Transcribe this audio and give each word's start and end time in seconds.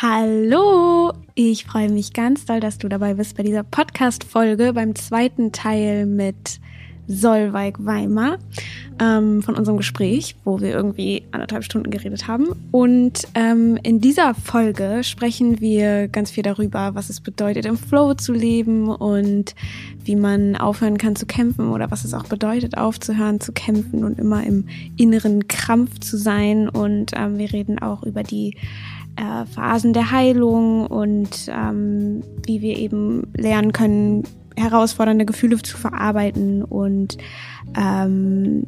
Hallo! 0.00 1.12
Ich 1.34 1.64
freue 1.64 1.90
mich 1.90 2.12
ganz 2.12 2.44
doll, 2.44 2.60
dass 2.60 2.78
du 2.78 2.88
dabei 2.88 3.14
bist 3.14 3.36
bei 3.36 3.42
dieser 3.42 3.64
Podcast-Folge 3.64 4.72
beim 4.72 4.94
zweiten 4.94 5.50
Teil 5.50 6.06
mit 6.06 6.60
Solveig 7.08 7.84
Weimar 7.84 8.38
ähm, 9.00 9.42
von 9.42 9.56
unserem 9.56 9.76
Gespräch, 9.76 10.36
wo 10.44 10.60
wir 10.60 10.70
irgendwie 10.70 11.24
anderthalb 11.32 11.64
Stunden 11.64 11.90
geredet 11.90 12.28
haben. 12.28 12.46
Und 12.70 13.26
ähm, 13.34 13.76
in 13.82 14.00
dieser 14.00 14.34
Folge 14.34 15.02
sprechen 15.02 15.60
wir 15.60 16.06
ganz 16.06 16.30
viel 16.30 16.44
darüber, 16.44 16.94
was 16.94 17.10
es 17.10 17.20
bedeutet, 17.20 17.66
im 17.66 17.76
Flow 17.76 18.14
zu 18.14 18.32
leben 18.32 18.88
und 18.88 19.56
wie 20.04 20.14
man 20.14 20.54
aufhören 20.54 20.98
kann 20.98 21.16
zu 21.16 21.26
kämpfen 21.26 21.70
oder 21.70 21.90
was 21.90 22.04
es 22.04 22.14
auch 22.14 22.26
bedeutet, 22.26 22.78
aufzuhören 22.78 23.40
zu 23.40 23.50
kämpfen 23.50 24.04
und 24.04 24.20
immer 24.20 24.44
im 24.44 24.68
inneren 24.96 25.48
Krampf 25.48 25.98
zu 25.98 26.16
sein. 26.16 26.68
Und 26.68 27.10
ähm, 27.16 27.36
wir 27.38 27.52
reden 27.52 27.80
auch 27.80 28.04
über 28.04 28.22
die 28.22 28.54
äh, 29.18 29.46
Phasen 29.46 29.92
der 29.92 30.10
Heilung 30.12 30.86
und 30.86 31.48
ähm, 31.48 32.22
wie 32.46 32.60
wir 32.62 32.78
eben 32.78 33.32
lernen 33.36 33.72
können, 33.72 34.22
herausfordernde 34.56 35.26
Gefühle 35.26 35.58
zu 35.58 35.76
verarbeiten 35.76 36.62
und 36.64 37.18
ähm, 37.76 38.64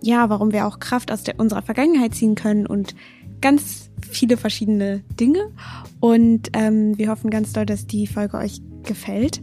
ja, 0.00 0.30
warum 0.30 0.52
wir 0.52 0.66
auch 0.66 0.78
Kraft 0.78 1.10
aus 1.10 1.24
der, 1.24 1.40
unserer 1.40 1.62
Vergangenheit 1.62 2.14
ziehen 2.14 2.36
können 2.36 2.66
und 2.66 2.94
ganz 3.40 3.90
viele 4.00 4.36
verschiedene 4.36 5.02
Dinge. 5.18 5.50
Und 6.00 6.50
ähm, 6.52 6.96
wir 6.96 7.08
hoffen 7.10 7.30
ganz 7.30 7.52
doll, 7.52 7.66
dass 7.66 7.86
die 7.86 8.06
Folge 8.06 8.36
euch 8.36 8.60
gefällt. 8.84 9.40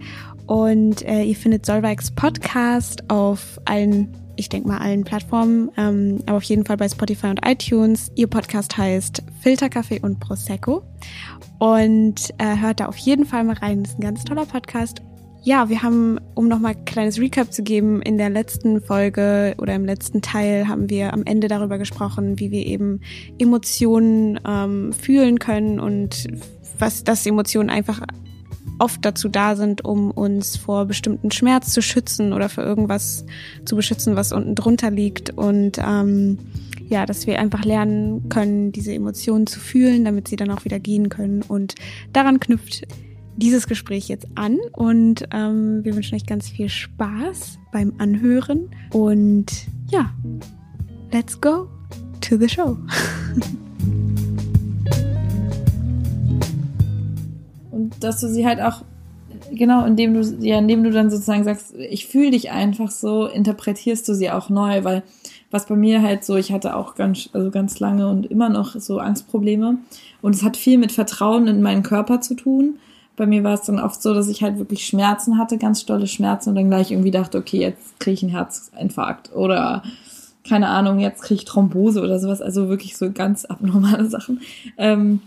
Und 0.48 1.02
äh, 1.08 1.24
ihr 1.24 1.36
findet 1.36 1.66
Solveigs 1.66 2.12
Podcast 2.12 3.10
auf 3.10 3.60
allen 3.66 4.14
ich 4.38 4.50
denke 4.50 4.68
mal 4.68 4.80
allen 4.80 5.04
Plattformen, 5.04 5.72
ähm, 5.78 6.20
aber 6.26 6.38
auf 6.38 6.44
jeden 6.44 6.66
Fall 6.66 6.78
bei 6.78 6.90
Spotify 6.90 7.28
und 7.28 7.46
iTunes. 7.46 8.12
Ihr 8.16 8.28
Podcast 8.28 8.78
heißt 8.78 9.24
Filterkaffee 9.42 10.00
und 10.02 10.20
Prosecco 10.20 10.84
und 11.60 12.34
äh, 12.38 12.58
hört 12.60 12.80
da 12.80 12.88
auf 12.88 12.98
jeden 12.98 13.26
Fall 13.26 13.44
mal 13.44 13.56
rein. 13.56 13.84
Das 13.84 13.94
ist 13.94 14.00
ein 14.00 14.02
ganz 14.02 14.24
toller 14.24 14.46
Podcast. 14.46 15.02
Ja, 15.44 15.70
wir 15.70 15.84
haben, 15.84 16.20
um 16.34 16.48
nochmal 16.48 16.72
ein 16.72 16.86
kleines 16.86 17.20
Recap 17.20 17.54
zu 17.54 17.62
geben, 17.62 18.02
in 18.02 18.18
der 18.18 18.32
letzten 18.32 18.82
Folge 18.82 19.54
oder 19.60 19.76
im 19.76 19.86
letzten 19.86 20.24
Teil 20.24 20.68
haben 20.68 20.90
wir 20.90 21.14
am 21.14 21.24
Ende 21.24 21.48
darüber 21.48 21.78
gesprochen, 21.78 22.40
wie 22.40 22.50
wir 22.50 22.66
eben 22.66 23.02
Emotionen 23.38 24.40
ähm, 24.46 24.92
fühlen 24.92 25.38
können 25.38 25.80
und 25.80 26.26
was 26.80 27.04
das 27.04 27.26
Emotionen 27.28 27.70
einfach 27.70 28.02
oft 28.80 29.04
dazu 29.04 29.30
da 29.30 29.56
sind, 29.56 29.84
um 29.86 30.12
uns 30.12 30.58
vor 30.58 30.86
bestimmten 30.86 31.32
Schmerz 31.32 31.72
zu 31.72 31.82
schützen 31.82 32.34
oder 32.34 32.50
für 32.50 32.62
irgendwas 32.62 33.26
zu 33.66 33.76
beschützen, 33.76 34.16
was 34.16 34.32
unten 34.32 34.56
drunter 34.56 34.92
liegt. 34.92 35.32
Und 35.32 35.78
ähm, 35.80 36.38
ja, 36.88 37.06
dass 37.06 37.28
wir 37.28 37.40
einfach 37.40 37.64
lernen 37.66 38.30
können, 38.30 38.72
diese 38.72 38.94
Emotionen 38.94 39.48
zu 39.48 39.60
fühlen, 39.60 40.06
damit 40.06 40.28
sie 40.28 40.36
dann 40.36 40.52
auch 40.52 40.66
wieder 40.66 40.80
gehen 40.80 41.10
können. 41.10 41.42
Und 41.42 41.76
daran 42.14 42.40
knüpft 42.40 42.88
dieses 43.38 43.68
Gespräch 43.68 44.08
jetzt 44.08 44.28
an. 44.36 44.58
Und 44.72 45.28
ähm, 45.32 45.84
wir 45.84 45.96
wünschen 45.96 46.16
euch 46.16 46.26
ganz 46.26 46.50
viel 46.50 46.70
Spaß 46.70 47.60
beim 47.72 47.94
Anhören. 47.98 48.70
Und 48.92 49.68
ja, 49.90 50.14
let's 51.12 51.40
go 51.40 51.68
to 52.22 52.38
the 52.38 52.50
show. 52.50 52.78
dass 58.00 58.20
du 58.22 58.28
sie 58.28 58.46
halt 58.46 58.62
auch, 58.62 58.84
genau, 59.52 59.86
indem 59.86 60.14
du, 60.14 60.22
ja, 60.46 60.58
indem 60.58 60.84
du 60.84 60.92
dann 60.92 61.10
sozusagen 61.10 61.44
sagst, 61.44 61.76
ich 61.76 62.08
fühle 62.08 62.32
dich 62.32 62.52
einfach 62.52 62.92
so, 62.92 63.28
interpretierst 63.28 64.08
du 64.08 64.14
sie 64.14 64.32
auch 64.32 64.50
neu, 64.50 64.84
weil 64.84 65.04
was 65.52 65.68
bei 65.68 65.76
mir 65.76 66.02
halt 66.02 66.26
so, 66.26 66.36
ich 66.36 66.52
hatte 66.52 66.76
auch 66.76 66.96
ganz, 66.96 67.30
also 67.34 67.52
ganz 67.52 67.80
lange 67.80 68.10
und 68.10 68.26
immer 68.26 68.50
noch 68.50 68.76
so 68.76 69.00
Angstprobleme. 69.00 69.78
Und 70.22 70.36
es 70.36 70.44
hat 70.44 70.58
viel 70.58 70.78
mit 70.78 70.92
Vertrauen 70.92 71.48
in 71.48 71.62
meinen 71.62 71.84
Körper 71.84 72.20
zu 72.20 72.36
tun. 72.36 72.76
Bei 73.16 73.26
mir 73.26 73.44
war 73.44 73.54
es 73.54 73.62
dann 73.62 73.80
oft 73.80 74.02
so, 74.02 74.14
dass 74.14 74.28
ich 74.28 74.44
halt 74.44 74.58
wirklich 74.58 74.86
Schmerzen 74.86 75.38
hatte, 75.38 75.58
ganz 75.58 75.80
stolle 75.80 76.08
Schmerzen 76.08 76.50
und 76.50 76.56
dann 76.56 76.70
gleich 76.70 76.92
irgendwie 76.92 77.12
dachte, 77.12 77.38
okay, 77.38 77.60
jetzt 77.60 78.00
kriege 78.00 78.16
ich 78.16 78.24
einen 78.24 78.32
Herzinfarkt 78.32 79.34
oder 79.34 79.84
keine 80.48 80.68
Ahnung, 80.68 81.00
jetzt 81.00 81.22
kriege 81.22 81.40
ich 81.40 81.46
Thrombose 81.46 82.02
oder 82.02 82.20
sowas. 82.20 82.42
Also 82.42 82.70
wirklich 82.70 82.98
so 82.98 83.12
ganz 83.12 83.46
abnormale 83.46 84.06
Sachen. 84.10 84.42
Ähm, 84.78 85.22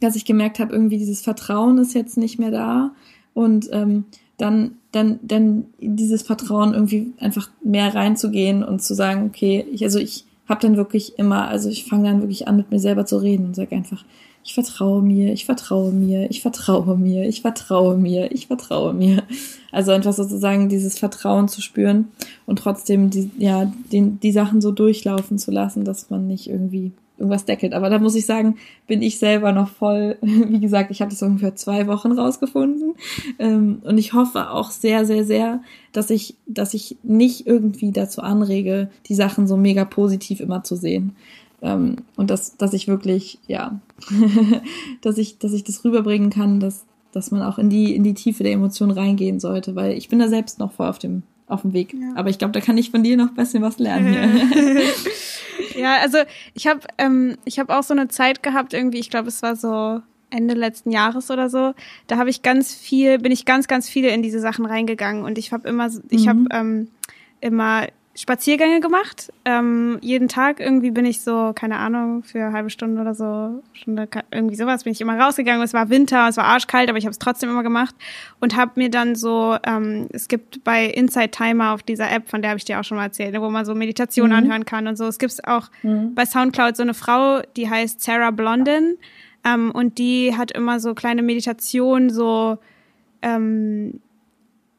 dass 0.00 0.16
ich 0.16 0.24
gemerkt 0.24 0.58
habe, 0.58 0.72
irgendwie 0.72 0.98
dieses 0.98 1.20
Vertrauen 1.22 1.78
ist 1.78 1.94
jetzt 1.94 2.16
nicht 2.16 2.38
mehr 2.38 2.50
da 2.50 2.92
und 3.34 3.68
ähm, 3.72 4.04
dann, 4.36 4.76
dann, 4.92 5.18
dann 5.22 5.66
dieses 5.80 6.22
Vertrauen 6.22 6.72
irgendwie 6.72 7.12
einfach 7.18 7.50
mehr 7.62 7.94
reinzugehen 7.94 8.62
und 8.62 8.82
zu 8.82 8.94
sagen, 8.94 9.26
okay, 9.26 9.66
ich, 9.72 9.82
also 9.84 9.98
ich 9.98 10.24
habe 10.48 10.60
dann 10.60 10.76
wirklich 10.76 11.18
immer, 11.18 11.48
also 11.48 11.68
ich 11.68 11.84
fange 11.84 12.08
dann 12.08 12.20
wirklich 12.20 12.48
an, 12.48 12.56
mit 12.56 12.70
mir 12.70 12.78
selber 12.78 13.04
zu 13.04 13.18
reden 13.18 13.46
und 13.46 13.56
sage 13.56 13.74
einfach, 13.74 14.04
ich 14.44 14.54
vertraue 14.54 15.02
mir, 15.02 15.32
ich 15.32 15.44
vertraue 15.44 15.92
mir, 15.92 16.30
ich 16.30 16.40
vertraue 16.40 16.96
mir, 16.96 17.28
ich 17.28 17.42
vertraue 17.42 17.98
mir, 17.98 18.32
ich 18.32 18.46
vertraue 18.46 18.94
mir. 18.94 19.22
Also 19.70 19.92
einfach 19.92 20.14
sozusagen 20.14 20.70
dieses 20.70 20.98
Vertrauen 20.98 21.48
zu 21.48 21.60
spüren 21.60 22.08
und 22.46 22.58
trotzdem 22.58 23.10
die, 23.10 23.30
ja, 23.36 23.70
den, 23.92 24.18
die 24.20 24.32
Sachen 24.32 24.62
so 24.62 24.72
durchlaufen 24.72 25.36
zu 25.36 25.50
lassen, 25.50 25.84
dass 25.84 26.08
man 26.08 26.26
nicht 26.26 26.48
irgendwie 26.48 26.92
irgendwas 27.18 27.44
deckelt. 27.44 27.74
Aber 27.74 27.90
da 27.90 27.98
muss 27.98 28.14
ich 28.14 28.26
sagen, 28.26 28.56
bin 28.86 29.02
ich 29.02 29.18
selber 29.18 29.52
noch 29.52 29.68
voll, 29.68 30.16
wie 30.22 30.60
gesagt, 30.60 30.90
ich 30.90 31.00
habe 31.00 31.10
das 31.10 31.22
ungefähr 31.22 31.56
zwei 31.56 31.86
Wochen 31.86 32.12
rausgefunden. 32.12 32.94
Ähm, 33.38 33.80
und 33.84 33.98
ich 33.98 34.12
hoffe 34.12 34.50
auch 34.50 34.70
sehr, 34.70 35.04
sehr, 35.04 35.24
sehr, 35.24 35.60
dass 35.92 36.10
ich, 36.10 36.36
dass 36.46 36.74
ich 36.74 36.96
nicht 37.02 37.46
irgendwie 37.46 37.92
dazu 37.92 38.22
anrege, 38.22 38.90
die 39.06 39.14
Sachen 39.14 39.46
so 39.46 39.56
mega 39.56 39.84
positiv 39.84 40.40
immer 40.40 40.62
zu 40.62 40.76
sehen. 40.76 41.16
Ähm, 41.60 41.96
und 42.16 42.30
dass, 42.30 42.56
dass 42.56 42.72
ich 42.72 42.86
wirklich, 42.86 43.38
ja, 43.46 43.80
dass 45.02 45.18
ich, 45.18 45.38
dass 45.38 45.52
ich 45.52 45.64
das 45.64 45.84
rüberbringen 45.84 46.30
kann, 46.30 46.60
dass, 46.60 46.84
dass 47.12 47.30
man 47.30 47.42
auch 47.42 47.58
in 47.58 47.68
die, 47.68 47.94
in 47.94 48.04
die 48.04 48.14
Tiefe 48.14 48.44
der 48.44 48.52
Emotionen 48.52 48.92
reingehen 48.92 49.40
sollte, 49.40 49.74
weil 49.74 49.96
ich 49.96 50.08
bin 50.08 50.20
da 50.20 50.28
selbst 50.28 50.58
noch 50.60 50.72
voll 50.72 50.86
auf 50.86 51.00
dem, 51.00 51.24
auf 51.48 51.62
dem 51.62 51.72
Weg. 51.72 51.94
Ja. 51.94 52.12
Aber 52.14 52.30
ich 52.30 52.38
glaube, 52.38 52.52
da 52.52 52.60
kann 52.60 52.78
ich 52.78 52.90
von 52.90 53.02
dir 53.02 53.16
noch 53.16 53.30
ein 53.30 53.34
bisschen 53.34 53.62
was 53.62 53.78
lernen. 53.78 54.14
Ja, 55.76 55.98
also 56.00 56.18
ich 56.54 56.66
habe 56.66 56.80
ähm, 56.98 57.36
ich 57.44 57.58
habe 57.58 57.76
auch 57.76 57.82
so 57.82 57.94
eine 57.94 58.08
Zeit 58.08 58.42
gehabt 58.42 58.72
irgendwie, 58.72 58.98
ich 58.98 59.10
glaube, 59.10 59.28
es 59.28 59.42
war 59.42 59.56
so 59.56 60.00
Ende 60.30 60.54
letzten 60.54 60.90
Jahres 60.90 61.30
oder 61.30 61.48
so. 61.48 61.74
Da 62.06 62.18
habe 62.18 62.30
ich 62.30 62.42
ganz 62.42 62.74
viel, 62.74 63.18
bin 63.18 63.32
ich 63.32 63.44
ganz 63.44 63.68
ganz 63.68 63.88
viel 63.88 64.04
in 64.06 64.22
diese 64.22 64.40
Sachen 64.40 64.66
reingegangen 64.66 65.24
und 65.24 65.38
ich 65.38 65.52
habe 65.52 65.68
immer 65.68 65.88
ich 66.10 66.24
mhm. 66.24 66.28
habe 66.28 66.40
ähm, 66.52 66.88
immer 67.40 67.86
Spaziergänge 68.18 68.80
gemacht. 68.80 69.32
Ähm, 69.44 69.98
jeden 70.00 70.26
Tag 70.26 70.58
irgendwie 70.58 70.90
bin 70.90 71.04
ich 71.04 71.20
so, 71.20 71.52
keine 71.54 71.76
Ahnung, 71.76 72.24
für 72.24 72.42
eine 72.42 72.52
halbe 72.52 72.68
Stunde 72.68 73.00
oder 73.00 73.14
so, 73.14 73.62
Stunde, 73.72 74.08
irgendwie 74.32 74.56
sowas, 74.56 74.82
bin 74.82 74.92
ich 74.92 75.00
immer 75.00 75.16
rausgegangen. 75.16 75.62
Es 75.62 75.72
war 75.72 75.88
Winter, 75.88 76.28
es 76.28 76.36
war 76.36 76.46
arschkalt, 76.46 76.88
aber 76.88 76.98
ich 76.98 77.04
habe 77.04 77.12
es 77.12 77.20
trotzdem 77.20 77.48
immer 77.48 77.62
gemacht 77.62 77.94
und 78.40 78.56
habe 78.56 78.72
mir 78.74 78.90
dann 78.90 79.14
so, 79.14 79.56
ähm, 79.64 80.08
es 80.12 80.26
gibt 80.26 80.64
bei 80.64 80.86
Inside 80.86 81.30
Timer 81.30 81.74
auf 81.74 81.84
dieser 81.84 82.10
App, 82.10 82.28
von 82.28 82.42
der 82.42 82.50
habe 82.50 82.58
ich 82.58 82.64
dir 82.64 82.80
auch 82.80 82.84
schon 82.84 82.96
mal 82.96 83.04
erzählt, 83.04 83.40
wo 83.40 83.50
man 83.50 83.64
so 83.64 83.76
Meditation 83.76 84.30
mhm. 84.30 84.36
anhören 84.36 84.64
kann 84.64 84.88
und 84.88 84.98
so. 84.98 85.04
Es 85.04 85.20
gibt 85.20 85.46
auch 85.46 85.70
mhm. 85.84 86.16
bei 86.16 86.26
Soundcloud 86.26 86.76
so 86.76 86.82
eine 86.82 86.94
Frau, 86.94 87.42
die 87.56 87.70
heißt 87.70 88.00
Sarah 88.00 88.32
Blondin 88.32 88.96
ähm, 89.44 89.70
und 89.70 89.98
die 89.98 90.36
hat 90.36 90.50
immer 90.50 90.80
so 90.80 90.94
kleine 90.94 91.22
Meditationen, 91.22 92.10
so 92.10 92.58
ähm, 93.22 94.00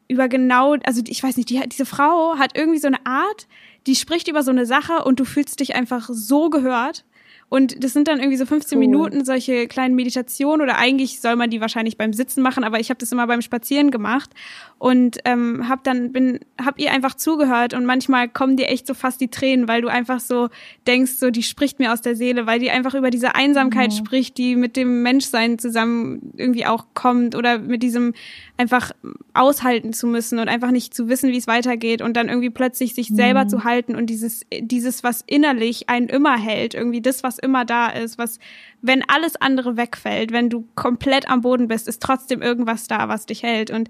über 0.10 0.28
genau, 0.28 0.76
also 0.84 1.02
ich 1.08 1.24
weiß 1.24 1.38
nicht, 1.38 1.50
die, 1.50 1.62
diese 1.70 1.86
Frau 1.86 2.38
hat 2.38 2.58
irgendwie 2.58 2.80
so 2.80 2.88
eine 2.88 3.06
Art, 3.06 3.48
die 3.88 3.96
spricht 3.96 4.28
über 4.28 4.44
so 4.44 4.52
eine 4.52 4.66
Sache 4.66 5.06
und 5.06 5.20
du 5.20 5.26
fühlst 5.26 5.60
dich 5.60 5.76
einfach 5.76 6.10
so 6.12 6.50
gehört 6.50 7.06
und 7.50 7.84
das 7.84 7.94
sind 7.94 8.08
dann 8.08 8.20
irgendwie 8.20 8.38
so 8.38 8.46
15 8.46 8.78
cool. 8.78 8.80
Minuten 8.80 9.26
solche 9.26 9.68
kleinen 9.68 9.96
Meditationen 9.96 10.62
oder 10.62 10.78
eigentlich 10.78 11.20
soll 11.20 11.36
man 11.36 11.50
die 11.50 11.60
wahrscheinlich 11.62 11.98
beim 11.98 12.14
Sitzen 12.14 12.42
machen, 12.44 12.64
aber 12.64 12.80
ich 12.80 12.92
habe 12.92 13.00
das 13.00 13.12
immer 13.12 13.26
beim 13.26 13.42
Spazieren 13.42 13.90
gemacht 13.90 14.30
und 14.78 15.18
ähm, 15.26 15.68
hab 15.68 15.84
dann 15.84 16.12
bin 16.12 16.40
hab 16.64 16.80
ihr 16.80 16.92
einfach 16.92 17.16
zugehört 17.16 17.74
und 17.74 17.86
manchmal 17.86 18.30
kommen 18.30 18.56
dir 18.56 18.68
echt 18.68 18.86
so 18.86 18.94
fast 18.94 19.20
die 19.20 19.30
Tränen, 19.30 19.68
weil 19.68 19.82
du 19.82 19.88
einfach 19.88 20.20
so 20.20 20.50
denkst, 20.88 21.14
so 21.14 21.32
die 21.32 21.44
spricht 21.44 21.80
mir 21.80 21.92
aus 21.92 22.02
der 22.02 22.16
Seele, 22.16 22.46
weil 22.46 22.60
die 22.60 22.70
einfach 22.70 22.94
über 22.94 23.10
diese 23.10 23.34
Einsamkeit 23.34 23.90
mhm. 23.90 23.96
spricht, 23.96 24.38
die 24.38 24.56
mit 24.56 24.78
dem 24.78 25.02
Menschsein 25.02 25.58
zusammen 25.58 26.32
irgendwie 26.38 26.68
auch 26.68 26.86
kommt 26.94 27.36
oder 27.36 27.58
mit 27.58 27.82
diesem 27.82 28.14
einfach 28.58 28.92
aushalten 29.34 29.94
zu 29.94 30.06
müssen 30.06 30.38
und 30.38 30.50
einfach 30.50 30.72
nicht 30.72 30.94
zu 30.94 31.10
wissen, 31.10 31.32
wie 31.32 31.38
es 31.38 31.48
weitergeht 31.48 32.02
und 32.02 32.16
dann 32.16 32.30
irgendwie 32.30 32.50
plötzlich 32.50 32.94
sich 32.94 33.08
selber 33.08 33.46
mhm. 33.46 33.50
zu 33.50 33.64
halten 33.64 33.96
und 33.96 34.08
dieses 34.08 34.42
dieses 34.60 35.04
was 35.04 35.24
innerlich 35.26 35.90
einen 35.90 36.10
immer 36.10 36.38
hält, 36.38 36.76
irgendwie 36.76 37.02
das 37.02 37.24
was 37.24 37.39
immer 37.40 37.66
da 37.66 37.88
ist, 37.88 38.18
was, 38.18 38.40
wenn 38.82 39.04
alles 39.08 39.36
andere 39.36 39.78
wegfällt, 39.78 40.32
wenn 40.32 40.50
du 40.50 40.66
komplett 40.76 41.30
am 41.30 41.42
Boden 41.42 41.68
bist, 41.68 41.88
ist 41.88 42.02
trotzdem 42.02 42.42
irgendwas 42.42 42.88
da, 42.88 43.08
was 43.10 43.26
dich 43.26 43.44
hält. 43.44 43.72
Und 43.72 43.90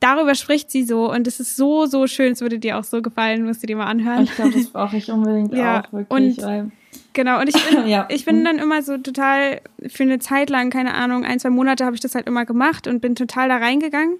darüber 0.00 0.34
spricht 0.34 0.70
sie 0.70 0.84
so 0.84 1.10
und 1.10 1.26
es 1.26 1.40
ist 1.40 1.56
so, 1.56 1.86
so 1.86 2.06
schön. 2.06 2.32
Es 2.32 2.40
würde 2.40 2.58
dir 2.58 2.78
auch 2.78 2.84
so 2.84 3.02
gefallen, 3.02 3.44
musst 3.44 3.62
du 3.62 3.66
dir 3.66 3.76
mal 3.76 3.86
anhören. 3.86 4.24
Ich 4.24 4.34
glaube, 4.34 4.52
das 4.52 4.70
brauche 4.70 4.96
ich 4.96 5.10
unbedingt 5.10 5.52
ja, 5.54 5.82
auch, 5.82 5.92
wirklich. 5.92 6.38
Und 6.38 6.70
Genau, 7.12 7.40
und 7.40 7.48
ich 7.48 7.56
bin, 7.70 7.86
ja. 7.88 8.06
ich 8.10 8.24
bin 8.24 8.44
dann 8.44 8.58
immer 8.58 8.82
so 8.82 8.96
total, 8.98 9.60
für 9.86 10.04
eine 10.04 10.18
Zeit 10.18 10.50
lang, 10.50 10.70
keine 10.70 10.94
Ahnung, 10.94 11.24
ein, 11.24 11.40
zwei 11.40 11.50
Monate 11.50 11.84
habe 11.84 11.94
ich 11.94 12.00
das 12.00 12.14
halt 12.14 12.26
immer 12.26 12.44
gemacht 12.44 12.86
und 12.86 13.00
bin 13.00 13.14
total 13.14 13.48
da 13.48 13.56
reingegangen. 13.56 14.18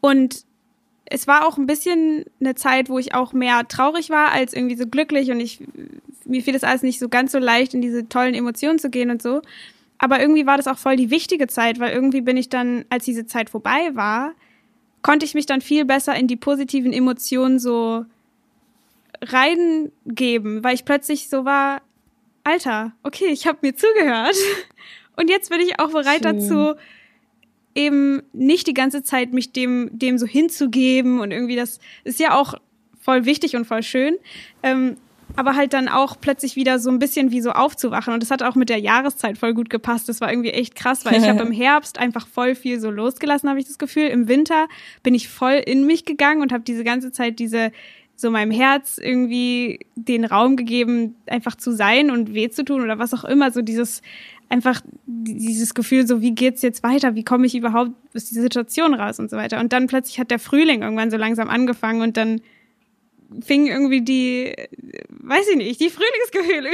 Und 0.00 0.44
es 1.06 1.26
war 1.26 1.46
auch 1.46 1.56
ein 1.56 1.66
bisschen 1.66 2.24
eine 2.40 2.56
Zeit, 2.56 2.88
wo 2.88 2.98
ich 2.98 3.14
auch 3.14 3.32
mehr 3.32 3.66
traurig 3.68 4.10
war 4.10 4.32
als 4.32 4.52
irgendwie 4.52 4.76
so 4.76 4.86
glücklich 4.86 5.30
und 5.30 5.40
ich 5.40 5.60
mir 6.26 6.42
fiel 6.42 6.52
das 6.52 6.64
alles 6.64 6.82
nicht 6.82 6.98
so 6.98 7.08
ganz 7.08 7.32
so 7.32 7.38
leicht, 7.38 7.74
in 7.74 7.80
diese 7.80 8.08
tollen 8.08 8.34
Emotionen 8.34 8.78
zu 8.78 8.90
gehen 8.90 9.10
und 9.10 9.22
so. 9.22 9.42
Aber 9.98 10.20
irgendwie 10.20 10.46
war 10.46 10.56
das 10.56 10.66
auch 10.66 10.78
voll 10.78 10.96
die 10.96 11.10
wichtige 11.10 11.46
Zeit, 11.46 11.80
weil 11.80 11.92
irgendwie 11.92 12.20
bin 12.20 12.36
ich 12.36 12.48
dann, 12.48 12.84
als 12.90 13.04
diese 13.04 13.26
Zeit 13.26 13.50
vorbei 13.50 13.90
war, 13.94 14.32
konnte 15.02 15.24
ich 15.24 15.34
mich 15.34 15.46
dann 15.46 15.60
viel 15.60 15.84
besser 15.84 16.14
in 16.14 16.26
die 16.26 16.36
positiven 16.36 16.92
Emotionen 16.92 17.58
so 17.58 18.04
reingeben, 19.22 20.62
weil 20.62 20.74
ich 20.74 20.84
plötzlich 20.84 21.28
so 21.28 21.44
war, 21.44 21.80
Alter, 22.44 22.92
okay, 23.02 23.26
ich 23.26 23.46
habe 23.46 23.58
mir 23.62 23.74
zugehört 23.74 24.36
und 25.16 25.30
jetzt 25.30 25.50
bin 25.50 25.60
ich 25.60 25.80
auch 25.80 25.90
bereit 25.90 26.22
Schön. 26.24 26.38
dazu, 26.38 26.74
eben 27.74 28.22
nicht 28.32 28.66
die 28.66 28.74
ganze 28.74 29.02
Zeit 29.02 29.32
mich 29.32 29.52
dem 29.52 29.90
dem 29.92 30.18
so 30.18 30.26
hinzugeben 30.26 31.20
und 31.20 31.30
irgendwie 31.30 31.56
das 31.56 31.78
ist 32.04 32.18
ja 32.18 32.34
auch 32.34 32.54
voll 32.98 33.24
wichtig 33.26 33.54
und 33.54 33.66
voll 33.66 33.82
schön. 33.82 34.16
Ähm, 34.62 34.96
aber 35.36 35.54
halt 35.54 35.72
dann 35.72 35.88
auch 35.88 36.16
plötzlich 36.20 36.56
wieder 36.56 36.78
so 36.78 36.90
ein 36.90 36.98
bisschen 36.98 37.30
wie 37.30 37.40
so 37.40 37.52
aufzuwachen. 37.52 38.12
Und 38.14 38.22
das 38.22 38.30
hat 38.30 38.42
auch 38.42 38.54
mit 38.54 38.68
der 38.68 38.78
Jahreszeit 38.78 39.38
voll 39.38 39.54
gut 39.54 39.70
gepasst. 39.70 40.08
Das 40.08 40.20
war 40.20 40.30
irgendwie 40.30 40.50
echt 40.50 40.74
krass, 40.74 41.04
weil 41.04 41.20
ich 41.20 41.28
habe 41.28 41.42
im 41.46 41.52
Herbst 41.52 41.98
einfach 41.98 42.26
voll 42.26 42.54
viel 42.54 42.80
so 42.80 42.90
losgelassen, 42.90 43.48
habe 43.48 43.60
ich 43.60 43.66
das 43.66 43.78
Gefühl. 43.78 44.08
Im 44.08 44.28
Winter 44.28 44.66
bin 45.02 45.14
ich 45.14 45.28
voll 45.28 45.62
in 45.64 45.86
mich 45.86 46.04
gegangen 46.04 46.42
und 46.42 46.52
habe 46.52 46.64
diese 46.64 46.84
ganze 46.84 47.12
Zeit 47.12 47.38
diese 47.38 47.70
so 48.18 48.30
meinem 48.30 48.50
Herz 48.50 48.98
irgendwie 48.98 49.80
den 49.94 50.24
Raum 50.24 50.56
gegeben, 50.56 51.16
einfach 51.26 51.54
zu 51.54 51.72
sein 51.72 52.10
und 52.10 52.32
weh 52.32 52.48
zu 52.48 52.64
tun 52.64 52.80
oder 52.80 52.98
was 52.98 53.12
auch 53.12 53.24
immer. 53.24 53.50
So 53.50 53.60
dieses 53.60 54.00
einfach 54.48 54.80
dieses 55.06 55.74
Gefühl, 55.74 56.06
so 56.06 56.20
wie 56.22 56.32
geht's 56.32 56.62
jetzt 56.62 56.82
weiter? 56.82 57.14
Wie 57.14 57.24
komme 57.24 57.46
ich 57.46 57.54
überhaupt 57.54 57.92
aus 58.14 58.26
dieser 58.26 58.42
Situation 58.42 58.94
raus 58.94 59.18
und 59.18 59.30
so 59.30 59.36
weiter? 59.36 59.60
Und 59.60 59.72
dann 59.72 59.86
plötzlich 59.86 60.18
hat 60.18 60.30
der 60.30 60.38
Frühling 60.38 60.82
irgendwann 60.82 61.10
so 61.10 61.16
langsam 61.16 61.48
angefangen 61.48 62.00
und 62.00 62.16
dann 62.16 62.40
fing 63.44 63.66
irgendwie 63.66 64.02
die, 64.02 64.54
weiß 65.08 65.48
ich 65.50 65.56
nicht, 65.56 65.80
die 65.80 65.90
Frühlingsgefühle. 65.90 66.70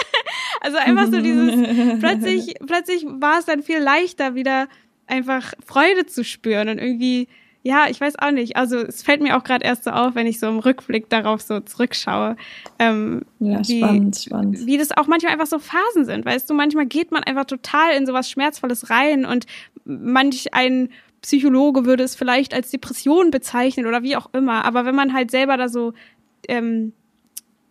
also 0.60 0.76
einfach 0.78 1.06
so 1.06 1.20
dieses, 1.20 1.98
plötzlich, 2.00 2.54
plötzlich 2.66 3.06
war 3.06 3.38
es 3.38 3.46
dann 3.46 3.62
viel 3.62 3.78
leichter, 3.78 4.34
wieder 4.34 4.68
einfach 5.06 5.54
Freude 5.64 6.06
zu 6.06 6.24
spüren 6.24 6.68
und 6.68 6.78
irgendwie, 6.78 7.28
ja, 7.62 7.86
ich 7.88 8.00
weiß 8.00 8.18
auch 8.18 8.30
nicht. 8.30 8.56
Also 8.56 8.78
es 8.78 9.02
fällt 9.02 9.22
mir 9.22 9.36
auch 9.36 9.44
gerade 9.44 9.64
erst 9.64 9.84
so 9.84 9.90
auf, 9.90 10.14
wenn 10.14 10.26
ich 10.26 10.38
so 10.38 10.46
im 10.46 10.58
Rückblick 10.58 11.08
darauf 11.08 11.42
so 11.42 11.60
zurückschaue. 11.60 12.36
Ähm, 12.78 13.22
ja, 13.40 13.60
wie, 13.66 13.78
spannend, 13.78 14.16
spannend. 14.16 14.66
Wie 14.66 14.78
das 14.78 14.96
auch 14.96 15.06
manchmal 15.06 15.32
einfach 15.32 15.46
so 15.46 15.58
Phasen 15.58 16.04
sind. 16.04 16.24
Weißt 16.24 16.48
du, 16.48 16.54
manchmal 16.54 16.86
geht 16.86 17.10
man 17.10 17.24
einfach 17.24 17.44
total 17.44 17.94
in 17.96 18.06
sowas 18.06 18.30
Schmerzvolles 18.30 18.90
rein 18.90 19.24
und 19.24 19.46
manch 19.84 20.52
ein 20.52 20.90
Psychologe 21.22 21.84
würde 21.84 22.04
es 22.04 22.14
vielleicht 22.14 22.54
als 22.54 22.70
Depression 22.70 23.30
bezeichnen 23.30 23.86
oder 23.86 24.02
wie 24.02 24.16
auch 24.16 24.28
immer. 24.32 24.64
Aber 24.64 24.84
wenn 24.84 24.94
man 24.94 25.12
halt 25.12 25.30
selber 25.30 25.56
da 25.56 25.68
so, 25.68 25.92
ähm, 26.48 26.92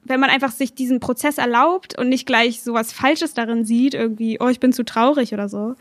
wenn 0.04 0.20
man 0.20 0.30
einfach 0.30 0.52
sich 0.52 0.74
diesen 0.74 1.00
Prozess 1.00 1.38
erlaubt 1.38 1.98
und 1.98 2.10
nicht 2.10 2.26
gleich 2.26 2.62
sowas 2.62 2.94
Falsches 2.94 3.34
darin 3.34 3.66
sieht, 3.66 3.94
irgendwie, 3.94 4.38
oh, 4.40 4.48
ich 4.48 4.60
bin 4.60 4.72
zu 4.72 4.84
traurig 4.84 5.34
oder 5.34 5.50
so, 5.50 5.76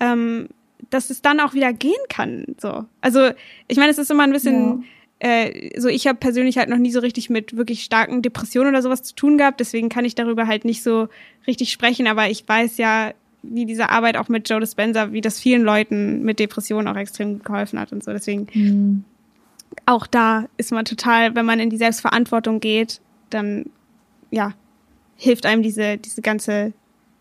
ähm, 0.00 0.48
dass 0.90 1.10
es 1.10 1.22
dann 1.22 1.40
auch 1.40 1.54
wieder 1.54 1.72
gehen 1.72 1.92
kann. 2.08 2.44
So. 2.58 2.84
Also, 3.00 3.30
ich 3.68 3.76
meine, 3.76 3.90
es 3.90 3.98
ist 3.98 4.10
immer 4.10 4.24
ein 4.24 4.32
bisschen. 4.32 4.54
Ja. 4.54 4.84
Äh, 5.22 5.78
so 5.78 5.88
ich 5.88 6.06
habe 6.06 6.18
persönlich 6.18 6.56
halt 6.56 6.70
noch 6.70 6.78
nie 6.78 6.90
so 6.90 7.00
richtig 7.00 7.28
mit 7.28 7.54
wirklich 7.54 7.84
starken 7.84 8.22
Depressionen 8.22 8.70
oder 8.70 8.80
sowas 8.80 9.02
zu 9.02 9.14
tun 9.14 9.36
gehabt, 9.36 9.60
deswegen 9.60 9.90
kann 9.90 10.06
ich 10.06 10.14
darüber 10.14 10.46
halt 10.46 10.64
nicht 10.64 10.82
so 10.82 11.08
richtig 11.46 11.72
sprechen, 11.72 12.06
aber 12.06 12.30
ich 12.30 12.48
weiß 12.48 12.78
ja, 12.78 13.12
wie 13.42 13.66
diese 13.66 13.90
Arbeit 13.90 14.16
auch 14.16 14.28
mit 14.28 14.48
Joe 14.48 14.60
Dispenza, 14.60 15.12
wie 15.12 15.20
das 15.20 15.40
vielen 15.40 15.62
Leuten 15.62 16.22
mit 16.22 16.38
Depressionen 16.38 16.88
auch 16.88 16.96
extrem 16.96 17.42
geholfen 17.42 17.78
hat 17.78 17.92
und 17.92 18.04
so. 18.04 18.12
Deswegen 18.12 18.46
mhm. 18.52 19.04
auch 19.86 20.06
da 20.06 20.46
ist 20.56 20.72
man 20.72 20.84
total, 20.84 21.34
wenn 21.34 21.46
man 21.46 21.60
in 21.60 21.70
die 21.70 21.76
Selbstverantwortung 21.76 22.60
geht, 22.60 23.00
dann 23.30 23.66
ja 24.30 24.52
hilft 25.16 25.46
einem 25.46 25.62
diese 25.62 25.98
diese 25.98 26.22
ganze 26.22 26.72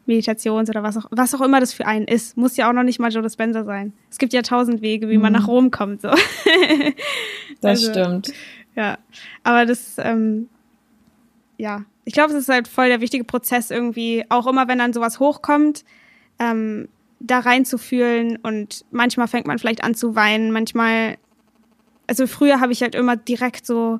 Meditations 0.05 0.69
oder 0.69 0.83
was 0.83 0.97
auch 0.97 1.05
was 1.11 1.33
auch 1.35 1.41
immer 1.41 1.59
das 1.59 1.73
für 1.73 1.85
einen 1.85 2.07
ist. 2.07 2.37
Muss 2.37 2.57
ja 2.57 2.69
auch 2.69 2.73
noch 2.73 2.83
nicht 2.83 2.99
mal 2.99 3.11
Joe 3.11 3.23
Dispenza 3.23 3.63
sein. 3.63 3.93
Es 4.09 4.17
gibt 4.17 4.33
ja 4.33 4.41
tausend 4.41 4.81
Wege, 4.81 5.09
wie 5.09 5.17
mhm. 5.17 5.23
man 5.23 5.33
nach 5.33 5.47
Rom 5.47 5.71
kommt. 5.71 6.01
So. 6.01 6.09
das 7.61 7.81
also, 7.83 7.91
stimmt. 7.91 8.33
Ja, 8.75 8.97
aber 9.43 9.65
das 9.65 9.95
ähm, 9.97 10.49
ja, 11.59 11.83
ich 12.05 12.13
glaube, 12.13 12.33
es 12.33 12.39
ist 12.39 12.49
halt 12.49 12.67
voll 12.67 12.87
der 12.87 13.01
wichtige 13.01 13.25
Prozess 13.25 13.69
irgendwie, 13.69 14.25
auch 14.29 14.47
immer 14.47 14.67
wenn 14.67 14.79
dann 14.79 14.93
sowas 14.93 15.19
hochkommt, 15.19 15.83
ähm, 16.39 16.87
da 17.19 17.39
reinzufühlen 17.39 18.37
und 18.37 18.85
manchmal 18.91 19.27
fängt 19.27 19.47
man 19.47 19.59
vielleicht 19.59 19.83
an 19.83 19.93
zu 19.93 20.15
weinen, 20.15 20.51
manchmal, 20.51 21.17
also 22.07 22.27
früher 22.27 22.59
habe 22.59 22.71
ich 22.71 22.81
halt 22.81 22.95
immer 22.95 23.17
direkt 23.17 23.65
so 23.65 23.99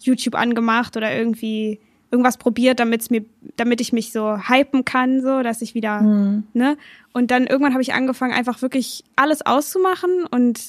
YouTube 0.00 0.34
angemacht 0.34 0.96
oder 0.96 1.14
irgendwie 1.14 1.78
irgendwas 2.10 2.38
probiert, 2.38 2.80
damit 2.80 3.08
mir, 3.10 3.24
damit 3.56 3.80
ich 3.80 3.92
mich 3.92 4.10
so 4.10 4.36
hypen 4.36 4.84
kann, 4.84 5.22
so, 5.22 5.42
dass 5.42 5.62
ich 5.62 5.74
wieder, 5.74 6.00
mhm. 6.00 6.44
ne? 6.54 6.76
Und 7.12 7.30
dann 7.30 7.46
irgendwann 7.46 7.72
habe 7.72 7.82
ich 7.82 7.94
angefangen, 7.94 8.32
einfach 8.32 8.62
wirklich 8.62 9.04
alles 9.14 9.46
auszumachen 9.46 10.26
und 10.28 10.60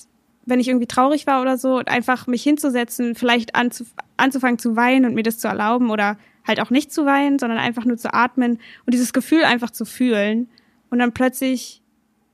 wenn 0.46 0.60
ich 0.60 0.68
irgendwie 0.68 0.88
traurig 0.88 1.28
war 1.28 1.42
oder 1.42 1.58
so, 1.58 1.78
einfach 1.78 2.28
mich 2.28 2.44
hinzusetzen, 2.44 3.16
vielleicht 3.16 3.56
anzuf 3.56 3.94
anzufangen 4.18 4.60
zu 4.60 4.76
weinen 4.76 5.06
und 5.06 5.16
mir 5.16 5.24
das 5.24 5.40
zu 5.40 5.48
erlauben 5.48 5.90
oder 5.90 6.18
halt 6.48 6.60
auch 6.60 6.70
nicht 6.70 6.92
zu 6.92 7.06
weinen, 7.06 7.40
sondern 7.40 7.58
einfach 7.58 7.86
nur 7.86 7.98
zu 7.98 8.14
atmen 8.14 8.60
und 8.86 8.94
dieses 8.94 9.14
Gefühl 9.14 9.44
einfach 9.44 9.72
zu 9.72 9.86
fühlen 9.86 10.48
und 10.92 11.00
dann 11.00 11.14
plötzlich, 11.14 11.82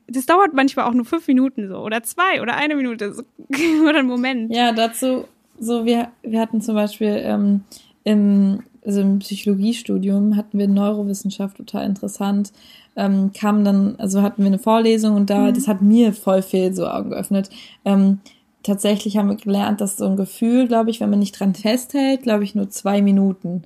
das 0.07 0.25
dauert 0.25 0.54
manchmal 0.54 0.86
auch 0.86 0.94
nur 0.94 1.06
fünf 1.06 1.27
Minuten 1.27 1.69
so 1.69 1.77
oder 1.77 2.04
zwei 2.04 2.42
oder 2.42 2.56
eine 2.56 2.75
Minute 2.75 3.13
so, 3.13 3.24
oder 3.88 4.00
einen 4.00 4.07
Moment. 4.07 4.54
Ja, 4.54 4.74
dazu, 4.74 5.25
so 5.59 5.86
wir, 5.86 6.09
wir 6.24 6.42
hatten 6.42 6.62
zum 6.62 6.75
Beispiel 6.75 7.21
ähm, 7.24 7.62
im, 8.04 8.63
also 8.86 9.01
im 9.01 9.19
Psychologiestudium 9.19 10.36
hatten 10.36 10.57
wir 10.57 10.68
Neurowissenschaft 10.68 11.57
total 11.57 11.86
interessant. 11.86 12.51
Ähm, 12.95 13.31
kam 13.31 13.63
dann, 13.63 13.95
also 13.98 14.24
hatten 14.24 14.42
wir 14.42 14.48
eine 14.48 14.59
Vorlesung 14.59 15.15
und 15.15 15.30
da, 15.30 15.50
mhm. 15.50 15.54
das 15.54 15.68
hat 15.68 15.81
mir 15.81 16.13
voll 16.13 16.42
viel 16.42 16.74
so 16.74 16.88
Augen 16.88 17.12
geöffnet. 17.12 17.50
Ähm, 17.86 18.19
tatsächlich 18.63 19.18
haben 19.18 19.30
wir 19.30 19.36
gelernt, 19.36 19.81
dass 19.81 19.98
so 19.98 20.06
ein 20.06 20.18
Gefühl, 20.18 20.68
glaube 20.68 20.89
ich, 20.89 21.00
wenn 21.00 21.09
man 21.09 21.19
nicht 21.19 21.39
dran 21.39 21.54
festhält, 21.54 22.24
glaube 22.24 22.44
ich, 22.44 22.56
nur 22.56 22.69
zwei 22.69 23.01
Minuten 23.01 23.63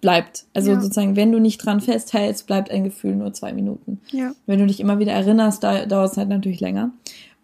bleibt. 0.00 0.44
Also 0.54 0.72
ja. 0.72 0.80
sozusagen, 0.80 1.16
wenn 1.16 1.32
du 1.32 1.40
nicht 1.40 1.58
dran 1.58 1.80
festhältst, 1.80 2.46
bleibt 2.46 2.70
ein 2.70 2.84
Gefühl 2.84 3.16
nur 3.16 3.32
zwei 3.32 3.52
Minuten. 3.52 4.00
Ja. 4.10 4.32
Wenn 4.46 4.60
du 4.60 4.66
dich 4.66 4.80
immer 4.80 4.98
wieder 4.98 5.12
erinnerst, 5.12 5.62
da, 5.64 5.86
dauert 5.86 6.12
es 6.12 6.16
halt 6.16 6.28
natürlich 6.28 6.60
länger. 6.60 6.90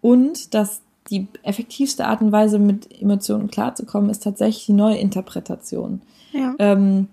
Und 0.01 0.53
dass 0.53 0.81
die 1.09 1.27
effektivste 1.43 2.05
Art 2.05 2.21
und 2.21 2.31
Weise, 2.31 2.57
mit 2.57 3.01
Emotionen 3.01 3.49
klarzukommen, 3.49 4.09
ist 4.09 4.23
tatsächlich 4.23 4.65
die 4.65 4.73
neue 4.73 4.97
Interpretation. 4.97 6.01
Ja. 6.31 6.55
Ähm, 6.59 7.07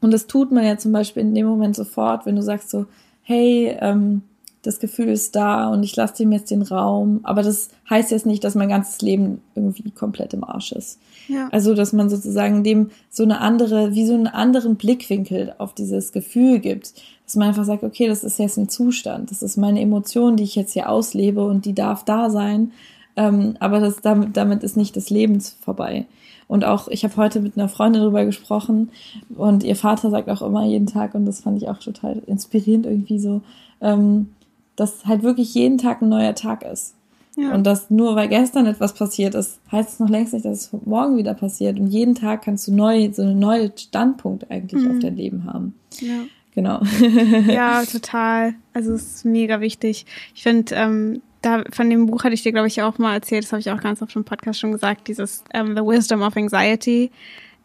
und 0.00 0.10
das 0.12 0.26
tut 0.26 0.50
man 0.50 0.64
ja 0.64 0.76
zum 0.78 0.92
Beispiel 0.92 1.22
in 1.22 1.34
dem 1.34 1.46
Moment 1.46 1.76
sofort, 1.76 2.26
wenn 2.26 2.36
du 2.36 2.42
sagst 2.42 2.70
so, 2.70 2.86
hey, 3.22 3.76
ähm, 3.80 4.22
das 4.62 4.78
Gefühl 4.78 5.08
ist 5.08 5.34
da 5.34 5.68
und 5.68 5.82
ich 5.82 5.94
lasse 5.96 6.16
dem 6.18 6.32
jetzt 6.32 6.50
den 6.50 6.62
Raum. 6.62 7.20
Aber 7.22 7.42
das 7.42 7.70
heißt 7.90 8.10
jetzt 8.10 8.26
nicht, 8.26 8.42
dass 8.44 8.54
mein 8.54 8.68
ganzes 8.68 9.00
Leben 9.02 9.40
irgendwie 9.54 9.90
komplett 9.90 10.34
im 10.34 10.44
Arsch 10.44 10.72
ist. 10.72 10.98
Ja. 11.28 11.48
Also, 11.52 11.74
dass 11.74 11.92
man 11.92 12.10
sozusagen 12.10 12.64
dem 12.64 12.90
so 13.10 13.22
eine 13.22 13.40
andere, 13.40 13.94
wie 13.94 14.06
so 14.06 14.14
einen 14.14 14.26
anderen 14.26 14.76
Blickwinkel 14.76 15.54
auf 15.58 15.74
dieses 15.74 16.12
Gefühl 16.12 16.58
gibt. 16.58 16.94
Dass 17.24 17.36
man 17.36 17.48
einfach 17.48 17.64
sagt, 17.64 17.82
okay, 17.82 18.08
das 18.08 18.24
ist 18.24 18.38
jetzt 18.38 18.58
ein 18.58 18.68
Zustand, 18.68 19.30
das 19.30 19.42
ist 19.42 19.56
meine 19.56 19.80
Emotion, 19.80 20.36
die 20.36 20.44
ich 20.44 20.54
jetzt 20.54 20.72
hier 20.72 20.88
auslebe 20.88 21.44
und 21.44 21.64
die 21.64 21.74
darf 21.74 22.04
da 22.04 22.30
sein. 22.30 22.72
Ähm, 23.16 23.56
aber 23.60 23.80
das, 23.80 24.00
damit, 24.00 24.36
damit 24.36 24.62
ist 24.62 24.76
nicht 24.76 24.96
das 24.96 25.10
Leben 25.10 25.40
vorbei. 25.40 26.06
Und 26.48 26.64
auch, 26.64 26.88
ich 26.88 27.04
habe 27.04 27.16
heute 27.16 27.40
mit 27.40 27.56
einer 27.56 27.68
Freundin 27.68 28.02
darüber 28.02 28.24
gesprochen 28.24 28.90
und 29.36 29.64
ihr 29.64 29.76
Vater 29.76 30.10
sagt 30.10 30.28
auch 30.28 30.42
immer 30.42 30.66
jeden 30.66 30.86
Tag, 30.86 31.14
und 31.14 31.24
das 31.24 31.40
fand 31.40 31.56
ich 31.56 31.68
auch 31.68 31.78
total 31.78 32.22
inspirierend 32.26 32.84
irgendwie 32.84 33.18
so, 33.18 33.40
ähm, 33.80 34.30
dass 34.76 35.06
halt 35.06 35.22
wirklich 35.22 35.54
jeden 35.54 35.78
Tag 35.78 36.02
ein 36.02 36.08
neuer 36.08 36.34
Tag 36.34 36.62
ist. 36.62 36.94
Ja. 37.36 37.54
Und 37.54 37.64
dass 37.64 37.90
nur 37.90 38.14
weil 38.14 38.28
gestern 38.28 38.66
etwas 38.66 38.94
passiert 38.94 39.34
ist, 39.34 39.58
heißt 39.70 39.94
es 39.94 40.00
noch 40.00 40.08
längst 40.08 40.34
nicht, 40.34 40.44
dass 40.44 40.72
es 40.72 40.72
morgen 40.84 41.16
wieder 41.16 41.34
passiert. 41.34 41.78
Und 41.78 41.86
jeden 41.86 42.14
Tag 42.14 42.42
kannst 42.42 42.68
du 42.68 42.74
neu, 42.74 43.10
so 43.12 43.22
einen 43.22 43.38
neuen 43.38 43.72
Standpunkt 43.76 44.50
eigentlich 44.50 44.82
mhm. 44.82 44.90
auf 44.90 44.98
dein 44.98 45.16
Leben 45.16 45.44
haben. 45.44 45.74
Ja. 46.00 46.24
Genau. 46.54 46.82
ja, 47.48 47.82
total. 47.90 48.54
Also 48.74 48.92
es 48.92 49.16
ist 49.16 49.24
mega 49.24 49.60
wichtig. 49.60 50.04
Ich 50.34 50.42
finde, 50.42 50.74
ähm, 50.74 51.22
da 51.40 51.64
von 51.70 51.88
dem 51.90 52.06
Buch 52.06 52.24
hatte 52.24 52.34
ich 52.34 52.42
dir, 52.42 52.52
glaube 52.52 52.68
ich, 52.68 52.82
auch 52.82 52.98
mal 52.98 53.14
erzählt, 53.14 53.44
das 53.44 53.52
habe 53.52 53.60
ich 53.60 53.70
auch 53.70 53.80
ganz 53.80 54.02
oft 54.02 54.14
im 54.14 54.24
Podcast 54.24 54.60
schon 54.60 54.72
gesagt, 54.72 55.08
dieses 55.08 55.42
ähm, 55.54 55.74
The 55.76 55.82
Wisdom 55.82 56.22
of 56.22 56.36
Anxiety. 56.36 57.10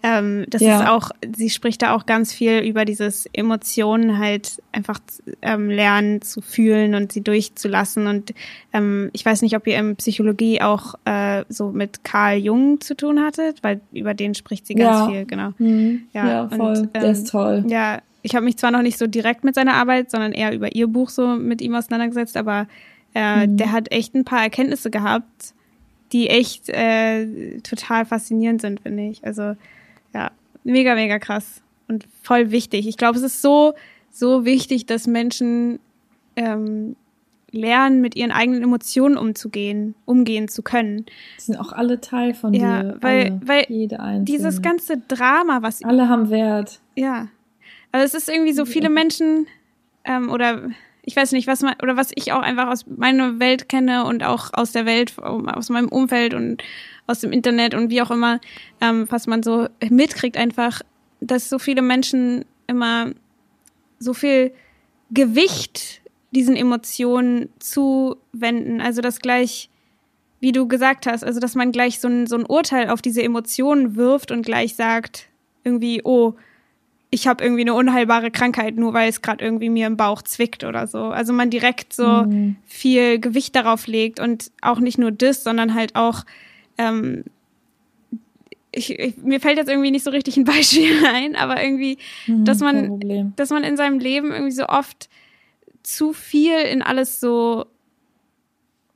Ähm, 0.03 0.45
das 0.49 0.61
ja. 0.61 0.79
ist 0.79 0.87
auch, 0.87 1.09
sie 1.35 1.49
spricht 1.49 1.81
da 1.81 1.95
auch 1.95 2.05
ganz 2.05 2.31
viel 2.31 2.59
über 2.59 2.85
dieses 2.85 3.27
Emotionen 3.33 4.19
halt 4.19 4.61
einfach 4.71 4.99
ähm, 5.41 5.69
lernen 5.69 6.21
zu 6.21 6.41
fühlen 6.41 6.93
und 6.93 7.11
sie 7.11 7.21
durchzulassen. 7.21 8.05
Und 8.05 8.33
ähm, 8.73 9.09
ich 9.13 9.25
weiß 9.25 9.41
nicht, 9.41 9.55
ob 9.55 9.65
ihr 9.65 9.77
in 9.77 9.95
Psychologie 9.95 10.61
auch 10.61 10.95
äh, 11.05 11.45
so 11.49 11.71
mit 11.71 12.03
Carl 12.03 12.37
Jung 12.37 12.79
zu 12.79 12.95
tun 12.95 13.19
hattet, 13.19 13.63
weil 13.63 13.81
über 13.91 14.13
den 14.13 14.35
spricht 14.35 14.67
sie 14.67 14.75
ganz 14.75 14.99
ja. 14.99 15.09
viel, 15.09 15.25
genau. 15.25 15.49
Mhm. 15.57 16.03
Ja, 16.13 16.27
ja, 16.27 16.49
voll. 16.49 16.77
Und, 16.77 16.95
Der 16.95 17.11
ist 17.11 17.19
ähm, 17.19 17.25
toll. 17.25 17.65
Ja, 17.67 17.99
ich 18.21 18.35
habe 18.35 18.45
mich 18.45 18.57
zwar 18.57 18.71
noch 18.71 18.83
nicht 18.83 18.99
so 18.99 19.07
direkt 19.07 19.43
mit 19.43 19.55
seiner 19.55 19.73
Arbeit, 19.73 20.11
sondern 20.11 20.31
eher 20.33 20.53
über 20.53 20.75
ihr 20.75 20.87
Buch 20.87 21.09
so 21.09 21.27
mit 21.27 21.61
ihm 21.61 21.73
auseinandergesetzt, 21.73 22.37
aber 22.37 22.67
äh, 23.15 23.47
mhm. 23.47 23.57
der 23.57 23.71
hat 23.71 23.91
echt 23.91 24.13
ein 24.13 24.25
paar 24.25 24.43
Erkenntnisse 24.43 24.91
gehabt, 24.91 25.53
die 26.11 26.29
echt 26.29 26.69
äh, 26.69 27.59
total 27.61 28.05
faszinierend 28.05 28.61
sind, 28.61 28.81
finde 28.81 29.07
ich. 29.07 29.25
Also 29.25 29.55
ja, 30.17 30.31
mega, 30.63 30.95
mega 30.95 31.19
krass. 31.19 31.62
und 31.88 32.05
voll 32.24 32.51
wichtig. 32.51 32.88
Ich 32.88 32.97
glaube, 32.97 33.17
es 33.17 33.24
ist 33.24 33.41
so, 33.41 33.74
so 34.09 34.45
wichtig, 34.45 34.86
dass 34.86 35.07
Menschen 35.07 35.79
ähm, 36.36 36.95
lernen, 37.51 38.01
mit 38.01 38.15
ihren 38.15 38.31
eigenen 38.31 38.63
Emotionen 38.63 39.17
umzugehen, 39.17 39.95
umgehen 40.05 40.47
zu 40.47 40.63
können. 40.63 41.05
Die 41.38 41.41
sind 41.41 41.57
auch 41.57 41.71
alle 41.71 42.01
Teil 42.01 42.33
von 42.33 42.53
ja, 42.53 42.83
dir. 42.83 42.97
Weil, 43.00 43.25
alle, 43.25 43.41
weil 43.45 44.24
dieses 44.24 44.62
ganze 44.62 44.97
Drama, 44.97 45.62
was. 45.62 45.83
Alle 45.83 46.09
haben 46.09 46.29
Wert. 46.29 46.81
Ja. 46.95 47.29
Also 47.91 48.05
es 48.05 48.13
ist 48.24 48.29
irgendwie 48.29 48.53
so 48.53 48.65
viele 48.65 48.89
Menschen 48.89 49.47
ähm, 50.03 50.29
oder 50.29 50.69
ich 51.03 51.15
weiß 51.15 51.31
nicht, 51.31 51.47
was 51.47 51.62
man, 51.62 51.75
oder 51.81 51.95
was 51.95 52.12
ich 52.15 52.33
auch 52.33 52.41
einfach 52.41 52.67
aus 52.67 52.86
meiner 52.86 53.39
Welt 53.39 53.69
kenne 53.69 54.03
und 54.03 54.24
auch 54.24 54.50
aus 54.51 54.74
der 54.74 54.86
Welt, 54.86 55.17
aus 55.17 55.69
meinem 55.69 55.88
Umfeld 55.88 56.33
und 56.33 56.62
aus 57.07 57.19
dem 57.21 57.31
Internet 57.31 57.73
und 57.73 57.89
wie 57.89 58.01
auch 58.01 58.11
immer, 58.11 58.39
ähm, 58.81 59.07
was 59.09 59.25
man 59.27 59.41
so 59.41 59.67
mitkriegt, 59.89 60.37
einfach, 60.37 60.81
dass 61.21 61.49
so 61.49 61.57
viele 61.57 61.81
Menschen 61.81 62.45
immer 62.67 63.11
so 63.99 64.13
viel 64.13 64.51
Gewicht 65.11 66.01
diesen 66.31 66.55
Emotionen 66.55 67.49
zuwenden. 67.59 68.81
Also 68.81 69.01
dass 69.01 69.19
gleich, 69.19 69.69
wie 70.39 70.51
du 70.51 70.67
gesagt 70.67 71.07
hast, 71.07 71.23
also 71.23 71.39
dass 71.39 71.55
man 71.55 71.71
gleich 71.71 71.99
so 71.99 72.07
ein, 72.07 72.27
so 72.27 72.35
ein 72.35 72.45
Urteil 72.45 72.89
auf 72.89 73.01
diese 73.01 73.23
Emotionen 73.23 73.95
wirft 73.95 74.31
und 74.31 74.45
gleich 74.45 74.75
sagt, 74.75 75.29
irgendwie, 75.63 76.01
oh, 76.03 76.33
ich 77.09 77.25
habe 77.25 77.41
irgendwie 77.43 77.61
eine 77.61 77.73
unheilbare 77.73 78.31
Krankheit, 78.31 78.75
nur 78.75 78.93
weil 78.93 79.09
es 79.09 79.21
gerade 79.21 79.43
irgendwie 79.43 79.69
mir 79.69 79.87
im 79.87 79.95
Bauch 79.95 80.21
zwickt 80.21 80.65
oder 80.65 80.87
so. 80.87 81.05
Also 81.05 81.31
man 81.31 81.49
direkt 81.49 81.93
so 81.93 82.23
Mhm. 82.25 82.57
viel 82.65 83.19
Gewicht 83.19 83.55
darauf 83.55 83.87
legt 83.87 84.19
und 84.19 84.51
auch 84.61 84.79
nicht 84.79 84.97
nur 84.97 85.11
das, 85.11 85.43
sondern 85.43 85.73
halt 85.73 85.95
auch 85.95 86.25
ähm, 86.77 87.24
ich, 88.72 88.91
ich, 89.00 89.17
mir 89.17 89.39
fällt 89.39 89.57
jetzt 89.57 89.69
irgendwie 89.69 89.91
nicht 89.91 90.03
so 90.03 90.12
richtig 90.12 90.38
ein 90.38 90.43
Beispiel 90.43 90.91
ein, 91.13 91.36
aber 91.36 91.63
irgendwie, 91.63 91.98
Mhm, 92.27 92.46
dass 92.46 92.60
man, 92.60 93.34
dass 93.36 93.50
man 93.50 93.63
in 93.63 93.77
seinem 93.77 94.00
Leben 94.00 94.31
irgendwie 94.31 94.51
so 94.51 94.65
oft 94.67 95.10
zu 95.84 96.13
viel 96.13 96.57
in 96.72 96.81
alles 96.81 97.19
so 97.19 97.65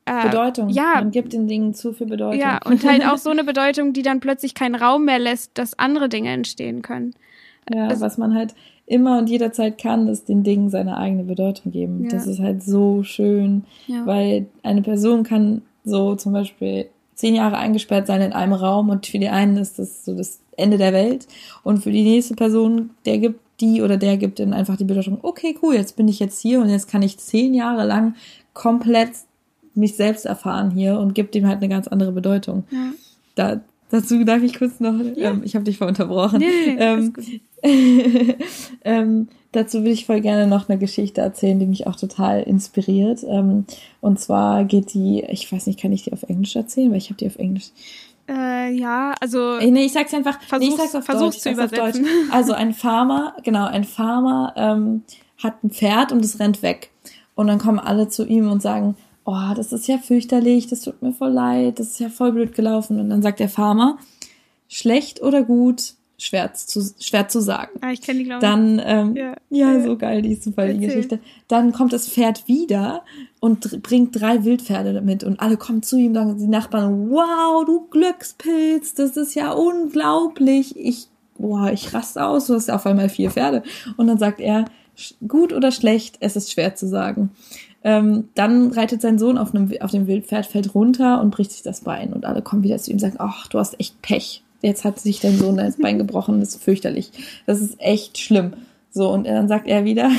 äh, 0.05 0.27
Bedeutung. 0.27 0.69
Ja, 0.69 0.95
Man 0.95 1.11
gibt 1.11 1.33
den 1.33 1.47
Dingen 1.47 1.73
zu 1.73 1.93
viel 1.93 2.07
Bedeutung. 2.07 2.39
ja, 2.39 2.59
und 2.65 2.83
halt 2.83 3.05
auch 3.05 3.17
so 3.17 3.29
eine 3.31 3.43
Bedeutung, 3.43 3.93
die 3.93 4.01
dann 4.01 4.19
plötzlich 4.19 4.53
keinen 4.55 4.75
Raum 4.75 5.05
mehr 5.05 5.19
lässt, 5.19 5.57
dass 5.57 5.77
andere 5.79 6.09
Dinge 6.09 6.29
entstehen 6.31 6.81
können. 6.81 7.13
Ja, 7.73 7.89
Es- 7.89 8.01
was 8.01 8.17
man 8.17 8.35
halt 8.35 8.53
immer 8.87 9.19
und 9.19 9.29
jederzeit 9.29 9.77
kann, 9.77 10.07
ist 10.09 10.27
den 10.27 10.43
Dingen 10.43 10.69
seine 10.69 10.97
eigene 10.97 11.23
Bedeutung 11.23 11.71
geben. 11.71 12.03
Ja. 12.03 12.09
Das 12.09 12.27
ist 12.27 12.39
halt 12.39 12.61
so 12.61 13.03
schön, 13.03 13.63
Ja. 13.87 14.05
weil 14.05 14.47
eine 14.63 14.81
Person 14.81 15.23
kann 15.23 15.61
so 15.85 16.15
zum 16.15 16.33
Beispiel 16.33 16.87
zehn 17.21 17.35
Jahre 17.35 17.57
eingesperrt 17.57 18.07
sein 18.07 18.21
in 18.21 18.33
einem 18.33 18.53
Raum 18.53 18.89
und 18.89 19.05
für 19.05 19.19
die 19.19 19.29
einen 19.29 19.57
ist 19.57 19.77
das 19.77 20.03
so 20.03 20.15
das 20.15 20.39
Ende 20.57 20.77
der 20.77 20.91
Welt 20.91 21.27
und 21.63 21.83
für 21.83 21.91
die 21.91 22.03
nächste 22.03 22.33
Person, 22.33 22.89
der 23.05 23.19
gibt 23.19 23.39
die 23.61 23.83
oder 23.83 23.97
der 23.97 24.17
gibt 24.17 24.39
dann 24.39 24.53
einfach 24.53 24.75
die 24.75 24.85
Bedeutung, 24.85 25.19
okay, 25.21 25.55
cool, 25.61 25.75
jetzt 25.75 25.95
bin 25.95 26.07
ich 26.07 26.19
jetzt 26.19 26.41
hier 26.41 26.59
und 26.59 26.69
jetzt 26.69 26.89
kann 26.89 27.03
ich 27.03 27.19
zehn 27.19 27.53
Jahre 27.53 27.85
lang 27.85 28.15
komplett 28.53 29.11
mich 29.75 29.95
selbst 29.95 30.25
erfahren 30.25 30.71
hier 30.71 30.97
und 30.97 31.13
gibt 31.13 31.35
dem 31.35 31.47
halt 31.47 31.57
eine 31.57 31.69
ganz 31.69 31.87
andere 31.87 32.11
Bedeutung. 32.11 32.63
Ja. 32.71 32.91
Da, 33.35 33.61
dazu 33.91 34.23
darf 34.23 34.41
ich 34.41 34.57
kurz 34.57 34.79
noch, 34.79 34.95
ähm, 35.15 35.41
ich 35.43 35.53
habe 35.53 35.63
dich 35.63 35.77
voll 35.77 35.89
unterbrochen. 35.89 36.39
Nee, 36.39 36.75
nee, 36.75 37.11
nee, 37.21 37.41
ähm, 37.63 38.35
ähm, 38.83 39.27
dazu 39.51 39.79
würde 39.79 39.91
ich 39.91 40.05
voll 40.05 40.21
gerne 40.21 40.47
noch 40.47 40.69
eine 40.69 40.77
Geschichte 40.79 41.21
erzählen, 41.21 41.59
die 41.59 41.65
mich 41.65 41.87
auch 41.87 41.95
total 41.95 42.41
inspiriert. 42.43 43.23
Ähm, 43.27 43.65
und 43.99 44.19
zwar 44.19 44.63
geht 44.65 44.93
die, 44.93 45.23
ich 45.29 45.51
weiß 45.51 45.67
nicht, 45.67 45.79
kann 45.79 45.91
ich 45.91 46.03
die 46.03 46.13
auf 46.13 46.23
Englisch 46.23 46.55
erzählen, 46.55 46.89
weil 46.91 46.97
ich 46.97 47.07
habe 47.09 47.17
die 47.17 47.27
auf 47.27 47.37
Englisch. 47.37 47.69
Äh, 48.29 48.71
ja, 48.73 49.13
also 49.19 49.57
Ey, 49.57 49.71
nee, 49.71 49.85
ich 49.85 49.93
sag's 49.93 50.13
einfach. 50.13 50.37
nee, 50.39 50.67
ich 50.67 50.75
Versuch's- 50.75 50.77
sag's 50.77 50.95
auf 50.95 51.05
versuch's 51.05 51.35
Deutsch. 51.35 51.35
ich 51.37 51.41
zu 51.43 51.49
übersetzen. 51.51 52.03
Deutsch. 52.03 52.13
Also 52.31 52.53
ein 52.53 52.73
Farmer, 52.73 53.35
genau, 53.43 53.65
ein 53.65 53.83
Farmer 53.83 54.53
ähm, 54.55 55.03
hat 55.43 55.63
ein 55.63 55.71
Pferd 55.71 56.11
und 56.11 56.23
es 56.23 56.39
rennt 56.39 56.61
weg. 56.61 56.91
Und 57.35 57.47
dann 57.47 57.57
kommen 57.59 57.79
alle 57.79 58.07
zu 58.07 58.25
ihm 58.25 58.49
und 58.51 58.61
sagen, 58.61 58.95
oh, 59.25 59.53
das 59.55 59.73
ist 59.73 59.87
ja 59.87 59.97
fürchterlich, 59.97 60.67
das 60.67 60.81
tut 60.81 61.01
mir 61.01 61.13
voll 61.13 61.31
leid, 61.31 61.79
das 61.79 61.87
ist 61.87 61.99
ja 61.99 62.09
voll 62.09 62.31
blöd 62.31 62.53
gelaufen. 62.55 62.99
Und 62.99 63.09
dann 63.09 63.21
sagt 63.21 63.39
der 63.39 63.49
Farmer, 63.49 63.97
schlecht 64.67 65.21
oder 65.21 65.43
gut, 65.43 65.93
schwer 66.21 66.53
zu, 66.53 66.81
schwer 66.99 67.27
zu 67.27 67.41
sagen. 67.41 67.71
ah, 67.81 67.91
ich 67.91 68.01
kenne 68.01 68.19
die, 68.19 68.25
glaube 68.25 68.45
ich. 68.45 68.49
Dann, 68.49 68.81
ähm, 68.85 69.15
Ja. 69.15 69.35
ja, 69.49 69.81
so 69.81 69.97
geil, 69.97 70.21
die 70.21 70.33
ist 70.33 70.43
super, 70.43 70.65
die 70.67 70.73
Erzähl. 70.73 70.87
Geschichte. 70.87 71.19
Dann 71.47 71.71
kommt 71.71 71.93
das 71.93 72.07
Pferd 72.07 72.47
wieder 72.47 73.01
und 73.39 73.81
bringt 73.81 74.19
drei 74.21 74.43
Wildpferde 74.43 75.01
mit 75.01 75.23
und 75.23 75.39
alle 75.39 75.57
kommen 75.57 75.81
zu 75.81 75.97
ihm, 75.97 76.13
sagen 76.13 76.37
die 76.37 76.47
Nachbarn, 76.47 77.09
wow, 77.09 77.65
du 77.65 77.87
Glückspilz, 77.89 78.93
das 78.93 79.17
ist 79.17 79.33
ja 79.33 79.51
unglaublich. 79.51 80.75
Ich, 80.77 81.07
boah, 81.39 81.71
ich 81.71 81.91
raste 81.93 82.23
aus, 82.23 82.47
du 82.47 82.53
hast 82.53 82.67
ja 82.67 82.75
auf 82.75 82.85
einmal 82.85 83.09
vier 83.09 83.31
Pferde. 83.31 83.63
Und 83.97 84.05
dann 84.07 84.19
sagt 84.19 84.39
er, 84.39 84.65
gut 85.27 85.53
oder 85.53 85.71
schlecht, 85.71 86.17
es 86.19 86.35
ist 86.35 86.51
schwer 86.51 86.75
zu 86.75 86.87
sagen. 86.87 87.31
Ähm, 87.83 88.29
dann 88.35 88.71
reitet 88.71 89.01
sein 89.01 89.17
Sohn 89.17 89.39
auf, 89.39 89.55
einem, 89.55 89.71
auf 89.79 89.89
dem 89.89 90.05
Wildpferd, 90.05 90.45
fällt 90.45 90.75
runter 90.75 91.19
und 91.19 91.31
bricht 91.31 91.51
sich 91.51 91.63
das 91.63 91.81
Bein. 91.81 92.13
Und 92.13 92.25
alle 92.25 92.43
kommen 92.43 92.61
wieder 92.61 92.77
zu 92.77 92.91
ihm 92.91 92.95
und 92.95 92.99
sagen, 92.99 93.15
ach, 93.17 93.47
du 93.47 93.57
hast 93.57 93.79
echt 93.79 93.99
Pech. 94.03 94.43
Jetzt 94.61 94.83
hat 94.83 94.99
sich 94.99 95.19
dein 95.19 95.37
Sohn 95.37 95.57
das 95.57 95.77
Bein 95.77 95.97
gebrochen, 95.97 96.39
das 96.39 96.55
ist 96.55 96.63
fürchterlich. 96.63 97.11
Das 97.45 97.61
ist 97.61 97.79
echt 97.79 98.17
schlimm. 98.17 98.53
So, 98.91 99.11
und 99.11 99.25
dann 99.25 99.47
sagt 99.47 99.67
er 99.67 99.85
wieder, 99.85 100.11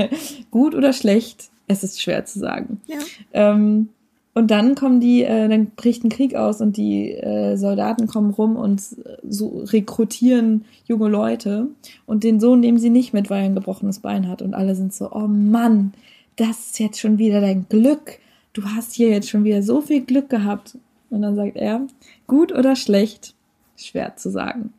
gut 0.50 0.74
oder 0.74 0.92
schlecht, 0.92 1.50
es 1.66 1.82
ist 1.82 2.00
schwer 2.00 2.24
zu 2.24 2.38
sagen. 2.38 2.80
ja. 2.86 2.98
Ähm, 3.32 3.88
und 4.32 4.50
dann 4.52 4.76
kommen 4.76 5.00
die, 5.00 5.24
äh, 5.24 5.48
dann 5.48 5.66
bricht 5.76 6.04
ein 6.04 6.08
Krieg 6.08 6.36
aus 6.36 6.60
und 6.60 6.76
die 6.76 7.10
äh, 7.12 7.56
Soldaten 7.56 8.06
kommen 8.06 8.30
rum 8.30 8.56
und 8.56 8.80
so 9.28 9.64
rekrutieren 9.66 10.64
junge 10.86 11.08
Leute. 11.08 11.66
Und 12.06 12.22
den 12.22 12.38
Sohn 12.38 12.60
nehmen 12.60 12.78
sie 12.78 12.90
nicht 12.90 13.12
mit, 13.12 13.28
weil 13.28 13.40
er 13.40 13.46
ein 13.46 13.54
gebrochenes 13.56 13.98
Bein 13.98 14.28
hat. 14.28 14.40
Und 14.40 14.54
alle 14.54 14.76
sind 14.76 14.94
so, 14.94 15.10
oh 15.10 15.26
Mann, 15.26 15.92
das 16.36 16.66
ist 16.66 16.78
jetzt 16.78 17.00
schon 17.00 17.18
wieder 17.18 17.40
dein 17.40 17.66
Glück. 17.68 18.20
Du 18.52 18.62
hast 18.64 18.94
hier 18.94 19.08
jetzt 19.08 19.28
schon 19.28 19.44
wieder 19.44 19.62
so 19.62 19.80
viel 19.80 20.02
Glück 20.02 20.30
gehabt. 20.30 20.78
Und 21.10 21.22
dann 21.22 21.34
sagt 21.34 21.56
er, 21.56 21.86
gut 22.28 22.52
oder 22.52 22.76
schlecht, 22.76 23.34
schwer 23.80 24.16
zu 24.16 24.30
sagen. 24.30 24.72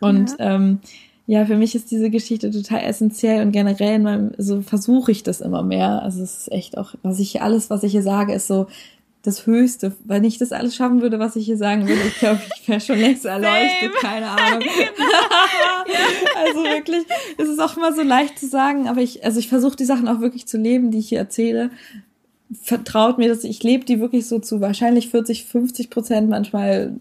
Und 0.00 0.30
ja. 0.38 0.54
ähm, 0.54 0.80
ja, 1.26 1.46
für 1.46 1.56
mich 1.56 1.74
ist 1.74 1.90
diese 1.90 2.10
Geschichte 2.10 2.50
total 2.50 2.82
essentiell 2.82 3.42
und 3.42 3.52
generell 3.52 3.96
in 3.96 4.02
meinem, 4.02 4.32
so 4.36 4.60
versuche 4.60 5.10
ich 5.10 5.22
das 5.22 5.40
immer 5.40 5.62
mehr. 5.62 6.02
Also 6.02 6.22
es 6.22 6.38
ist 6.38 6.52
echt 6.52 6.76
auch, 6.76 6.94
was 7.02 7.18
ich 7.18 7.32
hier, 7.32 7.42
alles, 7.42 7.70
was 7.70 7.82
ich 7.82 7.92
hier 7.92 8.02
sage, 8.02 8.34
ist 8.34 8.46
so 8.46 8.66
das 9.22 9.46
Höchste. 9.46 9.92
Wenn 10.04 10.22
ich 10.22 10.36
das 10.36 10.52
alles 10.52 10.76
schaffen 10.76 11.00
würde, 11.00 11.18
was 11.18 11.34
ich 11.34 11.46
hier 11.46 11.56
sagen 11.56 11.88
würde, 11.88 12.02
ich 12.06 12.18
glaube, 12.18 12.40
ich 12.60 12.68
wäre 12.68 12.80
schon 12.80 12.98
längst 12.98 13.24
erleuchtet, 13.24 13.94
keine 14.02 14.28
Ahnung. 14.28 14.62
also 16.44 16.62
wirklich, 16.62 17.04
es 17.38 17.48
ist 17.48 17.58
auch 17.58 17.74
immer 17.78 17.94
so 17.94 18.02
leicht 18.02 18.38
zu 18.38 18.46
sagen, 18.46 18.86
aber 18.86 19.00
ich, 19.00 19.24
also 19.24 19.38
ich 19.38 19.48
versuche 19.48 19.76
die 19.76 19.86
Sachen 19.86 20.08
auch 20.08 20.20
wirklich 20.20 20.46
zu 20.46 20.58
leben, 20.58 20.90
die 20.90 20.98
ich 20.98 21.08
hier 21.08 21.18
erzähle. 21.18 21.70
Vertraut 22.62 23.16
mir, 23.16 23.28
dass 23.28 23.44
ich 23.44 23.62
lebe 23.62 23.86
die 23.86 23.98
wirklich 23.98 24.26
so 24.26 24.40
zu 24.40 24.60
wahrscheinlich 24.60 25.08
40, 25.08 25.46
50 25.46 25.88
Prozent, 25.88 26.28
manchmal 26.28 26.92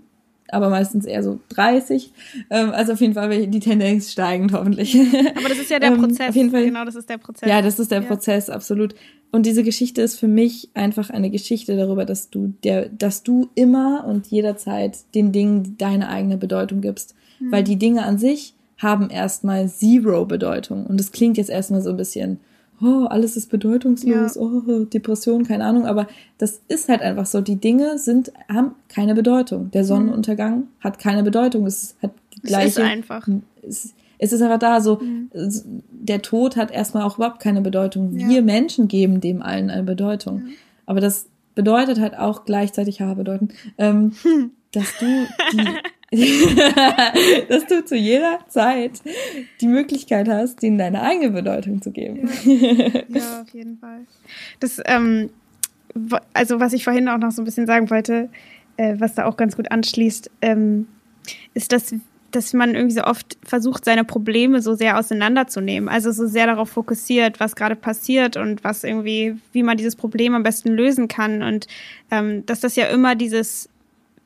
aber 0.49 0.69
meistens 0.69 1.05
eher 1.05 1.23
so 1.23 1.39
30. 1.49 2.11
Ähm, 2.49 2.71
also 2.71 2.93
auf 2.93 3.01
jeden 3.01 3.13
Fall 3.13 3.47
die 3.47 3.59
Tendenz 3.59 4.11
steigend 4.11 4.51
hoffentlich. 4.53 4.95
Aber 5.35 5.49
das 5.49 5.57
ist 5.59 5.69
ja 5.71 5.79
der 5.79 5.91
Ähm, 5.93 5.99
Prozess. 6.01 6.29
auf 6.29 6.35
jeden 6.35 6.51
Fall. 6.51 6.65
Genau, 6.65 6.85
das 6.85 6.95
ist 6.95 7.09
der 7.09 7.17
Prozess. 7.17 7.49
Ja, 7.49 7.61
das 7.61 7.79
ist 7.79 7.91
der 7.91 8.01
Ja. 8.01 8.07
Prozess, 8.07 8.49
absolut. 8.49 8.93
Und 9.31 9.45
diese 9.47 9.63
Geschichte 9.63 10.01
ist 10.01 10.19
für 10.19 10.27
mich 10.27 10.69
einfach 10.75 11.09
eine 11.09 11.31
Geschichte 11.31 11.75
darüber, 11.75 12.05
dass 12.05 12.29
du 12.29 12.53
der, 12.63 12.89
dass 12.89 13.23
du 13.23 13.49
immer 13.55 14.05
und 14.07 14.27
jederzeit 14.27 14.97
den 15.15 15.31
Dingen 15.31 15.75
deine 15.79 16.09
eigene 16.09 16.37
Bedeutung 16.37 16.81
gibst. 16.81 17.15
Mhm. 17.39 17.51
Weil 17.51 17.63
die 17.63 17.77
Dinge 17.77 18.03
an 18.03 18.17
sich 18.19 18.53
haben 18.77 19.09
erstmal 19.09 19.67
zero 19.69 20.25
Bedeutung. 20.25 20.85
Und 20.85 20.99
das 20.99 21.11
klingt 21.11 21.37
jetzt 21.37 21.49
erstmal 21.49 21.81
so 21.81 21.89
ein 21.91 21.97
bisschen, 21.97 22.39
oh, 22.83 23.05
alles 23.05 23.37
ist 23.37 23.49
bedeutungslos, 23.49 24.35
Ja. 24.35 24.41
oh, 24.41 24.83
Depression, 24.85 25.43
keine 25.43 25.65
Ahnung, 25.65 25.85
aber 25.85 26.07
das 26.37 26.61
ist 26.67 26.89
halt 26.89 27.01
einfach 27.01 27.25
so. 27.25 27.41
Die 27.41 27.55
Dinge 27.55 27.97
sind, 27.97 28.31
haben 28.51 28.75
keine 28.89 29.15
Bedeutung. 29.15 29.71
Der 29.71 29.85
Sonnenuntergang 29.85 30.67
hat 30.79 30.99
keine 30.99 31.23
Bedeutung. 31.23 31.65
Es 31.65 31.95
hat 32.01 32.11
die 32.35 32.41
Es 32.43 32.49
gleiche. 32.49 32.67
ist 32.67 32.79
einfach. 32.79 33.27
Es, 33.61 33.93
es 34.19 34.33
ist 34.33 34.41
einfach 34.41 34.59
da 34.59 34.79
so, 34.81 34.97
Mhm. 35.01 35.29
der 35.91 36.21
Tod 36.21 36.55
hat 36.55 36.71
erstmal 36.71 37.03
auch 37.03 37.17
überhaupt 37.17 37.39
keine 37.39 37.61
Bedeutung. 37.61 38.17
Ja. 38.17 38.27
Wir 38.29 38.41
Menschen 38.41 38.87
geben 38.87 39.19
dem 39.21 39.41
allen 39.41 39.69
eine 39.69 39.83
Bedeutung. 39.83 40.43
Aber 40.85 40.99
das 41.01 41.27
bedeutet 41.55 41.99
halt 41.99 42.17
auch 42.17 42.45
gleichzeitig, 42.45 42.99
ja, 42.99 43.13
bedeuten, 43.13 43.49
ähm, 43.77 44.13
dass 44.73 44.97
du 44.97 45.27
die, 46.11 46.55
dass 47.49 47.65
du 47.67 47.85
zu 47.85 47.95
jeder 47.95 48.39
Zeit 48.47 49.01
die 49.61 49.67
Möglichkeit 49.67 50.27
hast, 50.27 50.61
denen 50.61 50.77
deine 50.77 51.01
eigene 51.01 51.31
Bedeutung 51.31 51.81
zu 51.81 51.91
geben. 51.91 52.29
Ja, 53.09 53.41
auf 53.41 53.49
jeden 53.53 53.77
Fall. 53.77 54.01
Das, 54.59 54.81
ähm, 54.85 55.29
also 56.33 56.59
was 56.59 56.73
ich 56.73 56.83
vorhin 56.83 57.07
auch 57.07 57.17
noch 57.17 57.31
so 57.31 57.41
ein 57.41 57.45
bisschen 57.45 57.67
sagen 57.67 57.89
wollte, 57.89 58.29
äh, 58.77 58.95
was 58.97 59.15
da 59.15 59.25
auch 59.25 59.37
ganz 59.37 59.55
gut 59.55 59.71
anschließt, 59.71 60.29
ähm, 60.41 60.87
ist, 61.53 61.71
dass, 61.71 61.93
dass 62.31 62.53
man 62.53 62.73
irgendwie 62.75 62.95
so 62.95 63.03
oft 63.03 63.37
versucht, 63.43 63.85
seine 63.85 64.03
Probleme 64.03 64.61
so 64.61 64.73
sehr 64.73 64.97
auseinanderzunehmen. 64.97 65.89
Also 65.89 66.11
so 66.11 66.25
sehr 66.25 66.47
darauf 66.47 66.69
fokussiert, 66.69 67.39
was 67.39 67.55
gerade 67.55 67.75
passiert 67.75 68.37
und 68.37 68.63
was 68.63 68.83
irgendwie, 68.83 69.35
wie 69.51 69.63
man 69.63 69.77
dieses 69.77 69.95
Problem 69.95 70.33
am 70.33 70.43
besten 70.43 70.69
lösen 70.69 71.07
kann. 71.07 71.43
Und 71.43 71.67
ähm, 72.09 72.45
dass 72.45 72.59
das 72.59 72.75
ja 72.75 72.87
immer 72.87 73.15
dieses 73.15 73.69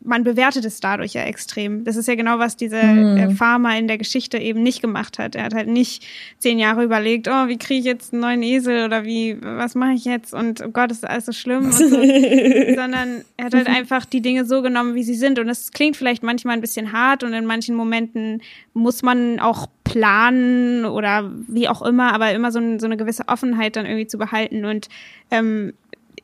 man 0.08 0.24
bewertet 0.24 0.64
es 0.66 0.80
dadurch 0.80 1.14
ja 1.14 1.24
extrem. 1.24 1.84
Das 1.84 1.98
ist 1.98 2.08
ja 2.08 2.16
genau, 2.16 2.40
was 2.40 2.56
dieser 2.56 2.82
mhm. 2.82 3.32
Farmer 3.36 3.78
in 3.78 3.88
der 3.88 3.98
Geschichte 3.98 4.38
eben 4.38 4.64
nicht 4.64 4.82
gemacht 4.82 5.20
hat. 5.20 5.36
Er 5.36 5.44
hat 5.44 5.54
halt 5.54 5.68
nicht 5.68 6.06
zehn 6.40 6.58
Jahre 6.60 6.84
überlegt, 6.84 7.28
oh, 7.28 7.48
wie 7.48 7.58
kriege 7.58 7.80
ich 7.82 7.86
jetzt 7.86 8.14
einen 8.14 8.22
neuen 8.22 8.42
Esel 8.42 8.86
oder 8.86 9.04
wie, 9.04 9.38
was 9.42 9.76
mache 9.76 9.94
ich 9.94 10.06
jetzt 10.06 10.34
und 10.34 10.64
oh 10.66 10.70
Gott, 10.70 10.92
ist 10.92 11.08
alles 11.08 11.26
so 11.26 11.34
schlimm 11.34 11.72
so. 11.72 11.88
sondern 11.90 13.26
er 13.36 13.46
hat 13.46 13.54
halt 13.54 13.68
einfach 13.68 14.06
die 14.06 14.22
Dinge 14.22 14.46
so 14.46 14.62
genommen, 14.62 14.96
wie 14.96 15.04
sie 15.04 15.16
sind. 15.16 15.40
Und 15.40 15.50
es 15.50 15.72
klingt 15.72 15.98
vielleicht 15.98 16.24
manchmal 16.24 16.56
ein 16.56 16.62
bisschen 16.62 16.94
hart 16.94 17.24
und 17.24 17.34
in 17.34 17.46
manchen 17.46 17.76
Momenten 17.76 18.42
muss 18.74 19.04
man 19.04 19.40
auch 19.42 19.68
planen 19.84 20.86
oder 20.86 21.32
wie 21.48 21.68
auch 21.68 21.82
immer, 21.82 22.14
aber 22.14 22.32
immer 22.32 22.52
so, 22.52 22.60
ein, 22.60 22.80
so 22.80 22.86
eine 22.86 22.98
gewisse 22.98 23.28
Offenheit 23.28 23.76
dann 23.76 23.86
irgendwie 23.86 24.08
zu 24.08 24.18
behalten 24.18 24.66
und 24.66 24.88
ähm, 25.32 25.74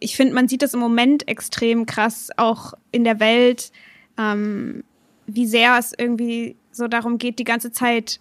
ich 0.03 0.17
finde, 0.17 0.33
man 0.33 0.50
sieht 0.50 0.62
das 0.62 0.74
im 0.74 0.81
Moment 0.81 1.29
extrem 1.29 1.86
krass 1.86 2.29
auch 2.36 2.74
in 2.91 3.05
der 3.05 3.22
Welt, 3.22 3.72
ähm, 4.17 4.83
wie 5.27 5.48
sehr 5.48 5.77
es 5.79 5.93
irgendwie 5.98 6.57
so 6.72 6.89
darum 6.89 7.17
geht, 7.17 7.39
die 7.39 7.45
ganze 7.45 7.72
Zeit 7.72 8.19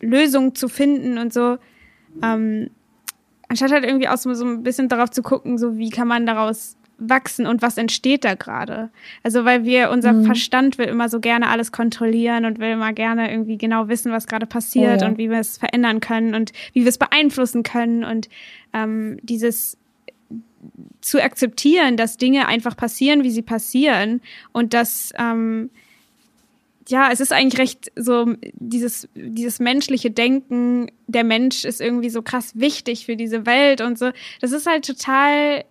Lösungen 0.00 0.54
zu 0.54 0.68
finden 0.68 1.16
und 1.16 1.32
so. 1.32 1.56
Ähm, 2.22 2.68
anstatt 3.48 3.72
halt 3.72 3.84
irgendwie 3.84 4.08
auch 4.08 4.18
so, 4.18 4.34
so 4.34 4.44
ein 4.44 4.62
bisschen 4.62 4.90
darauf 4.90 5.10
zu 5.10 5.22
gucken, 5.22 5.56
so 5.56 5.78
wie 5.78 5.88
kann 5.88 6.06
man 6.06 6.26
daraus 6.26 6.76
wachsen 6.98 7.46
und 7.46 7.62
was 7.62 7.78
entsteht 7.78 8.24
da 8.24 8.34
gerade. 8.34 8.90
Also 9.22 9.46
weil 9.46 9.64
wir, 9.64 9.90
unser 9.90 10.12
mhm. 10.12 10.26
Verstand 10.26 10.76
will 10.76 10.86
immer 10.86 11.08
so 11.08 11.20
gerne 11.20 11.48
alles 11.48 11.72
kontrollieren 11.72 12.44
und 12.44 12.58
will 12.58 12.72
immer 12.72 12.92
gerne 12.92 13.30
irgendwie 13.30 13.56
genau 13.56 13.88
wissen, 13.88 14.12
was 14.12 14.26
gerade 14.26 14.46
passiert 14.46 15.00
oh, 15.00 15.04
ja. 15.04 15.08
und 15.08 15.16
wie 15.16 15.30
wir 15.30 15.38
es 15.38 15.56
verändern 15.56 16.00
können 16.00 16.34
und 16.34 16.52
wie 16.74 16.82
wir 16.82 16.88
es 16.88 16.98
beeinflussen 16.98 17.62
können 17.62 18.04
und 18.04 18.28
ähm, 18.74 19.18
dieses 19.22 19.78
zu 21.00 21.22
akzeptieren, 21.22 21.96
dass 21.96 22.16
Dinge 22.16 22.46
einfach 22.46 22.76
passieren, 22.76 23.24
wie 23.24 23.30
sie 23.30 23.42
passieren 23.42 24.20
und 24.52 24.74
dass 24.74 25.12
ähm, 25.18 25.70
ja, 26.88 27.10
es 27.10 27.20
ist 27.20 27.32
eigentlich 27.32 27.60
recht 27.60 27.92
so 27.96 28.34
dieses 28.54 29.08
dieses 29.14 29.58
menschliche 29.58 30.10
Denken, 30.10 30.90
der 31.06 31.24
Mensch 31.24 31.64
ist 31.64 31.80
irgendwie 31.80 32.10
so 32.10 32.22
krass 32.22 32.52
wichtig 32.58 33.06
für 33.06 33.16
diese 33.16 33.46
Welt 33.46 33.80
und 33.80 33.98
so. 33.98 34.10
Das 34.40 34.52
ist 34.52 34.66
halt 34.66 34.86
total 34.86 35.64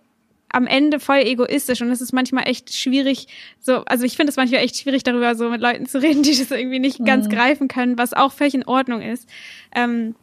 am 0.54 0.66
Ende 0.66 1.00
voll 1.00 1.18
egoistisch 1.18 1.82
und 1.82 1.90
es 1.90 2.00
ist 2.00 2.12
manchmal 2.12 2.48
echt 2.48 2.74
schwierig, 2.74 3.26
so, 3.58 3.84
also 3.86 4.04
ich 4.04 4.16
finde 4.16 4.30
es 4.30 4.36
manchmal 4.36 4.60
echt 4.60 4.76
schwierig, 4.76 5.02
darüber 5.02 5.34
so 5.34 5.50
mit 5.50 5.60
Leuten 5.60 5.86
zu 5.86 6.00
reden, 6.00 6.22
die 6.22 6.36
das 6.36 6.50
irgendwie 6.50 6.78
nicht 6.78 7.00
mhm. 7.00 7.04
ganz 7.04 7.28
greifen 7.28 7.68
können, 7.68 7.98
was 7.98 8.12
auch 8.12 8.32
völlig 8.32 8.54
in 8.54 8.64
Ordnung 8.64 9.02
ist. 9.02 9.28
Ähm, 9.74 10.14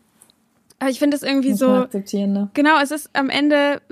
aber 0.79 0.89
ich 0.89 0.97
finde 0.97 1.15
es 1.15 1.21
irgendwie 1.21 1.53
so. 1.53 1.67
Ne? 2.33 2.49
Genau, 2.55 2.79
es 2.81 2.89
ist 2.89 3.11
am 3.13 3.29
Ende 3.29 3.83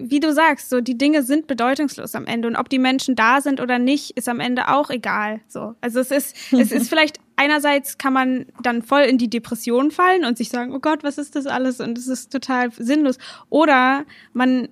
wie 0.00 0.20
du 0.20 0.32
sagst, 0.32 0.70
so 0.70 0.80
die 0.80 0.96
Dinge 0.96 1.22
sind 1.22 1.46
bedeutungslos 1.46 2.14
am 2.14 2.26
Ende 2.26 2.48
und 2.48 2.56
ob 2.56 2.68
die 2.68 2.78
Menschen 2.78 3.16
da 3.16 3.40
sind 3.40 3.60
oder 3.60 3.78
nicht, 3.78 4.16
ist 4.16 4.28
am 4.28 4.40
Ende 4.40 4.68
auch 4.68 4.90
egal. 4.90 5.40
So, 5.48 5.74
also 5.80 6.00
es 6.00 6.10
ist, 6.10 6.36
es 6.52 6.72
ist 6.72 6.88
vielleicht 6.88 7.18
einerseits 7.36 7.98
kann 7.98 8.12
man 8.12 8.46
dann 8.62 8.82
voll 8.82 9.02
in 9.02 9.18
die 9.18 9.30
Depression 9.30 9.90
fallen 9.90 10.24
und 10.24 10.36
sich 10.36 10.48
sagen, 10.48 10.74
oh 10.74 10.80
Gott, 10.80 11.04
was 11.04 11.18
ist 11.18 11.36
das 11.36 11.46
alles 11.46 11.80
und 11.80 11.96
es 11.98 12.08
ist 12.08 12.32
total 12.32 12.72
sinnlos. 12.72 13.18
Oder 13.48 14.04
man 14.32 14.68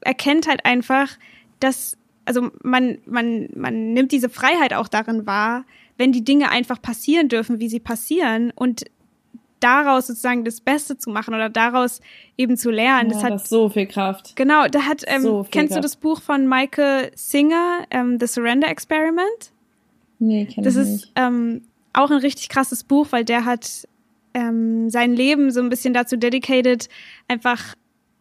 erkennt 0.00 0.46
halt 0.46 0.64
einfach, 0.64 1.16
dass 1.60 1.96
also 2.24 2.50
man 2.62 2.98
man 3.06 3.48
man 3.54 3.92
nimmt 3.92 4.12
diese 4.12 4.28
Freiheit 4.28 4.72
auch 4.72 4.88
darin 4.88 5.26
wahr, 5.26 5.64
wenn 5.96 6.12
die 6.12 6.24
Dinge 6.24 6.50
einfach 6.50 6.80
passieren 6.80 7.28
dürfen, 7.28 7.60
wie 7.60 7.68
sie 7.68 7.80
passieren 7.80 8.52
und 8.54 8.84
daraus 9.64 10.06
sozusagen 10.06 10.44
das 10.44 10.60
Beste 10.60 10.98
zu 10.98 11.10
machen 11.10 11.34
oder 11.34 11.48
daraus 11.48 12.00
eben 12.36 12.56
zu 12.56 12.70
lernen. 12.70 13.10
Ja, 13.10 13.14
das 13.14 13.24
hat 13.24 13.32
das 13.32 13.48
so 13.48 13.68
viel 13.70 13.86
Kraft. 13.86 14.36
Genau, 14.36 14.68
da 14.68 14.82
hat 14.82 15.02
ähm, 15.06 15.22
so 15.22 15.46
kennst 15.50 15.72
Kraft. 15.72 15.78
du 15.78 15.80
das 15.80 15.96
Buch 15.96 16.20
von 16.20 16.46
Michael 16.46 17.10
Singer, 17.14 17.86
ähm, 17.90 18.18
The 18.20 18.26
Surrender 18.26 18.68
Experiment? 18.68 19.52
Nee, 20.18 20.46
kenn 20.46 20.62
das 20.62 20.74
ich 20.74 20.80
nicht. 20.80 20.92
Das 20.92 21.04
ist 21.06 21.12
ähm, 21.16 21.62
auch 21.94 22.10
ein 22.10 22.18
richtig 22.18 22.48
krasses 22.50 22.84
Buch, 22.84 23.08
weil 23.10 23.24
der 23.24 23.46
hat 23.46 23.88
ähm, 24.34 24.90
sein 24.90 25.14
Leben 25.14 25.50
so 25.50 25.60
ein 25.60 25.70
bisschen 25.70 25.94
dazu 25.94 26.16
dedicated, 26.16 26.88
einfach 27.28 27.74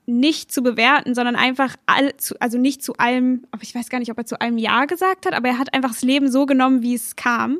nicht 0.05 0.51
zu 0.51 0.61
bewerten, 0.61 1.15
sondern 1.15 1.35
einfach 1.35 1.75
all, 1.85 2.15
zu, 2.17 2.35
also 2.39 2.57
nicht 2.57 2.83
zu 2.83 2.93
allem, 2.97 3.43
ich 3.61 3.73
weiß 3.73 3.89
gar 3.89 3.99
nicht, 3.99 4.11
ob 4.11 4.17
er 4.17 4.25
zu 4.25 4.39
allem 4.41 4.57
Ja 4.57 4.85
gesagt 4.85 5.25
hat, 5.25 5.33
aber 5.33 5.47
er 5.49 5.57
hat 5.57 5.73
einfach 5.73 5.91
das 5.91 6.01
Leben 6.01 6.29
so 6.29 6.45
genommen, 6.45 6.81
wie 6.81 6.93
es 6.93 7.15
kam. 7.15 7.59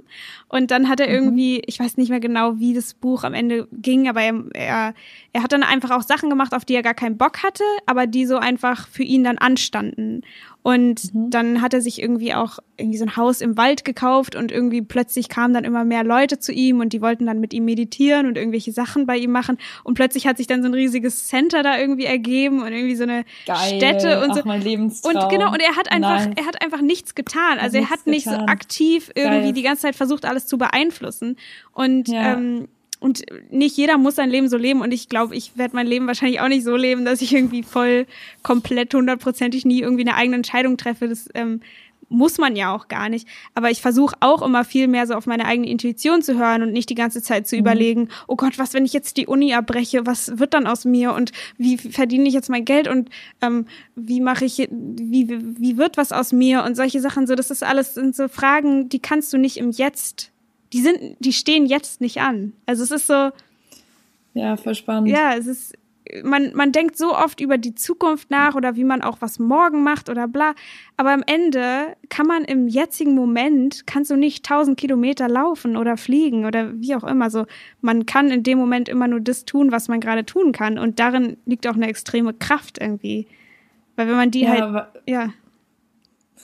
Und 0.50 0.72
dann 0.72 0.90
hat 0.90 1.00
er 1.00 1.08
mhm. 1.08 1.14
irgendwie, 1.14 1.62
ich 1.66 1.80
weiß 1.80 1.98
nicht 1.98 2.10
mehr 2.10 2.20
genau, 2.20 2.60
wie 2.60 2.74
das 2.74 2.94
Buch 2.94 3.24
am 3.24 3.34
Ende 3.34 3.68
ging, 3.72 4.10
aber 4.10 4.22
er, 4.22 4.44
er, 4.54 4.94
er 5.32 5.44
hat 5.44 5.54
dann 5.54 5.64
einfach 5.64 5.92
auch 5.92 6.04
Sachen 6.04 6.30
gemacht, 6.30 6.54
auf 6.54 6.66
die 6.66 6.76
er 6.76 6.84
gar 6.84 6.94
keinen 6.94 7.18
Bock 7.18 7.44
hatte, 7.44 7.64
aber 7.86 8.08
die 8.08 8.26
so 8.26 8.38
einfach 8.38 8.88
für 8.88 9.04
ihn 9.04 9.24
dann 9.24 9.38
anstanden. 9.38 10.22
Und 10.64 11.14
mhm. 11.14 11.30
dann 11.30 11.62
hat 11.62 11.74
er 11.74 11.82
sich 11.82 12.02
irgendwie 12.02 12.34
auch 12.34 12.60
irgendwie 12.78 12.98
so 12.98 13.04
ein 13.04 13.18
Haus 13.18 13.42
im 13.42 13.58
Wald 13.58 13.84
gekauft 13.84 14.36
und 14.36 14.50
irgendwie 14.50 14.82
plötzlich 14.82 15.28
kamen 15.28 15.54
dann 15.54 15.66
immer 15.66 15.84
mehr 15.84 16.06
Leute 16.06 16.40
zu 16.40 16.54
ihm 16.54 16.80
und 16.80 16.94
die 16.94 17.02
wollten 17.02 17.26
dann 17.26 17.42
mit 17.42 17.54
ihm 17.54 17.66
meditieren 17.66 18.28
und 18.28 18.38
irgendwelche 18.38 18.72
Sachen 18.72 19.06
bei 19.06 19.18
ihm 19.18 19.32
machen. 19.32 19.58
Und 19.84 19.96
plötzlich 19.96 20.26
hat 20.26 20.38
sich 20.38 20.48
dann 20.48 20.62
so 20.62 20.70
ein 20.70 20.74
riesiges 20.74 21.28
Center 21.28 21.64
da 21.64 21.78
irgendwie 21.78 22.06
ergeben 22.06 22.62
und 22.62 22.72
irgendwie 22.72 22.96
so 22.96 23.04
eine 23.04 23.26
Geil, 23.46 23.76
Stätte 23.76 24.24
und 24.24 24.34
so. 24.34 24.42
Mein 24.46 24.62
Lebenstraum. 24.62 25.16
Und 25.16 25.30
genau, 25.30 25.52
und 25.52 25.62
er 25.62 25.76
hat 25.76 25.92
einfach, 25.92 26.26
nice. 26.26 26.36
er 26.38 26.46
hat 26.46 26.62
einfach 26.64 26.82
nichts 26.82 27.14
getan. 27.14 27.60
Also 27.60 27.78
er 27.78 27.90
hat 27.90 28.08
nicht 28.08 28.26
getan. 28.26 28.40
so 28.40 28.46
aktiv 28.46 29.12
irgendwie 29.16 29.44
Geil. 29.44 29.54
die 29.54 29.64
ganze 29.64 29.82
Zeit 29.82 29.96
versucht, 29.96 30.24
alles 30.24 30.48
zu 30.48 30.58
beeinflussen. 30.58 31.36
Und 31.74 32.08
ja. 32.08 32.34
ähm, 32.34 32.70
und 33.04 33.24
nicht 33.52 33.76
jeder 33.76 33.98
muss 33.98 34.16
sein 34.16 34.30
Leben 34.30 34.48
so 34.48 34.56
leben 34.56 34.80
und 34.80 34.94
ich 34.94 35.10
glaube, 35.10 35.36
ich 35.36 35.58
werde 35.58 35.76
mein 35.76 35.88
Leben 35.88 36.08
wahrscheinlich 36.08 36.40
auch 36.40 36.48
nicht 36.48 36.64
so 36.64 36.78
leben, 36.78 37.04
dass 37.04 37.22
ich 37.22 37.34
irgendwie 37.34 37.62
voll 37.62 38.08
komplett 38.44 38.94
hundertprozentig 38.94 39.66
nie 39.66 39.82
irgendwie 39.82 40.08
eine 40.08 40.16
eigene 40.16 40.38
Entscheidung 40.38 40.78
treffe. 40.78 41.10
Das 41.10 41.28
ähm, 41.34 41.60
muss 42.08 42.38
man 42.38 42.56
ja 42.56 42.74
auch 42.74 42.88
gar 42.88 43.10
nicht. 43.10 43.28
Aber 43.56 43.72
ich 43.72 43.82
versuche 43.82 44.16
auch 44.22 44.42
immer 44.42 44.64
viel 44.64 44.88
mehr 44.88 45.06
so 45.06 45.16
auf 45.16 45.26
meine 45.26 45.46
eigene 45.46 45.68
Intuition 45.68 46.22
zu 46.22 46.38
hören 46.38 46.64
und 46.64 46.72
nicht 46.72 46.90
die 46.90 46.96
ganze 46.96 47.22
Zeit 47.22 47.46
zu 47.46 47.56
mhm. 47.56 47.62
überlegen, 47.62 48.10
oh 48.28 48.38
Gott, 48.38 48.58
was, 48.58 48.74
wenn 48.74 48.86
ich 48.86 48.94
jetzt 48.94 49.18
die 49.18 49.28
Uni 49.28 49.54
abbreche, 49.54 50.06
was 50.06 50.40
wird 50.40 50.54
dann 50.54 50.66
aus 50.66 50.86
mir 50.86 51.14
und 51.14 51.34
wie 51.58 51.78
verdiene 51.78 52.28
ich 52.28 52.34
jetzt 52.34 52.50
mein 52.50 52.64
Geld 52.64 52.88
und 52.88 53.10
ähm, 53.42 53.66
wie 53.96 54.22
mache 54.22 54.46
ich, 54.46 54.60
wie, 54.70 55.28
wie 55.30 55.78
wird 55.78 55.98
was 55.98 56.14
aus 56.14 56.32
mir 56.32 56.64
und 56.64 56.76
solche 56.76 57.02
Sachen 57.02 57.28
so. 57.28 57.36
Das 57.36 57.52
ist 57.52 57.64
alles 57.64 57.96
sind 57.96 58.16
so 58.16 58.30
Fragen, 58.30 58.88
die 58.88 59.00
kannst 59.00 59.34
du 59.34 59.38
nicht 59.38 59.58
im 59.58 59.72
Jetzt 59.72 60.33
die 60.74 60.82
sind, 60.82 61.16
die 61.20 61.34
stehen 61.34 61.66
jetzt 61.66 62.02
nicht 62.02 62.20
an. 62.20 62.54
Also 62.66 62.84
es 62.84 62.92
ist 62.92 63.08
so. 63.08 63.30
Ja, 64.34 64.58
voll 64.58 64.76
spannend. 64.76 65.10
Ja, 65.10 65.36
es 65.36 65.46
ist, 65.46 65.78
man, 66.24 66.54
man 66.56 66.72
denkt 66.72 66.98
so 66.98 67.16
oft 67.16 67.40
über 67.40 67.58
die 67.58 67.76
Zukunft 67.76 68.30
nach 68.30 68.56
oder 68.56 68.76
wie 68.76 68.84
man 68.84 69.02
auch 69.02 69.18
was 69.20 69.40
morgen 69.40 69.84
macht 69.84 70.10
oder 70.10 70.28
bla. 70.28 70.56
Aber 70.98 71.12
am 71.12 71.24
Ende 71.26 71.96
kann 72.10 72.28
man 72.28 72.44
im 72.44 72.68
jetzigen 72.68 73.16
Moment, 73.16 73.86
kannst 73.88 74.12
du 74.12 74.16
nicht 74.16 74.46
tausend 74.46 74.78
Kilometer 74.78 75.30
laufen 75.30 75.78
oder 75.78 75.96
fliegen 75.96 76.46
oder 76.46 76.72
wie 76.74 76.96
auch 76.96 77.04
immer. 77.04 77.30
So, 77.30 77.46
man 77.82 78.06
kann 78.06 78.32
in 78.32 78.44
dem 78.44 78.58
Moment 78.58 78.90
immer 78.90 79.08
nur 79.08 79.22
das 79.22 79.46
tun, 79.46 79.72
was 79.72 79.88
man 79.88 80.00
gerade 80.00 80.26
tun 80.26 80.52
kann. 80.52 80.78
Und 80.78 81.00
darin 81.00 81.38
liegt 81.46 81.68
auch 81.68 81.76
eine 81.76 81.88
extreme 81.88 82.34
Kraft 82.34 82.80
irgendwie. 82.82 83.28
Weil 83.96 84.08
wenn 84.08 84.16
man 84.16 84.32
die 84.32 84.42
ja, 84.42 84.50
halt, 84.50 84.88
ja. 85.08 85.34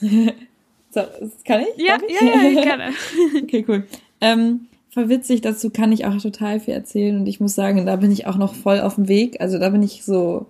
so, 0.00 1.00
kann 1.44 1.62
ich? 1.62 1.84
Ja, 1.84 1.98
ich? 2.06 2.20
ja, 2.20 2.42
ja, 2.42 2.62
gerne. 2.62 2.92
okay, 3.42 3.64
cool. 3.66 3.84
Ähm, 4.20 4.66
voll 4.90 5.08
witzig, 5.08 5.40
dazu 5.40 5.70
kann 5.70 5.92
ich 5.92 6.04
auch 6.04 6.16
total 6.20 6.60
viel 6.60 6.74
erzählen 6.74 7.18
und 7.18 7.26
ich 7.26 7.40
muss 7.40 7.54
sagen, 7.54 7.86
da 7.86 7.96
bin 7.96 8.10
ich 8.10 8.26
auch 8.26 8.36
noch 8.36 8.54
voll 8.54 8.80
auf 8.80 8.96
dem 8.96 9.08
Weg. 9.08 9.40
Also 9.40 9.58
da 9.58 9.70
bin 9.70 9.82
ich 9.82 10.04
so 10.04 10.46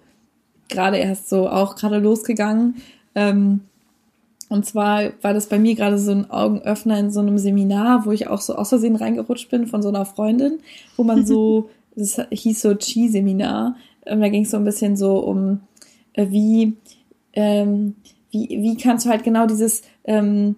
gerade 0.68 0.96
erst 0.96 1.28
so 1.28 1.48
auch 1.48 1.76
gerade 1.76 1.98
losgegangen. 1.98 2.76
Ähm, 3.14 3.60
und 4.48 4.66
zwar 4.66 5.12
war 5.22 5.34
das 5.34 5.48
bei 5.48 5.58
mir 5.58 5.74
gerade 5.74 5.98
so 5.98 6.10
ein 6.10 6.30
Augenöffner 6.30 6.98
in 6.98 7.12
so 7.12 7.20
einem 7.20 7.38
Seminar, 7.38 8.04
wo 8.06 8.10
ich 8.10 8.26
auch 8.26 8.40
so 8.40 8.56
aus 8.56 8.70
Versehen 8.70 8.96
reingerutscht 8.96 9.50
bin 9.50 9.66
von 9.66 9.82
so 9.82 9.88
einer 9.88 10.04
Freundin, 10.04 10.58
wo 10.96 11.04
man 11.04 11.26
so, 11.26 11.70
das 11.94 12.20
hieß 12.30 12.60
so 12.60 12.74
Chi-Seminar. 12.74 13.76
Da 14.04 14.28
ging 14.28 14.44
es 14.44 14.50
so 14.50 14.56
ein 14.56 14.64
bisschen 14.64 14.96
so 14.96 15.18
um, 15.18 15.60
äh, 16.14 16.30
wie, 16.30 16.76
ähm, 17.34 17.94
wie, 18.30 18.48
wie 18.48 18.76
kannst 18.76 19.06
du 19.06 19.10
halt 19.10 19.22
genau 19.22 19.46
dieses, 19.46 19.82
ähm, 20.04 20.56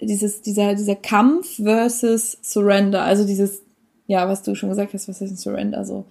dieses, 0.00 0.42
dieser, 0.42 0.74
dieser 0.74 0.96
Kampf 0.96 1.56
versus 1.56 2.38
Surrender, 2.42 3.02
also 3.02 3.26
dieses, 3.26 3.62
ja, 4.06 4.28
was 4.28 4.42
du 4.42 4.54
schon 4.54 4.68
gesagt 4.68 4.94
hast, 4.94 5.08
was 5.08 5.20
ist 5.20 5.30
ein 5.30 5.36
Surrender, 5.36 5.84
so 5.84 6.04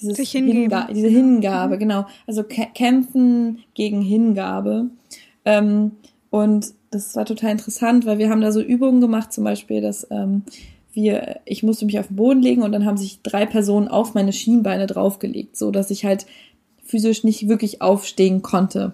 dieses 0.00 0.16
Sich 0.16 0.30
Hinga 0.30 0.88
diese 0.92 1.08
Hingabe, 1.08 1.76
mhm. 1.76 1.80
genau, 1.80 2.06
also 2.26 2.42
kämpfen 2.44 3.60
gegen 3.74 4.02
Hingabe. 4.02 4.90
Ähm, 5.44 5.92
und 6.30 6.72
das 6.90 7.16
war 7.16 7.24
total 7.24 7.52
interessant, 7.52 8.06
weil 8.06 8.18
wir 8.18 8.30
haben 8.30 8.40
da 8.40 8.52
so 8.52 8.60
Übungen 8.60 9.00
gemacht, 9.00 9.32
zum 9.32 9.44
Beispiel, 9.44 9.80
dass 9.80 10.06
ähm, 10.10 10.42
wir, 10.92 11.40
ich 11.44 11.62
musste 11.62 11.84
mich 11.86 11.98
auf 11.98 12.08
den 12.08 12.16
Boden 12.16 12.42
legen 12.42 12.62
und 12.62 12.72
dann 12.72 12.84
haben 12.84 12.96
sich 12.96 13.20
drei 13.22 13.46
Personen 13.46 13.88
auf 13.88 14.14
meine 14.14 14.32
Schienbeine 14.32 14.86
draufgelegt, 14.86 15.56
so 15.56 15.70
dass 15.70 15.90
ich 15.90 16.04
halt 16.04 16.26
physisch 16.82 17.22
nicht 17.22 17.48
wirklich 17.48 17.82
aufstehen 17.82 18.42
konnte. 18.42 18.92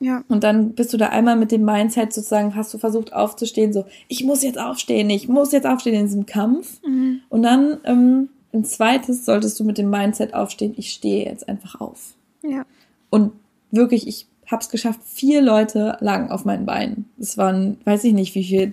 Ja. 0.00 0.24
Und 0.28 0.44
dann 0.44 0.72
bist 0.72 0.92
du 0.92 0.96
da 0.96 1.10
einmal 1.10 1.36
mit 1.36 1.52
dem 1.52 1.64
Mindset 1.64 2.12
sozusagen, 2.12 2.56
hast 2.56 2.72
du 2.72 2.78
versucht 2.78 3.12
aufzustehen, 3.12 3.72
so, 3.72 3.84
ich 4.08 4.24
muss 4.24 4.42
jetzt 4.42 4.58
aufstehen, 4.58 5.10
ich 5.10 5.28
muss 5.28 5.52
jetzt 5.52 5.66
aufstehen 5.66 5.94
in 5.94 6.06
diesem 6.06 6.26
Kampf. 6.26 6.80
Mhm. 6.82 7.20
Und 7.28 7.42
dann 7.42 7.78
ähm, 7.84 8.30
ein 8.52 8.64
zweites 8.64 9.26
solltest 9.26 9.60
du 9.60 9.64
mit 9.64 9.76
dem 9.76 9.90
Mindset 9.90 10.32
aufstehen, 10.32 10.74
ich 10.76 10.92
stehe 10.92 11.26
jetzt 11.26 11.48
einfach 11.48 11.80
auf. 11.80 12.14
Ja. 12.42 12.64
Und 13.10 13.32
wirklich, 13.70 14.08
ich 14.08 14.26
hab's 14.50 14.70
geschafft, 14.70 15.00
vier 15.04 15.42
Leute 15.42 15.98
lagen 16.00 16.30
auf 16.30 16.46
meinen 16.46 16.64
Beinen. 16.64 17.10
Es 17.18 17.36
waren, 17.36 17.76
weiß 17.84 18.04
ich 18.04 18.14
nicht, 18.14 18.34
wie 18.34 18.44
viel, 18.44 18.72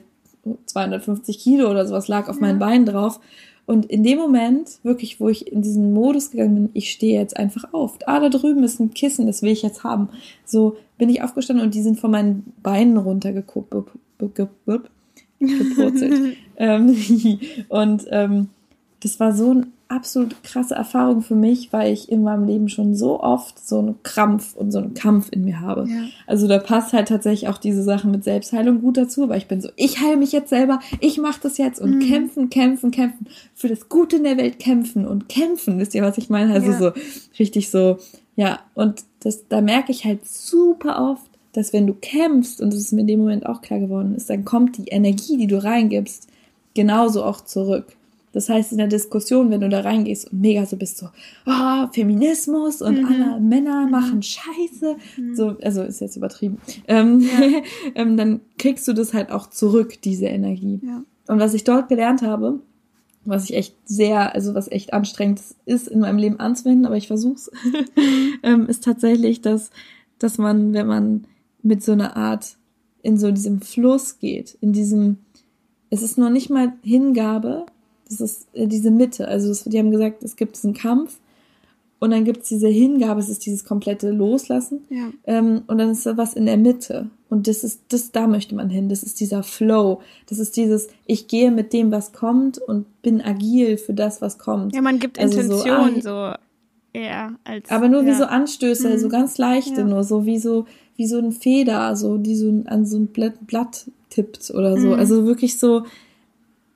250 0.66 1.40
Kilo 1.40 1.70
oder 1.70 1.86
sowas 1.86 2.08
lag 2.08 2.30
auf 2.30 2.38
ja. 2.38 2.42
meinen 2.42 2.60
Beinen 2.60 2.86
drauf. 2.86 3.20
Und 3.68 3.86
in 3.88 4.02
dem 4.02 4.18
Moment, 4.18 4.80
wirklich, 4.84 5.20
wo 5.20 5.28
ich 5.28 5.52
in 5.52 5.62
diesen 5.62 5.92
Modus 5.92 6.32
gegangen 6.32 6.56
bin, 6.56 6.70
ich 6.74 6.90
stehe 6.90 7.20
jetzt 7.20 7.36
einfach 7.36 7.74
auf. 7.74 8.00
Ah, 8.06 8.22
da 8.22 8.30
drüben 8.30 8.64
ist 8.64 8.80
ein 8.80 8.94
Kissen, 8.94 9.28
das 9.28 9.42
will 9.42 9.52
ich 9.52 9.62
jetzt 9.62 9.84
haben. 9.84 10.08
So 10.46 10.78
bin 10.98 11.10
ich 11.10 11.22
aufgestanden 11.22 11.66
und 11.66 11.76
die 11.76 11.82
sind 11.82 12.00
von 12.00 12.12
meinen 12.12 12.54
Beinen 12.64 12.96
runtergepurzelt. 12.96 13.92
ähm, 16.58 16.96
und 17.68 18.06
ähm, 18.10 18.48
das 19.02 19.20
war 19.20 19.34
so 19.34 19.54
ein 19.54 19.74
absolut 19.90 20.44
krasse 20.44 20.76
Erfahrung 20.76 21.22
für 21.22 21.36
mich, 21.36 21.72
weil 21.72 21.94
ich 21.94 22.12
in 22.12 22.24
meinem 22.24 22.46
Leben 22.46 22.68
schon 22.68 22.96
so 22.96 23.22
oft 23.22 23.66
so 23.66 23.80
einen 23.80 24.02
Krampf 24.04 24.56
und 24.56 24.72
so 24.72 24.80
einen 24.80 24.94
Kampf 24.94 25.30
in 25.32 25.46
mir 25.46 25.62
habe. 25.62 25.86
Ja. 25.88 26.06
Also 26.26 26.48
da 26.48 26.58
passt 26.60 26.94
halt 26.94 27.08
tatsächlich 27.08 27.48
auch 27.48 27.58
diese 27.58 27.84
Sache 27.84 28.08
mit 28.08 28.24
Selbstheilung 28.24 28.82
gut 28.82 28.98
dazu, 28.98 29.30
weil 29.30 29.38
ich 29.38 29.48
bin 29.48 29.62
so, 29.62 29.70
ich 29.76 30.02
heile 30.02 30.18
mich 30.18 30.32
jetzt 30.32 30.50
selber, 30.50 30.80
ich 31.00 31.18
mache 31.20 31.40
das 31.42 31.58
jetzt 31.58 31.80
und 31.80 31.96
mhm. 31.96 32.00
kämpfen, 32.00 32.50
kämpfen, 32.50 32.92
kämpfen, 32.92 33.28
für 33.56 33.70
das 33.70 33.88
Gute 33.88 34.18
in 34.18 34.24
der 34.24 34.38
Welt 34.38 34.60
kämpfen 34.60 35.08
und 35.08 35.30
kämpfen, 35.30 35.80
wisst 35.80 35.96
ihr, 35.96 36.04
was 36.04 36.18
ich 36.18 36.30
meine? 36.30 36.54
Also 36.54 36.72
ja. 36.72 36.78
so 36.78 36.92
richtig 37.40 37.70
so, 37.70 37.98
ja, 38.36 38.60
und 38.74 39.04
das, 39.22 39.48
da 39.48 39.62
merke 39.62 39.92
ich 39.92 40.06
halt 40.06 40.28
super 40.28 41.12
oft, 41.12 41.32
dass 41.54 41.74
wenn 41.74 41.88
du 41.88 41.94
kämpfst, 41.94 42.62
und 42.62 42.74
das 42.74 42.80
ist 42.80 42.92
mir 42.92 43.02
in 43.02 43.08
dem 43.08 43.20
Moment 43.20 43.46
auch 43.46 43.62
klar 43.62 43.80
geworden 43.80 44.16
ist, 44.16 44.30
dann 44.30 44.46
kommt 44.46 44.78
die 44.78 44.90
Energie, 44.90 45.38
die 45.38 45.48
du 45.48 45.64
reingibst, 45.64 46.28
genauso 46.76 47.24
auch 47.24 47.42
zurück. 47.42 47.97
Das 48.38 48.50
heißt, 48.50 48.72
in 48.72 48.78
der 48.78 48.86
Diskussion, 48.86 49.50
wenn 49.50 49.62
du 49.62 49.68
da 49.68 49.80
reingehst 49.80 50.32
und 50.32 50.42
mega 50.42 50.64
so 50.68 50.78
bist, 50.78 51.00
so, 51.00 51.08
oh, 51.48 51.88
Feminismus 51.92 52.84
und 52.84 53.02
mhm. 53.02 53.06
alle 53.08 53.40
Männer 53.40 53.86
mhm. 53.86 53.92
machen 53.92 54.22
Scheiße, 54.22 54.96
mhm. 55.18 55.36
so, 55.36 55.58
also 55.64 55.82
ist 55.82 56.02
jetzt 56.02 56.18
übertrieben, 56.18 56.60
ähm, 56.88 57.22
ja. 57.22 57.62
ähm, 57.96 58.16
dann 58.16 58.42
kriegst 58.60 58.88
du 58.88 58.94
das 58.94 59.16
halt 59.16 59.32
auch 59.32 59.50
zurück, 59.50 60.00
diese 60.04 60.28
Energie. 60.28 60.80
Ja. 60.84 61.02
Und 61.28 61.40
was 61.40 61.56
ich 61.56 61.64
dort 61.64 61.90
gelernt 61.90 62.22
habe, 62.22 62.60
was 63.26 63.46
ich 63.46 63.56
echt 63.56 63.76
sehr, 63.86 64.36
also 64.36 64.54
was 64.54 64.72
echt 64.72 64.94
anstrengend 64.94 65.42
ist, 65.66 65.88
in 65.88 66.02
meinem 66.02 66.20
Leben 66.20 66.40
anzuwenden, 66.40 66.86
aber 66.86 66.98
ich 66.98 67.08
versuch's, 67.08 67.50
ähm, 68.44 68.68
ist 68.68 68.84
tatsächlich, 68.84 69.42
dass, 69.42 69.72
dass 70.20 70.38
man, 70.38 70.74
wenn 70.74 70.86
man 70.86 71.26
mit 71.64 71.84
so 71.84 71.94
einer 71.94 72.16
Art 72.16 72.56
in 73.02 73.18
so 73.18 73.32
diesem 73.32 73.62
Fluss 73.62 74.20
geht, 74.20 74.60
in 74.62 74.74
diesem, 74.74 75.18
es 75.90 76.04
ist 76.04 76.20
noch 76.20 76.30
nicht 76.30 76.52
mal 76.52 76.74
Hingabe, 76.84 77.66
das 78.08 78.22
ist 78.22 78.48
äh, 78.54 78.68
diese 78.68 78.92
Mitte. 78.92 79.28
Also 79.28 79.70
die 79.70 79.78
haben 79.78 79.92
gesagt, 79.92 80.24
es 80.24 80.36
gibt 80.36 80.56
diesen 80.56 80.74
Kampf 80.74 81.20
und 82.00 82.12
dann 82.12 82.26
gibt 82.26 82.44
es 82.44 82.50
diese 82.50 82.68
Hingabe, 82.68 83.20
es 83.20 83.30
ist 83.30 83.46
dieses 83.46 83.66
komplette 83.66 84.12
Loslassen. 84.12 84.82
Ja. 84.90 85.10
Ähm, 85.26 85.64
und 85.68 85.80
dann 85.80 85.90
ist 85.90 86.06
da 86.06 86.16
was 86.16 86.34
in 86.34 86.46
der 86.46 86.58
Mitte. 86.58 87.10
Und 87.30 87.48
das 87.48 87.64
ist, 87.64 87.82
das, 87.90 88.12
da 88.12 88.28
möchte 88.28 88.54
man 88.56 88.70
hin. 88.70 88.88
Das 88.88 89.02
ist 89.02 89.20
dieser 89.20 89.42
Flow. 89.42 90.02
Das 90.28 90.38
ist 90.38 90.56
dieses, 90.56 90.90
ich 91.06 91.28
gehe 91.28 91.50
mit 91.52 91.74
dem, 91.74 91.92
was 91.92 92.14
kommt 92.14 92.60
und 92.60 92.86
bin 93.02 93.22
agil 93.22 93.78
für 93.78 93.94
das, 93.94 94.22
was 94.22 94.38
kommt. 94.38 94.76
Ja, 94.76 94.82
man 94.82 95.00
gibt 95.00 95.18
also 95.20 95.40
Intention 95.40 96.02
so, 96.02 96.10
ah, 96.10 96.38
so 96.94 97.00
eher 97.00 97.36
als. 97.44 97.70
Aber 97.72 97.90
nur 97.90 98.04
ja. 98.04 98.12
wie 98.12 98.16
so 98.16 98.26
Anstöße, 98.26 98.90
mhm. 98.90 99.00
so 99.00 99.10
ganz 99.10 99.40
leichte, 99.40 99.82
ja. 99.82 99.88
nur 99.88 100.04
so 100.04 100.26
wie 100.26 100.38
so, 100.38 100.66
wie 100.98 101.08
so 101.08 101.18
ein 101.18 101.32
Feder, 101.32 101.96
so, 101.96 102.18
die 102.18 102.36
so 102.36 102.64
an 102.66 102.86
so 102.86 102.98
ein 102.98 103.08
Blatt, 103.08 103.48
Blatt 103.48 103.90
tippt 104.12 104.52
oder 104.52 104.80
so. 104.80 104.90
Mhm. 104.90 104.94
Also 104.94 105.26
wirklich 105.26 105.58
so, 105.58 105.84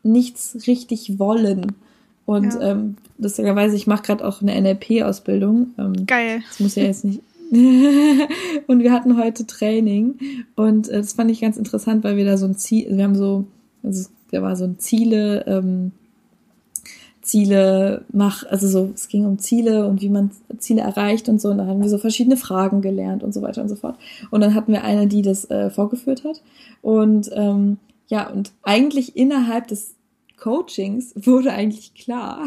nichts 0.04 0.58
richtig 0.68 1.20
wollen. 1.20 1.74
Und 2.26 2.54
ja. 2.54 2.72
ähm, 2.72 2.98
lustigerweise, 3.18 3.76
ich 3.76 3.88
mache 3.88 4.04
gerade 4.04 4.28
auch 4.28 4.42
eine 4.42 4.60
NLP-Ausbildung. 4.60 5.72
Ähm, 5.78 6.06
Geil. 6.06 6.42
Das 6.48 6.60
muss 6.60 6.76
ja 6.76 6.84
jetzt 6.84 7.06
nicht. 7.06 7.22
und 8.68 8.80
wir 8.82 8.94
hatten 8.94 9.18
heute 9.18 9.46
Training 9.46 10.18
und 10.56 10.88
äh, 10.88 11.00
das 11.00 11.14
fand 11.14 11.30
ich 11.32 11.42
ganz 11.42 11.58
interessant, 11.58 12.02
weil 12.06 12.16
wir 12.16 12.24
da 12.24 12.38
so 12.38 12.46
ein 12.46 12.56
Ziel, 12.56 12.96
wir 12.96 13.04
haben 13.04 13.16
so, 13.16 13.46
also 13.84 14.10
da 14.32 14.42
war 14.42 14.56
so 14.56 14.64
ein 14.64 14.80
Ziele, 14.80 15.44
ähm, 15.48 15.92
Ziele 17.22 18.06
mach, 18.12 18.46
also 18.48 18.68
so, 18.68 18.92
es 18.94 19.08
ging 19.08 19.26
um 19.26 19.38
Ziele 19.38 19.86
und 19.86 20.02
wie 20.02 20.10
man 20.10 20.32
Ziele 20.58 20.82
erreicht 20.82 21.30
und 21.30 21.40
so. 21.40 21.50
Und 21.50 21.60
da 21.60 21.66
haben 21.66 21.82
wir 21.82 21.90
so 21.90 21.98
verschiedene 21.98 22.38
Fragen 22.38 22.82
gelernt 22.82 23.24
und 23.24 23.34
so 23.34 23.42
weiter 23.42 23.62
und 23.62 23.70
so 23.70 23.76
fort. 23.76 23.96
Und 24.32 24.42
dann 24.42 24.56
hatten 24.56 24.72
wir 24.72 24.84
eine, 24.84 25.08
die 25.08 25.22
das 25.22 25.50
äh, 25.50 25.70
vorgeführt 25.70 26.24
hat. 26.24 26.42
Und 26.82 27.30
ähm, 27.34 27.78
ja, 28.12 28.30
und 28.30 28.52
eigentlich 28.62 29.16
innerhalb 29.16 29.70
des 29.70 29.96
Coachings 30.38 31.14
wurde 31.26 31.54
eigentlich 31.54 31.94
klar, 31.94 32.46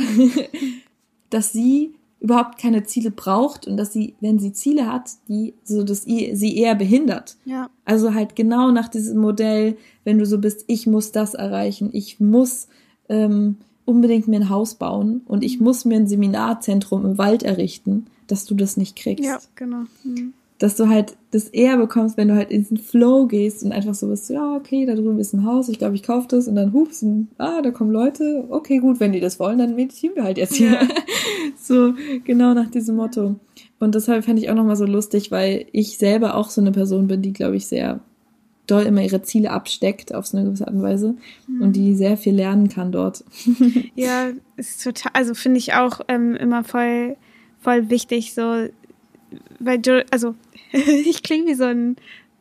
dass 1.31 1.53
sie 1.53 1.95
überhaupt 2.21 2.59
keine 2.59 2.85
Ziele 2.85 3.11
braucht 3.11 3.67
und 3.67 3.77
dass 3.77 3.93
sie, 3.93 4.15
wenn 4.21 4.39
sie 4.39 4.53
Ziele 4.53 4.91
hat, 4.91 5.11
die 5.29 5.55
so 5.65 5.83
dass 5.83 6.05
sie 6.05 6.57
eher 6.57 6.75
behindert. 6.75 7.37
Ja. 7.45 7.69
Also 7.85 8.15
halt 8.15 8.37
genau 8.37 8.71
nach 8.71 8.89
diesem 8.89 9.19
Modell, 9.19 9.77
wenn 10.05 10.19
du 10.19 10.27
so 10.27 10.39
bist, 10.39 10.65
ich 10.67 10.87
muss 10.87 11.13
das 11.13 11.35
erreichen, 11.35 11.91
ich 11.93 12.21
muss 12.21 12.69
ähm, 13.11 13.57
unbedingt 13.85 14.29
mir 14.29 14.41
ein 14.41 14.49
Haus 14.49 14.75
bauen 14.75 15.23
und 15.27 15.45
ich 15.45 15.61
muss 15.61 15.85
mir 15.85 15.97
ein 15.97 16.07
Seminarzentrum 16.07 17.05
im 17.05 17.19
Wald 17.19 17.43
errichten, 17.43 18.07
dass 18.27 18.47
du 18.47 18.55
das 18.55 18.79
nicht 18.79 18.97
kriegst. 18.97 19.25
Ja, 19.25 19.39
genau. 19.55 19.85
Mhm 20.03 20.33
dass 20.59 20.77
du 20.77 20.89
halt 20.89 21.17
das 21.33 21.49
eher 21.49 21.77
bekommst, 21.77 22.17
wenn 22.17 22.29
du 22.29 22.37
halt 22.37 22.51
in 22.51 22.63
diesen 22.63 22.77
Flow 22.77 23.27
gehst 23.27 23.65
und 23.65 23.73
einfach 23.73 23.95
so 23.95 24.09
bist, 24.09 24.31
ja, 24.31 24.55
okay, 24.55 24.87
da 24.87 24.95
drüben 24.95 25.19
ist 25.19 25.33
ein 25.33 25.45
Haus, 25.45 25.69
ich 25.69 25.79
glaube, 25.79 25.97
ich 25.97 26.05
kaufe 26.05 26.29
das 26.29 26.47
und 26.47 26.55
dann 26.55 26.73
hups, 26.73 27.03
und, 27.03 27.29
ah, 27.39 27.61
da 27.61 27.71
kommen 27.73 27.91
Leute, 27.91 28.45
okay, 28.51 28.79
gut, 28.79 29.01
wenn 29.01 29.13
die 29.13 29.21
das 29.21 29.41
wollen, 29.41 29.59
dann 29.59 29.75
meditieren 29.75 30.15
wir 30.15 30.25
halt 30.25 30.39
jetzt 30.39 30.55
hier. 30.55 30.73
Ja. 30.73 30.89
so, 31.61 31.95
genau 32.25 32.55
nach 32.55 32.71
diesem 32.71 32.97
Motto. 32.97 33.35
Und 33.81 33.95
deshalb 33.95 34.25
fände 34.25 34.41
ich 34.41 34.49
auch 34.49 34.55
nochmal 34.55 34.77
so 34.77 34.87
lustig, 34.87 35.31
weil 35.31 35.67
ich 35.73 35.99
selber 35.99 36.37
auch 36.37 36.51
so 36.51 36.61
eine 36.61 36.73
Person 36.73 37.09
bin, 37.09 37.21
die, 37.21 37.33
glaube 37.33 37.57
ich, 37.57 37.67
sehr 37.67 38.01
doll 38.67 38.85
immer 38.85 39.03
ihre 39.03 39.23
Ziele 39.23 39.51
absteckt 39.51 40.15
auf 40.15 40.27
so 40.27 40.37
eine 40.37 40.47
gewisse 40.47 40.67
Art 40.67 40.75
und 40.75 40.83
Weise 40.83 41.17
mhm. 41.47 41.63
und 41.63 41.77
die 41.77 41.95
sehr 41.95 42.17
viel 42.17 42.35
lernen 42.35 42.69
kann 42.69 42.93
dort. 42.93 43.25
ja, 43.95 44.31
ist 44.57 44.83
total, 44.83 45.13
also 45.15 45.35
finde 45.35 45.59
ich 45.59 45.75
auch 45.75 46.01
ähm, 46.09 46.35
immer 46.37 46.65
voll, 46.65 47.17
voll 47.61 47.91
wichtig, 47.91 48.33
so 48.35 48.69
weil 49.65 49.81
Joe, 49.85 50.05
also 50.11 50.35
ich 50.73 51.23
klinge 51.23 51.47
wie 51.47 51.55
so 51.55 51.65
ein 51.65 51.97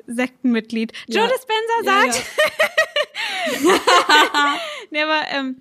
Sektenmitglied. 0.07 0.91
Ja. 1.07 1.21
Joe 1.21 1.29
Dispenza 1.29 1.83
sagt. 1.83 2.25
Ja, 3.63 3.69
ja. 3.69 4.59
nee, 4.91 5.01
aber 5.01 5.21
ähm, 5.29 5.57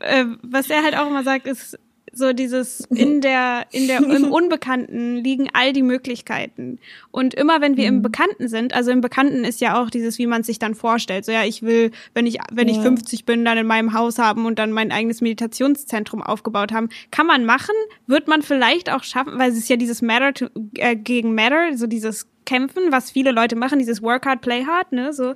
äh, 0.00 0.24
was 0.42 0.70
er 0.70 0.82
halt 0.82 0.96
auch 0.96 1.06
immer 1.08 1.24
sagt, 1.24 1.46
ist, 1.46 1.78
so 2.12 2.32
dieses 2.32 2.80
in 2.90 3.20
der 3.20 3.66
in 3.72 3.86
der 3.86 3.98
im 3.98 4.24
Unbekannten 4.32 5.16
liegen 5.16 5.48
all 5.52 5.72
die 5.72 5.82
Möglichkeiten 5.82 6.78
und 7.10 7.34
immer 7.34 7.60
wenn 7.60 7.76
wir 7.76 7.90
mhm. 7.90 7.96
im 7.96 8.02
Bekannten 8.02 8.48
sind 8.48 8.74
also 8.74 8.90
im 8.90 9.00
Bekannten 9.00 9.44
ist 9.44 9.60
ja 9.60 9.80
auch 9.80 9.88
dieses 9.88 10.18
wie 10.18 10.26
man 10.26 10.42
sich 10.42 10.58
dann 10.58 10.74
vorstellt 10.74 11.24
so 11.24 11.32
ja 11.32 11.44
ich 11.44 11.62
will 11.62 11.90
wenn 12.14 12.26
ich 12.26 12.38
wenn 12.52 12.68
ja. 12.68 12.74
ich 12.74 12.80
50 12.80 13.24
bin 13.24 13.44
dann 13.44 13.56
in 13.56 13.66
meinem 13.66 13.94
Haus 13.94 14.18
haben 14.18 14.44
und 14.44 14.58
dann 14.58 14.72
mein 14.72 14.92
eigenes 14.92 15.20
Meditationszentrum 15.22 16.22
aufgebaut 16.22 16.72
haben 16.72 16.90
kann 17.10 17.26
man 17.26 17.44
machen 17.46 17.74
wird 18.06 18.28
man 18.28 18.42
vielleicht 18.42 18.90
auch 18.90 19.04
schaffen 19.04 19.38
weil 19.38 19.50
es 19.50 19.56
ist 19.56 19.70
ja 19.70 19.76
dieses 19.76 20.02
Matter 20.02 20.34
to, 20.34 20.46
äh, 20.76 20.94
gegen 20.96 21.34
Matter 21.34 21.76
so 21.76 21.86
dieses 21.86 22.26
Kämpfen 22.44 22.92
was 22.92 23.10
viele 23.10 23.32
Leute 23.32 23.56
machen 23.56 23.78
dieses 23.78 24.02
Work 24.02 24.26
hard 24.26 24.42
play 24.42 24.66
hard 24.66 24.92
ne 24.92 25.12
so 25.14 25.34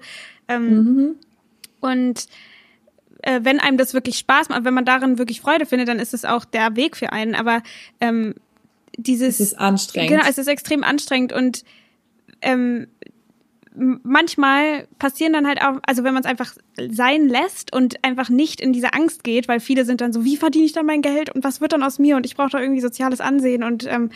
ähm, 0.48 0.68
mhm. 0.68 1.14
und 1.80 2.28
äh, 3.26 3.40
wenn 3.42 3.58
einem 3.58 3.76
das 3.76 3.92
wirklich 3.92 4.18
Spaß 4.18 4.48
macht, 4.48 4.64
wenn 4.64 4.74
man 4.74 4.84
darin 4.84 5.18
wirklich 5.18 5.40
Freude 5.40 5.66
findet, 5.66 5.88
dann 5.88 5.98
ist 5.98 6.14
es 6.14 6.24
auch 6.24 6.44
der 6.44 6.76
Weg 6.76 6.96
für 6.96 7.12
einen. 7.12 7.34
Aber 7.34 7.62
ähm, 8.00 8.34
dieses. 8.96 9.40
Es 9.40 9.52
ist 9.52 9.58
anstrengend. 9.58 10.10
Genau, 10.10 10.24
es 10.28 10.38
ist 10.38 10.46
extrem 10.46 10.84
anstrengend 10.84 11.32
und 11.32 11.64
ähm, 12.40 12.86
manchmal 13.76 14.88
passieren 14.98 15.32
dann 15.32 15.46
halt 15.46 15.60
auch, 15.60 15.78
also 15.86 16.02
wenn 16.02 16.14
man 16.14 16.22
es 16.22 16.28
einfach 16.28 16.54
sein 16.90 17.28
lässt 17.28 17.74
und 17.74 18.02
einfach 18.04 18.28
nicht 18.28 18.60
in 18.60 18.72
diese 18.72 18.92
Angst 18.94 19.22
geht, 19.22 19.48
weil 19.48 19.60
viele 19.60 19.84
sind 19.84 20.00
dann 20.00 20.12
so, 20.12 20.24
wie 20.24 20.36
verdiene 20.36 20.64
ich 20.64 20.72
dann 20.72 20.86
mein 20.86 21.02
Geld 21.02 21.34
und 21.34 21.44
was 21.44 21.60
wird 21.60 21.72
dann 21.72 21.82
aus 21.82 21.98
mir 21.98 22.16
und 22.16 22.24
ich 22.24 22.36
brauche 22.36 22.50
doch 22.50 22.60
irgendwie 22.60 22.80
soziales 22.80 23.20
Ansehen 23.20 23.62
und 23.62 23.86
ähm, 23.86 24.10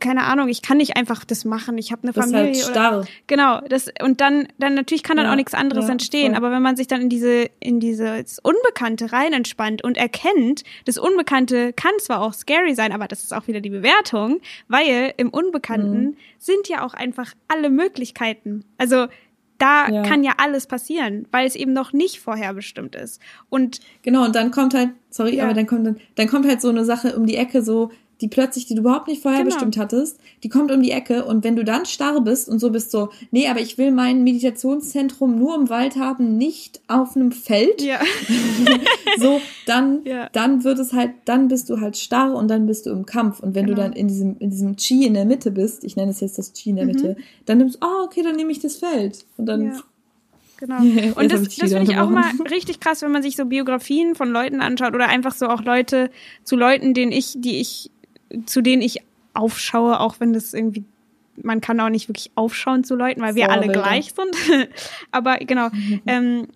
keine 0.00 0.24
Ahnung, 0.24 0.48
ich 0.48 0.62
kann 0.62 0.76
nicht 0.76 0.96
einfach 0.96 1.24
das 1.24 1.44
machen. 1.44 1.78
Ich 1.78 1.92
habe 1.92 2.02
eine 2.02 2.12
das 2.12 2.24
Familie. 2.24 2.50
Ist 2.50 2.66
halt 2.66 2.74
starr. 2.74 2.98
Oder, 2.98 3.08
genau, 3.26 3.60
das 3.68 3.90
und 4.02 4.20
dann 4.20 4.48
dann 4.58 4.74
natürlich 4.74 5.02
kann 5.02 5.16
dann 5.16 5.26
ja, 5.26 5.32
auch 5.32 5.36
nichts 5.36 5.54
anderes 5.54 5.86
ja, 5.86 5.92
entstehen, 5.92 6.34
voll. 6.34 6.36
aber 6.36 6.50
wenn 6.50 6.62
man 6.62 6.76
sich 6.76 6.86
dann 6.86 7.00
in 7.00 7.08
diese 7.08 7.48
in 7.60 7.80
dieses 7.80 8.38
Unbekannte 8.40 9.12
rein 9.12 9.32
entspannt 9.32 9.82
und 9.82 9.96
erkennt, 9.96 10.64
das 10.84 10.98
Unbekannte 10.98 11.72
kann 11.72 11.92
zwar 11.98 12.20
auch 12.20 12.34
scary 12.34 12.74
sein, 12.74 12.92
aber 12.92 13.08
das 13.08 13.22
ist 13.22 13.32
auch 13.32 13.46
wieder 13.46 13.60
die 13.60 13.70
Bewertung, 13.70 14.40
weil 14.68 15.14
im 15.16 15.30
Unbekannten 15.30 16.00
mhm. 16.00 16.16
sind 16.38 16.68
ja 16.68 16.84
auch 16.84 16.94
einfach 16.94 17.32
alle 17.48 17.70
Möglichkeiten. 17.70 18.64
Also 18.76 18.97
da 19.58 19.88
ja. 19.88 20.02
kann 20.02 20.22
ja 20.22 20.34
alles 20.38 20.66
passieren, 20.66 21.26
weil 21.30 21.46
es 21.46 21.56
eben 21.56 21.72
noch 21.72 21.92
nicht 21.92 22.20
vorherbestimmt 22.20 22.94
ist. 22.94 23.20
Und 23.50 23.80
genau, 24.02 24.24
und 24.24 24.34
dann 24.34 24.50
kommt 24.50 24.74
halt, 24.74 24.90
sorry, 25.10 25.36
ja. 25.36 25.44
aber 25.44 25.54
dann 25.54 25.66
kommt 25.66 25.86
dann, 25.86 25.96
dann 26.14 26.28
kommt 26.28 26.46
halt 26.46 26.60
so 26.60 26.68
eine 26.68 26.84
Sache 26.84 27.16
um 27.16 27.26
die 27.26 27.36
Ecke, 27.36 27.62
so, 27.62 27.90
die 28.20 28.28
plötzlich, 28.28 28.66
die 28.66 28.74
du 28.74 28.80
überhaupt 28.80 29.08
nicht 29.08 29.22
vorher 29.22 29.42
genau. 29.42 29.54
bestimmt 29.54 29.76
hattest, 29.76 30.18
die 30.42 30.48
kommt 30.48 30.72
um 30.72 30.82
die 30.82 30.90
Ecke 30.90 31.24
und 31.24 31.44
wenn 31.44 31.56
du 31.56 31.64
dann 31.64 31.86
starr 31.86 32.20
bist 32.20 32.48
und 32.48 32.58
so 32.58 32.70
bist 32.70 32.90
so, 32.90 33.10
nee, 33.30 33.48
aber 33.48 33.60
ich 33.60 33.78
will 33.78 33.92
mein 33.92 34.24
Meditationszentrum 34.24 35.38
nur 35.38 35.54
im 35.54 35.68
Wald 35.68 35.96
haben, 35.96 36.36
nicht 36.36 36.80
auf 36.88 37.14
einem 37.14 37.32
Feld. 37.32 37.80
Ja. 37.82 38.00
so, 39.18 39.40
dann, 39.66 40.04
ja. 40.04 40.28
dann 40.32 40.64
wird 40.64 40.78
es 40.78 40.92
halt, 40.92 41.12
dann 41.24 41.48
bist 41.48 41.70
du 41.70 41.80
halt 41.80 41.96
starr 41.96 42.34
und 42.34 42.48
dann 42.48 42.66
bist 42.66 42.86
du 42.86 42.90
im 42.90 43.06
Kampf. 43.06 43.40
Und 43.40 43.54
wenn 43.54 43.66
genau. 43.66 43.76
du 43.76 43.82
dann 43.82 43.92
in 43.92 44.08
diesem, 44.08 44.36
in 44.38 44.50
diesem 44.50 44.76
Chi 44.76 45.06
in 45.06 45.14
der 45.14 45.24
Mitte 45.24 45.50
bist, 45.50 45.84
ich 45.84 45.96
nenne 45.96 46.10
es 46.10 46.20
jetzt 46.20 46.38
das 46.38 46.52
Chi 46.52 46.70
in 46.70 46.76
der 46.76 46.86
mhm. 46.86 46.92
Mitte, 46.92 47.16
dann 47.46 47.58
nimmst 47.58 47.76
du, 47.76 47.86
ah, 47.86 48.00
oh, 48.00 48.04
okay, 48.04 48.22
dann 48.22 48.36
nehme 48.36 48.50
ich 48.50 48.58
das 48.58 48.76
Feld. 48.76 49.24
Und 49.36 49.46
dann 49.46 49.64
ja. 49.66 49.80
Genau. 50.58 50.78
Und 51.14 51.32
das, 51.32 51.42
das 51.42 51.72
finde 51.72 51.92
ich 51.92 51.98
auch 51.98 52.10
mal 52.10 52.30
richtig 52.50 52.80
krass, 52.80 53.02
wenn 53.02 53.12
man 53.12 53.22
sich 53.22 53.36
so 53.36 53.44
Biografien 53.46 54.14
von 54.14 54.30
Leuten 54.30 54.60
anschaut 54.60 54.94
oder 54.94 55.08
einfach 55.08 55.32
so 55.32 55.46
auch 55.46 55.62
Leute 55.62 56.10
zu 56.44 56.56
Leuten, 56.56 56.94
denen 56.94 57.12
ich, 57.12 57.34
die 57.36 57.60
ich, 57.60 57.90
zu 58.46 58.60
denen 58.60 58.82
ich 58.82 59.02
aufschaue, 59.34 60.00
auch 60.00 60.16
wenn 60.20 60.32
das 60.32 60.54
irgendwie, 60.54 60.84
man 61.36 61.60
kann 61.60 61.80
auch 61.80 61.88
nicht 61.88 62.08
wirklich 62.08 62.30
aufschauen 62.34 62.84
zu 62.84 62.94
Leuten, 62.96 63.20
weil 63.20 63.34
wir 63.34 63.46
Vorbilder. 63.46 63.74
alle 63.74 63.82
gleich 63.82 64.12
sind. 64.14 64.68
Aber 65.10 65.36
genau, 65.38 65.68
mhm. 65.70 66.00
ähm, 66.06 66.48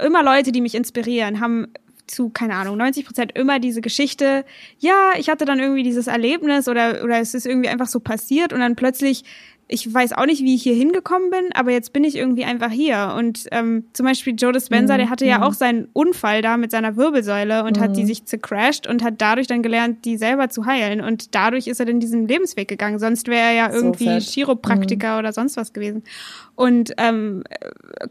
immer 0.00 0.22
Leute, 0.22 0.52
die 0.52 0.60
mich 0.60 0.74
inspirieren, 0.74 1.40
haben 1.40 1.68
zu, 2.06 2.30
keine 2.30 2.54
Ahnung, 2.54 2.76
90 2.78 3.04
Prozent 3.04 3.32
immer 3.36 3.58
diese 3.58 3.80
Geschichte, 3.80 4.44
ja, 4.78 5.12
ich 5.18 5.28
hatte 5.28 5.44
dann 5.44 5.58
irgendwie 5.58 5.82
dieses 5.82 6.06
Erlebnis 6.06 6.66
oder, 6.66 7.04
oder 7.04 7.20
es 7.20 7.34
ist 7.34 7.46
irgendwie 7.46 7.68
einfach 7.68 7.86
so 7.86 8.00
passiert 8.00 8.52
und 8.52 8.60
dann 8.60 8.76
plötzlich 8.76 9.24
ich 9.70 9.92
weiß 9.92 10.14
auch 10.14 10.24
nicht, 10.24 10.42
wie 10.42 10.54
ich 10.54 10.62
hier 10.62 10.74
hingekommen 10.74 11.28
bin, 11.28 11.50
aber 11.52 11.70
jetzt 11.70 11.92
bin 11.92 12.02
ich 12.02 12.16
irgendwie 12.16 12.44
einfach 12.44 12.70
hier. 12.70 13.14
Und 13.18 13.46
ähm, 13.52 13.84
zum 13.92 14.06
Beispiel 14.06 14.34
Joe 14.34 14.50
Dispenza, 14.50 14.94
mhm. 14.94 14.98
der 14.98 15.10
hatte 15.10 15.26
ja 15.26 15.38
mhm. 15.38 15.44
auch 15.44 15.52
seinen 15.52 15.88
Unfall 15.92 16.40
da 16.40 16.56
mit 16.56 16.70
seiner 16.70 16.96
Wirbelsäule 16.96 17.64
und 17.64 17.76
mhm. 17.76 17.82
hat 17.82 17.96
die 17.96 18.02
mhm. 18.02 18.06
sich 18.06 18.24
zercrashed 18.24 18.86
und 18.86 19.04
hat 19.04 19.14
dadurch 19.18 19.46
dann 19.46 19.62
gelernt, 19.62 20.06
die 20.06 20.16
selber 20.16 20.48
zu 20.48 20.64
heilen. 20.64 21.02
Und 21.02 21.34
dadurch 21.34 21.66
ist 21.66 21.80
er 21.80 21.86
dann 21.86 22.00
diesen 22.00 22.26
Lebensweg 22.26 22.66
gegangen. 22.66 22.98
Sonst 22.98 23.28
wäre 23.28 23.48
er 23.48 23.52
ja 23.52 23.70
irgendwie 23.70 24.20
so 24.20 24.30
Chiropraktiker 24.30 25.14
mhm. 25.14 25.18
oder 25.18 25.32
sonst 25.34 25.58
was 25.58 25.74
gewesen. 25.74 26.02
Und 26.54 26.94
ähm, 26.96 27.44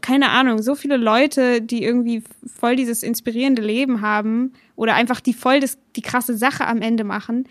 keine 0.00 0.30
Ahnung, 0.30 0.62
so 0.62 0.76
viele 0.76 0.96
Leute, 0.96 1.60
die 1.60 1.82
irgendwie 1.82 2.22
voll 2.46 2.76
dieses 2.76 3.02
inspirierende 3.02 3.62
Leben 3.62 4.00
haben 4.00 4.52
oder 4.76 4.94
einfach 4.94 5.20
die 5.20 5.34
voll 5.34 5.58
das, 5.58 5.76
die 5.96 6.02
krasse 6.02 6.36
Sache 6.36 6.68
am 6.68 6.82
Ende 6.82 7.02
machen 7.02 7.48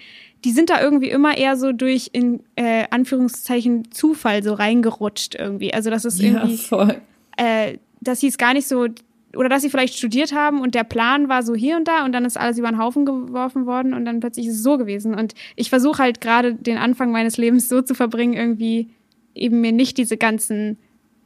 die 0.47 0.53
sind 0.53 0.69
da 0.69 0.81
irgendwie 0.81 1.09
immer 1.09 1.37
eher 1.37 1.57
so 1.57 1.73
durch 1.73 2.11
in 2.13 2.39
äh, 2.55 2.85
Anführungszeichen 2.89 3.91
Zufall 3.91 4.43
so 4.43 4.53
reingerutscht 4.53 5.35
irgendwie. 5.35 5.73
Also 5.73 5.89
das 5.89 6.05
ist 6.05 6.21
irgendwie, 6.21 6.53
ja, 6.53 6.57
voll. 6.57 7.01
Äh, 7.35 7.79
dass 7.99 8.21
sie 8.21 8.27
es 8.27 8.37
gar 8.37 8.53
nicht 8.53 8.65
so 8.65 8.87
oder 9.35 9.49
dass 9.49 9.61
sie 9.61 9.69
vielleicht 9.69 9.97
studiert 9.97 10.33
haben 10.33 10.61
und 10.61 10.73
der 10.73 10.85
Plan 10.85 11.27
war 11.27 11.43
so 11.43 11.53
hier 11.53 11.75
und 11.75 11.85
da 11.85 12.05
und 12.05 12.13
dann 12.13 12.23
ist 12.23 12.37
alles 12.37 12.57
über 12.57 12.69
den 12.69 12.77
Haufen 12.77 13.05
geworfen 13.05 13.65
worden 13.65 13.93
und 13.93 14.05
dann 14.05 14.21
plötzlich 14.21 14.47
ist 14.47 14.55
es 14.55 14.63
so 14.63 14.77
gewesen. 14.77 15.13
Und 15.15 15.33
ich 15.57 15.69
versuche 15.69 16.01
halt 16.01 16.21
gerade 16.21 16.55
den 16.55 16.77
Anfang 16.77 17.11
meines 17.11 17.35
Lebens 17.35 17.67
so 17.67 17.81
zu 17.81 17.93
verbringen, 17.93 18.33
irgendwie 18.33 18.87
eben 19.35 19.59
mir 19.59 19.73
nicht 19.73 19.97
diese 19.97 20.15
ganzen 20.15 20.77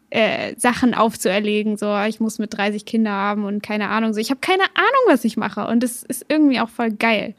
äh, 0.09 0.55
Sachen 0.57 0.95
aufzuerlegen, 0.95 1.77
so 1.77 1.95
ich 2.07 2.19
muss 2.19 2.39
mit 2.39 2.57
30 2.57 2.85
Kinder 2.85 3.11
haben 3.11 3.45
und 3.45 3.61
keine 3.61 3.89
Ahnung, 3.89 4.13
so 4.13 4.19
ich 4.19 4.31
habe 4.31 4.41
keine 4.41 4.63
Ahnung, 4.73 5.03
was 5.05 5.23
ich 5.25 5.37
mache 5.37 5.67
und 5.67 5.83
das 5.83 6.01
ist 6.01 6.25
irgendwie 6.27 6.59
auch 6.59 6.69
voll 6.69 6.89
geil 6.89 7.35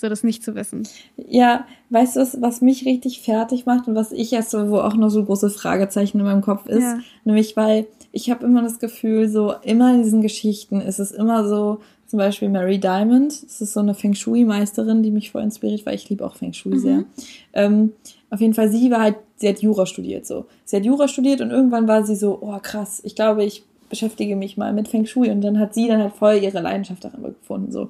so 0.00 0.08
das 0.08 0.24
nicht 0.24 0.42
zu 0.42 0.54
wissen. 0.54 0.86
Ja, 1.16 1.66
weißt 1.90 2.16
du, 2.16 2.20
was 2.40 2.60
mich 2.60 2.86
richtig 2.86 3.22
fertig 3.22 3.66
macht 3.66 3.88
und 3.88 3.94
was 3.94 4.12
ich 4.12 4.32
erst 4.32 4.50
so, 4.50 4.70
wo 4.70 4.78
auch 4.78 4.94
noch 4.94 5.10
so 5.10 5.24
große 5.24 5.50
Fragezeichen 5.50 6.18
in 6.18 6.24
meinem 6.24 6.42
Kopf 6.42 6.66
ist, 6.66 6.82
ja. 6.82 6.98
nämlich 7.24 7.56
weil 7.56 7.86
ich 8.12 8.30
habe 8.30 8.44
immer 8.44 8.62
das 8.62 8.78
Gefühl, 8.78 9.28
so 9.28 9.54
immer 9.62 9.94
in 9.94 10.02
diesen 10.02 10.22
Geschichten 10.22 10.80
ist 10.80 10.98
es 10.98 11.12
immer 11.12 11.48
so, 11.48 11.80
zum 12.06 12.18
Beispiel 12.18 12.48
Mary 12.48 12.78
Diamond, 12.78 13.44
das 13.44 13.60
ist 13.60 13.72
so 13.72 13.78
eine 13.78 13.94
Feng 13.94 14.14
Shui-Meisterin, 14.14 15.04
die 15.04 15.12
mich 15.12 15.30
voll 15.30 15.42
inspiriert, 15.42 15.86
weil 15.86 15.94
ich 15.94 16.08
liebe 16.08 16.26
auch 16.26 16.34
Feng 16.34 16.52
Shui 16.52 16.74
mhm. 16.74 16.78
sehr. 16.80 17.04
Ähm, 17.52 17.92
auf 18.30 18.40
jeden 18.40 18.54
Fall, 18.54 18.68
sie 18.68 18.90
war 18.90 19.00
halt, 19.00 19.16
sie 19.36 19.48
hat 19.48 19.62
Jura 19.62 19.86
studiert 19.86 20.26
so. 20.26 20.46
Sie 20.64 20.76
hat 20.76 20.84
Jura 20.84 21.06
studiert 21.06 21.40
und 21.40 21.52
irgendwann 21.52 21.86
war 21.86 22.04
sie 22.04 22.16
so, 22.16 22.38
oh 22.40 22.58
krass, 22.60 23.00
ich 23.04 23.14
glaube, 23.14 23.44
ich 23.44 23.62
beschäftige 23.88 24.34
mich 24.34 24.56
mal 24.56 24.72
mit 24.72 24.88
Feng 24.88 25.06
Shui 25.06 25.30
und 25.30 25.40
dann 25.40 25.60
hat 25.60 25.74
sie 25.74 25.86
dann 25.86 26.00
halt 26.00 26.14
voll 26.14 26.40
ihre 26.42 26.60
Leidenschaft 26.60 27.04
darin 27.04 27.22
gefunden 27.22 27.70
so. 27.70 27.88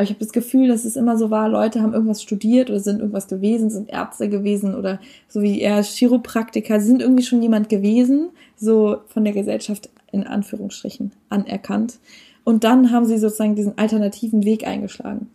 Aber 0.00 0.04
ich 0.04 0.10
habe 0.12 0.24
das 0.24 0.32
Gefühl, 0.32 0.68
dass 0.68 0.86
es 0.86 0.96
immer 0.96 1.18
so 1.18 1.28
war, 1.28 1.46
Leute 1.46 1.82
haben 1.82 1.92
irgendwas 1.92 2.22
studiert 2.22 2.70
oder 2.70 2.80
sind 2.80 3.00
irgendwas 3.00 3.28
gewesen, 3.28 3.68
sind 3.68 3.90
Ärzte 3.90 4.30
gewesen 4.30 4.74
oder 4.74 4.98
so 5.28 5.42
wie 5.42 5.60
er 5.60 5.82
Chiropraktiker, 5.82 6.80
sind 6.80 7.02
irgendwie 7.02 7.22
schon 7.22 7.42
jemand 7.42 7.68
gewesen, 7.68 8.30
so 8.56 9.00
von 9.08 9.24
der 9.24 9.34
Gesellschaft 9.34 9.90
in 10.10 10.26
Anführungsstrichen 10.26 11.12
anerkannt. 11.28 11.98
Und 12.44 12.64
dann 12.64 12.92
haben 12.92 13.04
sie 13.04 13.18
sozusagen 13.18 13.56
diesen 13.56 13.76
alternativen 13.76 14.42
Weg 14.46 14.66
eingeschlagen. 14.66 15.28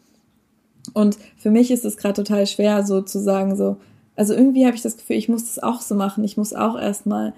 Und 0.95 1.19
für 1.37 1.51
mich 1.51 1.69
ist 1.69 1.85
es 1.85 1.95
gerade 1.95 2.23
total 2.23 2.47
schwer, 2.47 2.83
so 2.87 3.01
zu 3.01 3.19
sagen, 3.19 3.55
so, 3.55 3.77
also 4.15 4.33
irgendwie 4.33 4.65
habe 4.65 4.75
ich 4.75 4.81
das 4.81 4.97
Gefühl, 4.97 5.17
ich 5.17 5.29
muss 5.29 5.45
das 5.45 5.61
auch 5.61 5.81
so 5.81 5.93
machen. 5.93 6.23
Ich 6.23 6.37
muss 6.37 6.55
auch 6.55 6.75
erstmal 6.75 7.33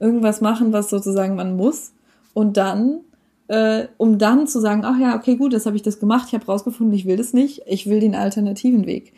irgendwas 0.00 0.42
machen, 0.42 0.74
was 0.74 0.90
sozusagen 0.90 1.34
man 1.34 1.56
muss. 1.56 1.92
Und 2.34 2.58
dann 2.58 3.00
äh, 3.48 3.88
um 3.96 4.18
dann 4.18 4.46
zu 4.46 4.60
sagen, 4.60 4.82
ach 4.84 4.98
ja, 4.98 5.16
okay, 5.16 5.36
gut, 5.36 5.52
das 5.52 5.66
habe 5.66 5.76
ich 5.76 5.82
das 5.82 5.98
gemacht, 5.98 6.28
ich 6.28 6.34
habe 6.34 6.46
rausgefunden, 6.46 6.94
ich 6.94 7.06
will 7.06 7.16
das 7.16 7.32
nicht, 7.32 7.62
ich 7.66 7.88
will 7.88 8.00
den 8.00 8.14
alternativen 8.14 8.86
Weg. 8.86 9.12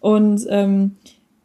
Und 0.00 0.46
ähm, 0.48 0.96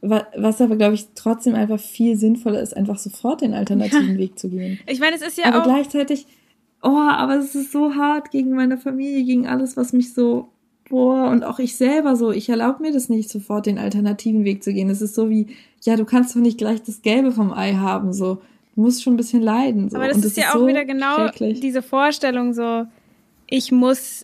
was 0.02 0.62
aber, 0.62 0.78
glaube 0.78 0.96
ich, 0.96 1.08
trotzdem 1.14 1.56
einfach 1.56 1.80
viel 1.80 2.16
sinnvoller 2.16 2.62
ist, 2.62 2.76
einfach 2.76 2.98
sofort 2.98 3.42
den 3.42 3.54
alternativen 3.54 4.14
ja. 4.14 4.18
Weg 4.18 4.40
zu 4.40 4.50
gehen. 4.50 4.80
Ich 4.88 5.00
meine, 5.00 5.16
es 5.16 5.22
ist 5.22 5.38
ja 5.38 5.46
aber 5.46 5.60
auch... 5.60 5.64
gleichzeitig, 5.64 6.26
oh, 6.82 6.88
aber 6.88 7.36
es 7.36 7.54
ist 7.56 7.74
so 7.74 7.96
hart 7.96 8.32
gegen 8.32 8.52
meine 8.52 8.78
Familie, 8.78 9.26
gegen 9.26 9.48
alles, 9.48 9.76
was 9.76 9.92
mich 9.92 10.14
so, 10.14 10.48
boah, 10.90 11.30
und 11.30 11.44
auch 11.44 11.60
ich 11.60 11.76
selber 11.76 12.16
so, 12.16 12.32
ich 12.32 12.48
erlaube 12.48 12.82
mir 12.82 12.94
das 12.94 13.10
nicht, 13.10 13.30
sofort 13.30 13.66
den 13.66 13.78
alternativen 13.78 14.46
Weg 14.46 14.64
zu 14.64 14.74
gehen. 14.74 14.90
Es 14.90 15.02
ist 15.02 15.16
so 15.16 15.30
wie, 15.30 15.48
ja, 15.84 15.98
du 15.98 16.06
kannst 16.06 16.34
doch 16.34 16.40
nicht 16.40 16.58
gleich 16.58 16.82
das 16.82 17.02
Gelbe 17.02 17.34
vom 17.34 17.52
Ei 17.52 17.74
haben, 17.74 18.14
so 18.14 18.42
muss 18.76 19.02
schon 19.02 19.14
ein 19.14 19.18
bisschen 19.18 19.42
leiden. 19.42 19.90
So. 19.90 19.98
Aber 19.98 20.08
das, 20.08 20.18
und 20.18 20.26
ist 20.26 20.38
ja 20.38 20.50
ist 20.50 20.56
auch 20.56 20.60
so 20.60 20.68
wieder 20.68 20.86
genau 20.86 21.30
diese 21.30 21.82
Vorstellung, 21.82 22.54
so, 22.54 22.86
ich 23.48 23.72
muss 23.72 24.24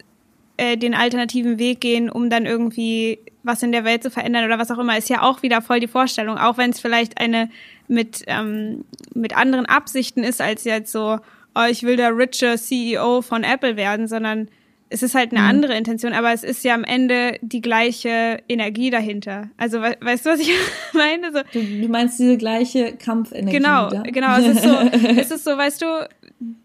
äh, 0.58 0.78
den 0.78 0.94
alternativen 0.94 1.60
Weg 1.60 1.82
gehen, 1.82 2.10
um 2.10 2.30
dann 2.30 2.46
irgendwie 2.46 3.20
was 3.44 3.62
in 3.62 3.72
der 3.72 3.84
Welt 3.84 4.02
zu 4.02 4.10
verändern 4.10 4.46
oder 4.46 4.58
was 4.58 4.72
auch 4.72 4.80
immer, 4.80 4.98
ist 4.98 5.10
ja 5.10 5.22
auch 5.22 5.44
wieder 5.44 5.62
voll 5.62 5.80
die 5.80 5.88
Vorstellung, 5.88 6.38
auch 6.38 6.58
wenn 6.58 6.72
es 6.72 6.80
vielleicht 6.80 7.20
eine 7.20 7.50
mit, 7.88 8.24
ähm, 8.28 8.86
mit 9.14 9.38
anderen 9.38 9.68
Absichten 9.68 10.24
ist, 10.24 10.42
als 10.42 10.64
jetzt 10.64 10.92
so, 10.92 11.20
oh, 11.54 11.66
ich 11.70 11.84
will 11.84 11.96
der 11.96 12.18
richer 12.18 12.58
CEO 12.58 13.22
von 13.22 13.44
Apple 13.44 13.76
werden, 13.78 14.08
sondern 14.08 14.50
es 14.90 15.02
ist 15.02 15.16
halt 15.16 15.32
eine 15.32 15.42
mhm. 15.42 15.48
andere 15.48 15.78
Intention, 15.78 16.14
aber 16.14 16.32
es 16.32 16.44
ist 16.44 16.64
ja 16.64 16.76
am 16.76 16.84
Ende 16.84 17.38
die 17.42 17.62
gleiche 17.62 18.40
Energie 18.48 18.92
dahinter. 18.92 19.50
Also 19.58 19.82
we 19.82 19.98
weißt 20.00 20.26
du, 20.26 20.30
was 20.30 20.40
ich 20.40 20.52
meine? 20.94 21.32
So, 21.32 21.40
du, 21.54 21.82
du, 21.82 21.88
meinst 21.88 22.20
diese 22.20 22.38
gleiche 22.38 22.96
Kampfenergie. 22.96 23.58
Genau, 23.58 23.90
da? 23.90 24.04
genau. 24.04 24.38
Es 24.38 24.48
ist 24.48 24.64
so, 24.64 24.70
es 25.18 25.32
ist 25.32 25.44
so, 25.44 25.58
weißt 25.58 25.82
du, 25.82 26.08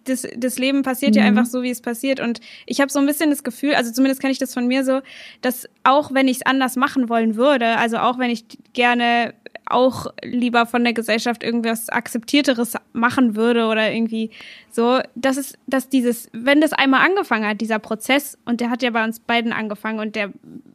das, 0.05 0.27
das 0.37 0.59
Leben 0.59 0.83
passiert 0.83 1.15
mhm. 1.15 1.21
ja 1.21 1.27
einfach 1.27 1.47
so, 1.47 1.63
wie 1.63 1.71
es 1.71 1.81
passiert. 1.81 2.21
Und 2.21 2.41
ich 2.67 2.81
habe 2.81 2.93
so 2.93 2.99
ein 2.99 3.07
bisschen 3.07 3.31
das 3.31 3.43
Gefühl, 3.43 3.75
also 3.75 3.91
zumindest 3.91 4.21
kenne 4.21 4.33
ich 4.33 4.39
das 4.39 4.53
von 4.53 4.67
mir 4.67 4.85
so, 4.85 5.01
dass 5.41 5.67
auch 5.83 6.13
wenn 6.13 6.29
ich 6.29 6.39
es 6.39 6.47
anders 6.47 6.77
machen 6.77 7.09
wollen 7.09 7.37
würde, 7.37 7.79
also 7.79 7.99
auch 7.99 8.19
wenn 8.19 8.31
ich 8.31 8.45
gerne 8.75 9.35
auch 9.71 10.07
lieber 10.23 10.67
von 10.67 10.85
der 10.85 10.93
Gesellschaft 10.93 11.43
irgendwas 11.43 11.89
akzeptierteres 11.89 12.75
machen 12.93 13.37
würde 13.37 13.67
oder 13.67 13.93
irgendwie 13.93 14.31
so, 14.71 15.01
dass 15.15 15.37
es, 15.37 15.55
dass 15.67 15.89
dieses, 15.89 16.29
wenn 16.33 16.61
das 16.61 16.73
einmal 16.73 17.05
angefangen 17.07 17.47
hat, 17.47 17.61
dieser 17.61 17.79
Prozess, 17.79 18.39
und 18.45 18.61
der 18.61 18.71
hat 18.71 18.83
ja 18.83 18.91
bei 18.91 19.05
uns 19.05 19.21
beiden 19.21 19.53
angefangen 19.53 20.01
und 20.01 20.17
der 20.17 20.33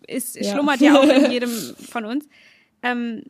ist, 0.08 0.36
ja. 0.36 0.54
schlummert 0.54 0.82
ja 0.82 0.98
auch 0.98 1.04
in 1.04 1.32
jedem 1.32 1.50
von 1.50 2.06
uns, 2.06 2.28
ähm, 2.84 3.24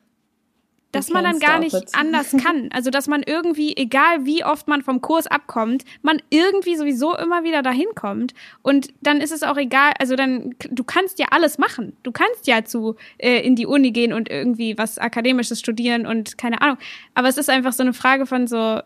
dass 0.95 1.09
man 1.09 1.23
dann 1.23 1.39
gar 1.39 1.59
nicht 1.59 1.75
anders 1.93 2.35
kann. 2.43 2.69
Also, 2.71 2.89
dass 2.89 3.07
man 3.07 3.23
irgendwie, 3.23 3.75
egal 3.75 4.25
wie 4.25 4.43
oft 4.43 4.67
man 4.67 4.81
vom 4.81 5.01
Kurs 5.01 5.27
abkommt, 5.27 5.83
man 6.01 6.21
irgendwie 6.29 6.75
sowieso 6.75 7.15
immer 7.15 7.43
wieder 7.43 7.61
dahin 7.61 7.87
kommt. 7.95 8.33
Und 8.61 8.89
dann 9.01 9.21
ist 9.21 9.31
es 9.31 9.43
auch 9.43 9.57
egal, 9.57 9.93
also 9.99 10.15
dann, 10.15 10.55
du 10.69 10.83
kannst 10.83 11.19
ja 11.19 11.27
alles 11.31 11.57
machen. 11.57 11.95
Du 12.03 12.11
kannst 12.11 12.47
ja 12.47 12.63
zu, 12.65 12.95
äh, 13.17 13.39
in 13.45 13.55
die 13.55 13.65
Uni 13.65 13.91
gehen 13.91 14.13
und 14.13 14.29
irgendwie 14.29 14.77
was 14.77 14.97
Akademisches 14.97 15.59
studieren 15.59 16.05
und 16.05 16.37
keine 16.37 16.61
Ahnung. 16.61 16.77
Aber 17.13 17.27
es 17.27 17.37
ist 17.37 17.49
einfach 17.49 17.73
so 17.73 17.83
eine 17.83 17.93
Frage 17.93 18.25
von 18.25 18.47
so, 18.47 18.81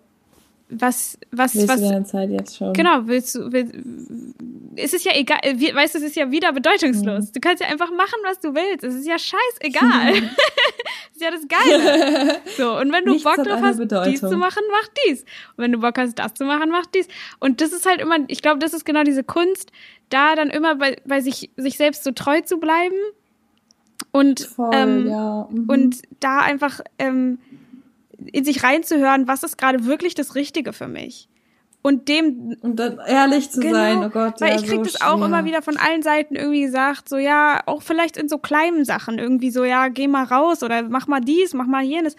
was, 0.72 1.18
was, 1.32 1.56
willst 1.56 1.68
was. 1.68 1.82
Du 1.82 1.90
deine 1.90 2.06
Zeit 2.06 2.30
jetzt 2.30 2.58
schon? 2.58 2.74
Genau, 2.74 3.02
willst 3.06 3.34
du, 3.34 3.52
will, 3.52 3.72
es 4.76 4.94
ist 4.94 5.04
ja 5.04 5.14
egal, 5.16 5.40
äh, 5.42 5.56
weißt 5.56 5.96
du, 5.96 5.98
es 5.98 6.06
ist 6.06 6.16
ja 6.16 6.30
wieder 6.30 6.54
bedeutungslos. 6.54 7.26
Mhm. 7.26 7.32
Du 7.34 7.40
kannst 7.40 7.64
ja 7.64 7.70
einfach 7.70 7.92
machen, 7.92 8.20
was 8.24 8.40
du 8.40 8.54
willst. 8.54 8.84
Es 8.84 8.94
ist 8.94 9.08
ja 9.08 9.18
scheißegal. 9.18 10.14
das 10.22 11.16
ist 11.16 11.22
ja 11.22 11.32
das 11.32 11.48
Geile. 11.48 12.42
So, 12.56 12.78
und 12.78 12.92
wenn 12.92 13.04
du 13.06 13.14
Nichts 13.14 13.24
Bock 13.24 13.44
drauf 13.44 13.62
hast, 13.62 13.78
Bedeutung. 13.78 14.12
dies 14.12 14.22
zu 14.22 14.38
machen, 14.38 14.62
mach 14.70 14.88
dies. 15.06 15.22
Und 15.22 15.58
wenn 15.58 15.72
du 15.72 15.80
Bock 15.80 15.98
hast, 15.98 16.20
das 16.20 16.36
zu 16.36 16.46
machen, 16.46 16.70
mach 16.70 16.86
dies. 16.86 17.08
Und 17.40 17.62
das 17.62 17.74
ist 17.74 17.88
halt 17.88 18.00
immer, 18.00 18.18
ich 18.28 18.44
glaube, 18.44 18.60
das 18.60 18.74
ist 18.74 18.86
genau 18.86 19.04
diese 19.04 19.24
Kunst, 19.24 19.72
da 20.10 20.36
dann 20.36 20.52
immer 20.52 20.76
bei, 20.76 20.98
bei 21.06 21.22
sich, 21.22 21.50
sich 21.58 21.78
selbst 21.78 22.04
so 22.04 22.12
treu 22.12 22.42
zu 22.42 22.60
bleiben. 22.60 22.96
Und, 24.12 24.42
Voll, 24.42 24.72
ähm, 24.74 25.08
ja. 25.08 25.48
mhm. 25.50 25.70
und 25.70 26.02
da 26.20 26.40
einfach, 26.40 26.80
ähm, 27.00 27.40
in 28.32 28.46
sich 28.46 28.64
reinzuhören, 28.64 29.28
was 29.28 29.44
ist 29.44 29.58
gerade 29.58 29.86
wirklich 29.86 30.16
das 30.16 30.36
Richtige 30.36 30.74
für 30.74 30.88
mich. 30.88 31.30
und 31.82 32.10
dem 32.10 32.58
und 32.62 32.76
dann 32.76 33.00
ehrlich 33.08 33.52
zu 33.52 33.62
genau, 33.62 33.74
sein, 33.74 34.04
oh 34.04 34.10
Gott. 34.10 34.42
Weil 34.42 34.52
ja, 34.52 34.56
ich 34.58 34.64
krieg 34.64 34.78
so 34.78 34.84
das 34.84 35.02
auch 35.02 35.24
immer 35.24 35.46
wieder 35.46 35.62
von 35.62 35.78
allen 35.78 36.02
Seiten 36.02 36.36
irgendwie 36.36 36.62
gesagt, 36.62 37.08
so 37.08 37.18
ja, 37.18 37.62
auch 37.66 37.82
vielleicht 37.82 38.18
in 38.18 38.28
so 38.28 38.38
kleinen 38.38 38.84
Sachen 38.84 39.18
irgendwie 39.18 39.52
so, 39.52 39.64
ja, 39.64 39.88
geh 39.88 40.08
mal 40.08 40.26
raus 40.26 40.62
oder 40.64 40.84
mach 40.84 41.08
mal 41.08 41.22
dies, 41.22 41.54
mach 41.54 41.68
mal 41.68 41.84
jenes. 41.84 42.16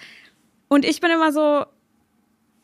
Und 0.69 0.85
ich 0.85 1.01
bin 1.01 1.11
immer 1.11 1.33
so, 1.33 1.65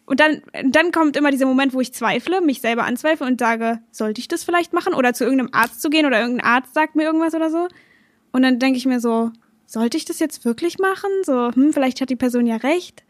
und 0.06 0.20
dann, 0.20 0.40
dann 0.70 0.92
kommt 0.92 1.16
immer 1.16 1.32
dieser 1.32 1.46
Moment, 1.46 1.74
wo 1.74 1.80
ich 1.80 1.92
zweifle, 1.92 2.40
mich 2.40 2.60
selber 2.60 2.84
anzweifle 2.84 3.26
und 3.26 3.40
sage, 3.40 3.80
sollte 3.90 4.20
ich 4.20 4.28
das 4.28 4.44
vielleicht 4.44 4.72
machen? 4.72 4.94
Oder 4.94 5.12
zu 5.12 5.24
irgendeinem 5.24 5.52
Arzt 5.52 5.82
zu 5.82 5.90
gehen 5.90 6.06
oder 6.06 6.20
irgendein 6.20 6.46
Arzt 6.46 6.74
sagt 6.74 6.94
mir 6.94 7.02
irgendwas 7.02 7.34
oder 7.34 7.50
so. 7.50 7.66
Und 8.30 8.42
dann 8.42 8.60
denke 8.60 8.78
ich 8.78 8.86
mir 8.86 9.00
so, 9.00 9.32
sollte 9.66 9.96
ich 9.96 10.04
das 10.04 10.20
jetzt 10.20 10.44
wirklich 10.44 10.78
machen? 10.78 11.10
So, 11.24 11.50
hm, 11.52 11.72
vielleicht 11.72 12.00
hat 12.00 12.08
die 12.08 12.16
Person 12.16 12.46
ja 12.46 12.56
recht. 12.56 13.02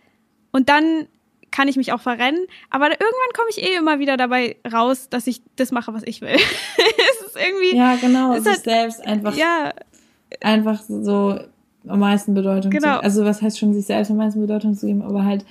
Und 0.57 0.71
dann 0.71 1.07
kann 1.51 1.69
ich 1.69 1.77
mich 1.77 1.93
auch 1.93 2.01
verrennen. 2.01 2.47
Aber 2.71 2.87
irgendwann 2.87 3.33
komme 3.35 3.51
ich 3.51 3.63
eh 3.63 3.77
immer 3.77 3.99
wieder 3.99 4.17
dabei 4.17 4.57
raus, 4.73 5.11
dass 5.11 5.27
ich 5.27 5.43
das 5.57 5.71
mache, 5.71 5.93
was 5.93 6.03
ich 6.07 6.23
will. 6.23 6.29
es 6.37 7.27
ist 7.27 7.37
irgendwie. 7.37 7.77
Ja, 7.77 7.97
genau. 7.97 8.33
Es 8.33 8.41
ist 8.41 8.47
halt, 8.47 8.65
selbst 8.65 9.07
einfach. 9.07 9.37
Ja. 9.37 9.75
Einfach 10.41 10.83
so 10.89 11.39
am 11.87 12.01
meisten 12.01 12.33
Bedeutung 12.33 12.71
genau. 12.71 12.97
zu 12.97 13.03
Also, 13.05 13.27
was 13.27 13.43
heißt 13.43 13.59
schon, 13.59 13.75
sich 13.75 13.85
selbst 13.85 14.11
am 14.11 14.17
meisten 14.17 14.41
Bedeutung 14.41 14.75
zu 14.75 14.87
geben, 14.87 15.03
aber 15.03 15.27
halt 15.27 15.45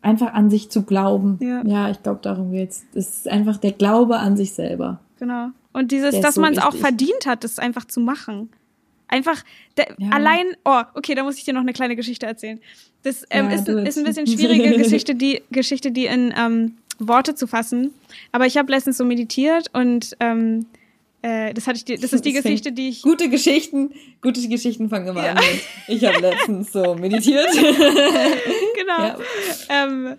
einfach 0.00 0.32
an 0.32 0.48
sich 0.48 0.70
zu 0.70 0.84
glauben. 0.84 1.38
Ja, 1.42 1.62
ja 1.66 1.90
ich 1.90 2.02
glaube, 2.02 2.20
darum 2.22 2.50
geht's. 2.50 2.84
Es 2.94 3.08
ist 3.08 3.28
einfach 3.28 3.58
der 3.58 3.72
Glaube 3.72 4.20
an 4.20 4.38
sich 4.38 4.54
selber. 4.54 5.00
Genau. 5.18 5.48
Und 5.74 5.92
dieses, 5.92 6.18
dass 6.20 6.36
so 6.36 6.40
man 6.40 6.54
es 6.54 6.58
auch 6.60 6.74
verdient 6.74 7.26
hat, 7.26 7.44
das 7.44 7.58
einfach 7.58 7.84
zu 7.84 8.00
machen. 8.00 8.48
Einfach 9.14 9.44
der, 9.76 9.94
ja. 9.96 10.08
allein, 10.10 10.44
oh, 10.64 10.82
okay, 10.94 11.14
da 11.14 11.22
muss 11.22 11.38
ich 11.38 11.44
dir 11.44 11.54
noch 11.54 11.60
eine 11.60 11.72
kleine 11.72 11.94
Geschichte 11.94 12.26
erzählen. 12.26 12.58
Das 13.04 13.24
ähm, 13.30 13.48
ja, 13.48 13.54
ist, 13.54 13.68
ist 13.68 13.96
ein 13.96 14.02
bisschen 14.02 14.26
schwierige 14.26 14.76
Geschichte, 14.76 15.14
die 15.14 15.40
Geschichte, 15.52 15.92
die 15.92 16.06
in 16.06 16.34
ähm, 16.36 16.78
Worte 16.98 17.36
zu 17.36 17.46
fassen. 17.46 17.92
Aber 18.32 18.46
ich 18.46 18.56
habe 18.56 18.72
letztens 18.72 18.96
so 18.96 19.04
meditiert 19.04 19.68
und 19.72 20.16
ähm, 20.18 20.66
äh, 21.22 21.54
das 21.54 21.68
hatte 21.68 21.78
ich, 21.78 22.00
das 22.00 22.12
ist 22.12 22.24
die 22.24 22.32
Geschichte, 22.32 22.72
die 22.72 22.88
ich. 22.88 23.02
Gute 23.02 23.28
Geschichten, 23.28 23.92
gute 24.20 24.48
Geschichten 24.48 24.88
fangen 24.88 25.06
immer 25.06 25.24
ja. 25.24 25.34
an. 25.34 25.44
Ich 25.86 26.04
habe 26.04 26.18
letztens 26.18 26.72
so 26.72 26.96
meditiert. 26.96 27.52
genau. 27.52 28.98
Ja. 28.98 29.18
Ähm, 29.68 30.16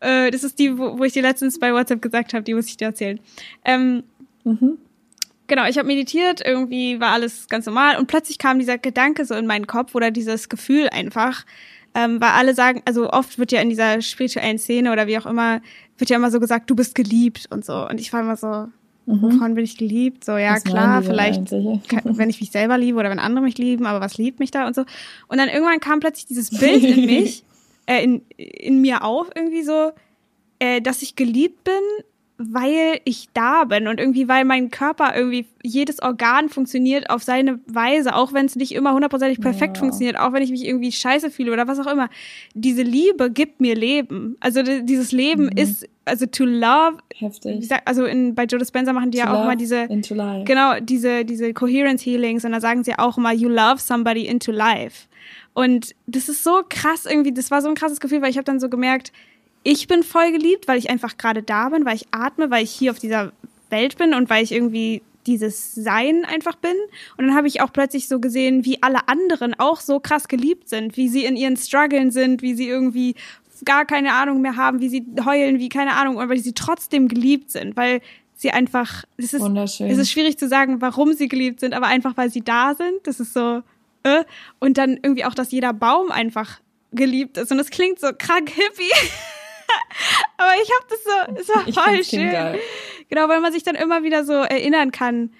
äh, 0.00 0.30
das 0.30 0.44
ist 0.44 0.58
die, 0.58 0.78
wo, 0.78 0.98
wo 0.98 1.04
ich 1.04 1.12
dir 1.12 1.20
letztens 1.20 1.58
bei 1.58 1.74
WhatsApp 1.74 2.00
gesagt 2.00 2.32
habe, 2.32 2.42
die 2.42 2.54
muss 2.54 2.68
ich 2.68 2.78
dir 2.78 2.86
erzählen. 2.86 3.20
Ähm, 3.66 4.02
mhm. 4.44 4.78
Genau, 5.50 5.66
ich 5.66 5.78
habe 5.78 5.88
meditiert, 5.88 6.40
irgendwie 6.46 7.00
war 7.00 7.10
alles 7.10 7.48
ganz 7.48 7.66
normal 7.66 7.98
und 7.98 8.06
plötzlich 8.06 8.38
kam 8.38 8.60
dieser 8.60 8.78
Gedanke 8.78 9.24
so 9.24 9.34
in 9.34 9.48
meinen 9.48 9.66
Kopf 9.66 9.96
oder 9.96 10.12
dieses 10.12 10.48
Gefühl 10.48 10.88
einfach, 10.90 11.44
ähm, 11.92 12.20
weil 12.20 12.30
alle 12.30 12.54
sagen, 12.54 12.82
also 12.84 13.10
oft 13.10 13.36
wird 13.36 13.50
ja 13.50 13.60
in 13.60 13.68
dieser 13.68 14.00
spirituellen 14.00 14.58
Szene 14.58 14.92
oder 14.92 15.08
wie 15.08 15.18
auch 15.18 15.26
immer, 15.26 15.60
wird 15.98 16.08
ja 16.08 16.18
immer 16.18 16.30
so 16.30 16.38
gesagt, 16.38 16.70
du 16.70 16.76
bist 16.76 16.94
geliebt 16.94 17.48
und 17.50 17.64
so. 17.64 17.88
Und 17.88 17.98
ich 17.98 18.12
war 18.12 18.20
immer 18.20 18.36
so, 18.36 18.68
Mhm. 19.06 19.22
Wovon 19.22 19.54
bin 19.54 19.64
ich 19.64 19.76
geliebt? 19.76 20.24
So, 20.24 20.36
ja, 20.36 20.54
was 20.54 20.62
klar, 20.62 21.02
vielleicht, 21.02 21.50
kann, 21.50 22.02
wenn 22.04 22.30
ich 22.30 22.40
mich 22.40 22.52
selber 22.52 22.78
liebe 22.78 22.96
oder 22.96 23.10
wenn 23.10 23.18
andere 23.18 23.42
mich 23.42 23.58
lieben, 23.58 23.86
aber 23.86 24.00
was 24.00 24.18
liebt 24.18 24.38
mich 24.38 24.52
da 24.52 24.68
und 24.68 24.76
so. 24.76 24.82
Und 25.26 25.38
dann 25.38 25.48
irgendwann 25.48 25.80
kam 25.80 25.98
plötzlich 25.98 26.26
dieses 26.26 26.50
Bild 26.50 26.84
in 26.84 27.06
mich, 27.06 27.42
äh, 27.86 28.04
in, 28.04 28.22
in 28.36 28.80
mir 28.80 29.02
auf, 29.02 29.28
irgendwie 29.34 29.64
so, 29.64 29.90
äh, 30.60 30.80
dass 30.80 31.02
ich 31.02 31.16
geliebt 31.16 31.64
bin 31.64 32.04
weil 32.42 33.00
ich 33.04 33.28
da 33.34 33.64
bin 33.64 33.86
und 33.86 34.00
irgendwie, 34.00 34.26
weil 34.26 34.46
mein 34.46 34.70
Körper 34.70 35.14
irgendwie, 35.14 35.44
jedes 35.62 36.00
Organ 36.00 36.48
funktioniert 36.48 37.10
auf 37.10 37.22
seine 37.22 37.60
Weise, 37.66 38.14
auch 38.14 38.32
wenn 38.32 38.46
es 38.46 38.56
nicht 38.56 38.72
immer 38.72 38.94
hundertprozentig 38.94 39.42
perfekt 39.42 39.76
ja. 39.76 39.80
funktioniert, 39.80 40.18
auch 40.18 40.32
wenn 40.32 40.42
ich 40.42 40.50
mich 40.50 40.64
irgendwie 40.64 40.90
scheiße 40.90 41.30
fühle 41.30 41.52
oder 41.52 41.68
was 41.68 41.78
auch 41.78 41.86
immer. 41.86 42.08
Diese 42.54 42.80
Liebe 42.80 43.30
gibt 43.30 43.60
mir 43.60 43.74
Leben. 43.74 44.38
Also 44.40 44.62
dieses 44.62 45.12
Leben 45.12 45.44
mhm. 45.44 45.56
ist, 45.56 45.86
also 46.06 46.24
to 46.24 46.46
love. 46.46 46.96
Heftig. 47.14 47.68
Sag, 47.68 47.82
also 47.84 48.06
in, 48.06 48.34
bei 48.34 48.44
Joe 48.44 48.58
Dispenza 48.58 48.94
machen 48.94 49.10
die 49.10 49.18
to 49.18 49.24
ja 49.24 49.34
auch 49.34 49.44
mal 49.44 49.56
diese, 49.56 49.86
genau, 49.86 50.80
diese, 50.80 51.26
diese 51.26 51.52
Coherence 51.52 52.06
Healings 52.06 52.46
und 52.46 52.52
da 52.52 52.60
sagen 52.60 52.84
sie 52.84 52.98
auch 52.98 53.18
immer, 53.18 53.34
you 53.34 53.50
love 53.50 53.78
somebody 53.78 54.26
into 54.26 54.50
life. 54.50 55.08
Und 55.52 55.94
das 56.06 56.30
ist 56.30 56.42
so 56.42 56.62
krass 56.66 57.04
irgendwie, 57.04 57.34
das 57.34 57.50
war 57.50 57.60
so 57.60 57.68
ein 57.68 57.74
krasses 57.74 58.00
Gefühl, 58.00 58.22
weil 58.22 58.30
ich 58.30 58.38
habe 58.38 58.44
dann 58.44 58.60
so 58.60 58.70
gemerkt, 58.70 59.12
ich 59.62 59.86
bin 59.86 60.02
voll 60.02 60.32
geliebt, 60.32 60.68
weil 60.68 60.78
ich 60.78 60.90
einfach 60.90 61.16
gerade 61.16 61.42
da 61.42 61.68
bin, 61.68 61.84
weil 61.84 61.96
ich 61.96 62.06
atme, 62.10 62.50
weil 62.50 62.64
ich 62.64 62.70
hier 62.70 62.90
auf 62.90 62.98
dieser 62.98 63.32
Welt 63.68 63.98
bin 63.98 64.14
und 64.14 64.30
weil 64.30 64.42
ich 64.42 64.52
irgendwie 64.52 65.02
dieses 65.26 65.74
Sein 65.74 66.24
einfach 66.24 66.56
bin. 66.56 66.74
Und 67.16 67.26
dann 67.26 67.36
habe 67.36 67.46
ich 67.46 67.60
auch 67.60 67.72
plötzlich 67.72 68.08
so 68.08 68.20
gesehen, 68.20 68.64
wie 68.64 68.82
alle 68.82 69.08
anderen 69.08 69.54
auch 69.58 69.80
so 69.80 70.00
krass 70.00 70.28
geliebt 70.28 70.68
sind, 70.68 70.96
wie 70.96 71.08
sie 71.08 71.24
in 71.24 71.36
ihren 71.36 71.56
Struggeln 71.56 72.10
sind, 72.10 72.42
wie 72.42 72.54
sie 72.54 72.68
irgendwie 72.68 73.14
gar 73.64 73.84
keine 73.84 74.14
Ahnung 74.14 74.40
mehr 74.40 74.56
haben, 74.56 74.80
wie 74.80 74.88
sie 74.88 75.04
heulen, 75.24 75.58
wie 75.58 75.68
keine 75.68 75.94
Ahnung, 75.94 76.18
aber 76.18 76.36
sie 76.38 76.54
trotzdem 76.54 77.08
geliebt 77.08 77.50
sind, 77.50 77.76
weil 77.76 78.00
sie 78.34 78.50
einfach, 78.50 79.04
es 79.18 79.34
ist, 79.34 79.42
es 79.42 79.98
ist 79.98 80.10
schwierig 80.10 80.38
zu 80.38 80.48
sagen, 80.48 80.80
warum 80.80 81.12
sie 81.12 81.28
geliebt 81.28 81.60
sind, 81.60 81.74
aber 81.74 81.86
einfach, 81.86 82.16
weil 82.16 82.30
sie 82.30 82.40
da 82.40 82.74
sind. 82.74 83.06
Das 83.06 83.20
ist 83.20 83.34
so, 83.34 83.62
äh. 84.02 84.24
und 84.58 84.78
dann 84.78 84.98
irgendwie 85.02 85.26
auch, 85.26 85.34
dass 85.34 85.50
jeder 85.50 85.74
Baum 85.74 86.10
einfach 86.10 86.60
geliebt 86.92 87.36
ist. 87.36 87.52
Und 87.52 87.58
das 87.58 87.68
klingt 87.68 88.00
so 88.00 88.08
krank 88.16 88.50
hippie. 88.50 88.90
Aber 90.36 90.52
ich 90.62 90.70
habe 90.70 90.86
das 90.88 91.04
so, 91.04 91.54
es 91.54 91.74
war 91.76 91.84
voll 91.84 92.04
schön. 92.04 92.60
Genau, 93.08 93.28
weil 93.28 93.40
man 93.40 93.52
sich 93.52 93.62
dann 93.62 93.74
immer 93.74 94.02
wieder 94.02 94.24
so 94.24 94.32
erinnern 94.32 94.92
kann, 94.92 95.30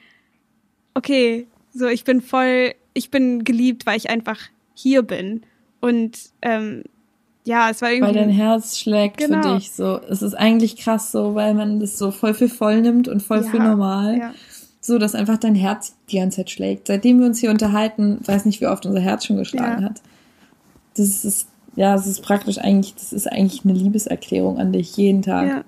okay, 0.94 1.46
so 1.72 1.86
ich 1.86 2.04
bin 2.04 2.20
voll, 2.20 2.74
ich 2.94 3.10
bin 3.10 3.44
geliebt, 3.44 3.86
weil 3.86 3.96
ich 3.96 4.10
einfach 4.10 4.38
hier 4.74 5.02
bin. 5.02 5.42
Und 5.80 6.18
ähm, 6.42 6.82
ja, 7.44 7.70
es 7.70 7.80
war 7.80 7.90
irgendwie. 7.90 8.14
Weil 8.14 8.22
dein 8.22 8.30
Herz 8.30 8.78
schlägt 8.78 9.18
genau. 9.18 9.42
für 9.42 9.54
dich 9.54 9.72
so. 9.72 10.00
Es 10.08 10.22
ist 10.22 10.34
eigentlich 10.34 10.76
krass 10.76 11.10
so, 11.10 11.34
weil 11.34 11.54
man 11.54 11.80
das 11.80 11.98
so 11.98 12.10
voll 12.10 12.34
für 12.34 12.48
voll 12.48 12.80
nimmt 12.80 13.08
und 13.08 13.22
voll 13.22 13.42
ja, 13.42 13.50
für 13.50 13.58
normal. 13.58 14.18
Ja. 14.18 14.34
So, 14.80 14.98
dass 14.98 15.14
einfach 15.14 15.38
dein 15.38 15.54
Herz 15.54 15.94
die 16.10 16.16
ganze 16.16 16.38
Zeit 16.38 16.50
schlägt. 16.50 16.86
Seitdem 16.86 17.20
wir 17.20 17.26
uns 17.26 17.38
hier 17.38 17.50
unterhalten, 17.50 18.18
weiß 18.24 18.44
nicht, 18.46 18.60
wie 18.60 18.66
oft 18.66 18.86
unser 18.86 19.00
Herz 19.00 19.26
schon 19.26 19.36
geschlagen 19.36 19.82
ja. 19.82 19.88
hat. 19.90 20.00
Das 20.96 21.24
ist 21.24 21.48
ja, 21.76 21.94
es 21.94 22.06
ist 22.06 22.22
praktisch 22.22 22.58
eigentlich, 22.58 22.94
das 22.94 23.12
ist 23.12 23.26
eigentlich 23.26 23.64
eine 23.64 23.74
Liebeserklärung 23.74 24.58
an 24.58 24.72
dich 24.72 24.96
jeden 24.96 25.22
Tag. 25.22 25.48
Ja. 25.48 25.64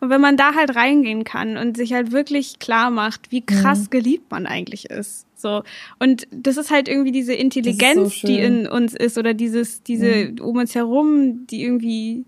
Und 0.00 0.08
wenn 0.08 0.20
man 0.20 0.36
da 0.36 0.54
halt 0.54 0.74
reingehen 0.76 1.24
kann 1.24 1.56
und 1.56 1.76
sich 1.76 1.92
halt 1.92 2.10
wirklich 2.10 2.58
klar 2.58 2.90
macht, 2.90 3.30
wie 3.30 3.42
krass 3.42 3.84
mhm. 3.84 3.90
geliebt 3.90 4.30
man 4.30 4.46
eigentlich 4.46 4.86
ist. 4.86 5.26
So. 5.36 5.62
Und 5.98 6.26
das 6.30 6.56
ist 6.56 6.70
halt 6.70 6.88
irgendwie 6.88 7.12
diese 7.12 7.34
Intelligenz, 7.34 8.20
so 8.20 8.26
die 8.26 8.38
in 8.38 8.66
uns 8.66 8.94
ist 8.94 9.18
oder 9.18 9.34
dieses, 9.34 9.82
diese 9.82 10.30
mhm. 10.30 10.40
um 10.40 10.56
uns 10.56 10.74
herum, 10.74 11.46
die 11.46 11.62
irgendwie, 11.62 12.24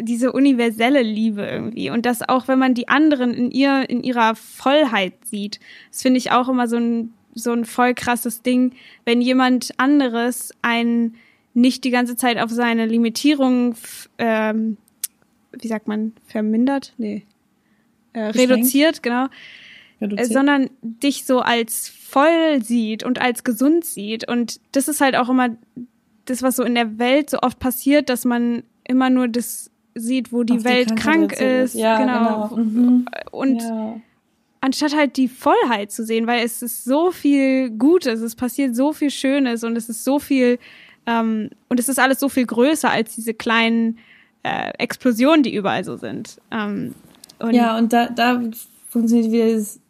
diese 0.00 0.32
universelle 0.32 1.02
Liebe 1.02 1.42
irgendwie. 1.42 1.90
Und 1.90 2.06
das 2.06 2.28
auch, 2.28 2.48
wenn 2.48 2.58
man 2.58 2.74
die 2.74 2.88
anderen 2.88 3.32
in 3.32 3.50
ihr, 3.52 3.88
in 3.88 4.02
ihrer 4.02 4.34
Vollheit 4.34 5.12
sieht. 5.24 5.60
Das 5.90 6.02
finde 6.02 6.18
ich 6.18 6.32
auch 6.32 6.48
immer 6.48 6.66
so 6.66 6.76
ein 6.76 7.12
so 7.36 7.52
ein 7.52 7.64
voll 7.64 7.94
krasses 7.94 8.42
Ding, 8.42 8.72
wenn 9.04 9.20
jemand 9.20 9.74
anderes 9.76 10.52
einen 10.62 11.16
nicht 11.54 11.84
die 11.84 11.90
ganze 11.90 12.16
Zeit 12.16 12.38
auf 12.38 12.50
seine 12.50 12.86
Limitierung, 12.86 13.76
ähm, 14.18 14.76
wie 15.52 15.68
sagt 15.68 15.86
man, 15.86 16.12
vermindert? 16.26 16.94
Nee. 16.98 17.24
Äh, 18.12 18.28
reduziert, 18.28 19.02
genau. 19.02 19.26
Reduziert. 20.00 20.30
Äh, 20.30 20.32
sondern 20.32 20.70
dich 20.82 21.24
so 21.24 21.40
als 21.40 21.88
voll 21.88 22.62
sieht 22.62 23.04
und 23.04 23.20
als 23.20 23.44
gesund 23.44 23.84
sieht. 23.84 24.28
Und 24.28 24.60
das 24.72 24.88
ist 24.88 25.00
halt 25.00 25.16
auch 25.16 25.28
immer 25.28 25.50
das, 26.24 26.42
was 26.42 26.56
so 26.56 26.64
in 26.64 26.74
der 26.74 26.98
Welt 26.98 27.30
so 27.30 27.38
oft 27.40 27.58
passiert, 27.58 28.08
dass 28.08 28.24
man 28.24 28.62
immer 28.84 29.10
nur 29.10 29.28
das 29.28 29.70
sieht, 29.94 30.32
wo 30.32 30.42
die, 30.42 30.58
die 30.58 30.64
Welt 30.64 30.96
krank 30.96 31.32
ist. 31.34 31.74
Ja, 31.74 31.98
genau. 31.98 32.48
genau. 32.48 32.62
Mhm. 32.62 33.06
Und 33.30 33.62
ja 33.62 34.00
anstatt 34.60 34.96
halt 34.96 35.16
die 35.16 35.28
Vollheit 35.28 35.92
zu 35.92 36.04
sehen, 36.04 36.26
weil 36.26 36.44
es 36.44 36.62
ist 36.62 36.84
so 36.84 37.10
viel 37.10 37.70
Gutes, 37.70 38.20
es 38.20 38.34
passiert 38.34 38.74
so 38.74 38.92
viel 38.92 39.10
Schönes 39.10 39.64
und 39.64 39.76
es 39.76 39.88
ist 39.88 40.04
so 40.04 40.18
viel 40.18 40.58
ähm, 41.06 41.50
und 41.68 41.80
es 41.80 41.88
ist 41.88 41.98
alles 41.98 42.20
so 42.20 42.28
viel 42.28 42.46
größer 42.46 42.90
als 42.90 43.14
diese 43.14 43.34
kleinen 43.34 43.98
äh, 44.42 44.72
Explosionen, 44.78 45.42
die 45.42 45.54
überall 45.54 45.84
so 45.84 45.96
sind. 45.96 46.40
Ähm, 46.50 46.94
und 47.38 47.54
ja, 47.54 47.76
und 47.76 47.92
da, 47.92 48.08
da 48.08 48.42
funktioniert 48.88 49.30
wieder 49.30 49.52
das 49.54 49.80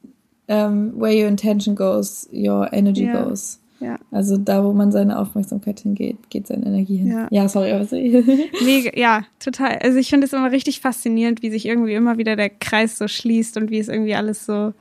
um, 0.49 0.93
where 1.01 1.15
your 1.15 1.29
intention 1.29 1.75
goes, 1.75 2.29
your 2.33 2.73
energy 2.73 3.05
ja. 3.05 3.23
goes. 3.23 3.59
Ja. 3.81 3.99
Also 4.11 4.37
da, 4.37 4.65
wo 4.65 4.73
man 4.73 4.91
seine 4.91 5.19
Aufmerksamkeit 5.19 5.81
hingeht, 5.81 6.31
geht 6.31 6.47
seine 6.47 6.67
Energie 6.67 6.97
hin. 6.97 7.11
Ja, 7.11 7.29
ja 7.31 7.49
sorry, 7.49 7.73
aber 7.73 7.87
Mega, 7.91 8.91
ja, 8.95 9.25
total. 9.39 9.79
Also 9.83 9.99
ich 9.99 10.09
finde 10.09 10.27
es 10.27 10.33
immer 10.33 10.51
richtig 10.51 10.81
faszinierend, 10.81 11.43
wie 11.43 11.51
sich 11.51 11.67
irgendwie 11.67 11.95
immer 11.95 12.17
wieder 12.19 12.37
der 12.37 12.51
Kreis 12.51 12.97
so 12.97 13.07
schließt 13.07 13.57
und 13.57 13.71
wie 13.71 13.79
es 13.79 13.89
irgendwie 13.89 14.15
alles 14.15 14.47
so, 14.47 14.73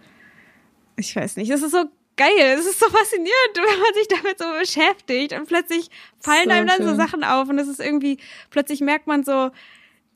ich 0.95 1.15
weiß 1.15 1.35
nicht, 1.37 1.49
es 1.49 1.61
ist 1.61 1.71
so 1.71 1.83
geil, 2.15 2.55
es 2.57 2.65
ist 2.65 2.79
so 2.79 2.87
faszinierend, 2.87 3.31
wenn 3.55 3.79
man 3.79 3.93
sich 3.95 4.07
damit 4.07 4.39
so 4.39 4.45
beschäftigt 4.59 5.33
und 5.37 5.47
plötzlich 5.47 5.89
fallen 6.19 6.45
so 6.45 6.51
einem 6.51 6.67
dann 6.67 6.77
schön. 6.77 6.89
so 6.89 6.95
Sachen 6.95 7.23
auf 7.23 7.49
und 7.49 7.59
es 7.59 7.67
ist 7.67 7.81
irgendwie, 7.81 8.17
plötzlich 8.49 8.79
merkt 8.79 9.07
man 9.07 9.25
so, 9.25 9.51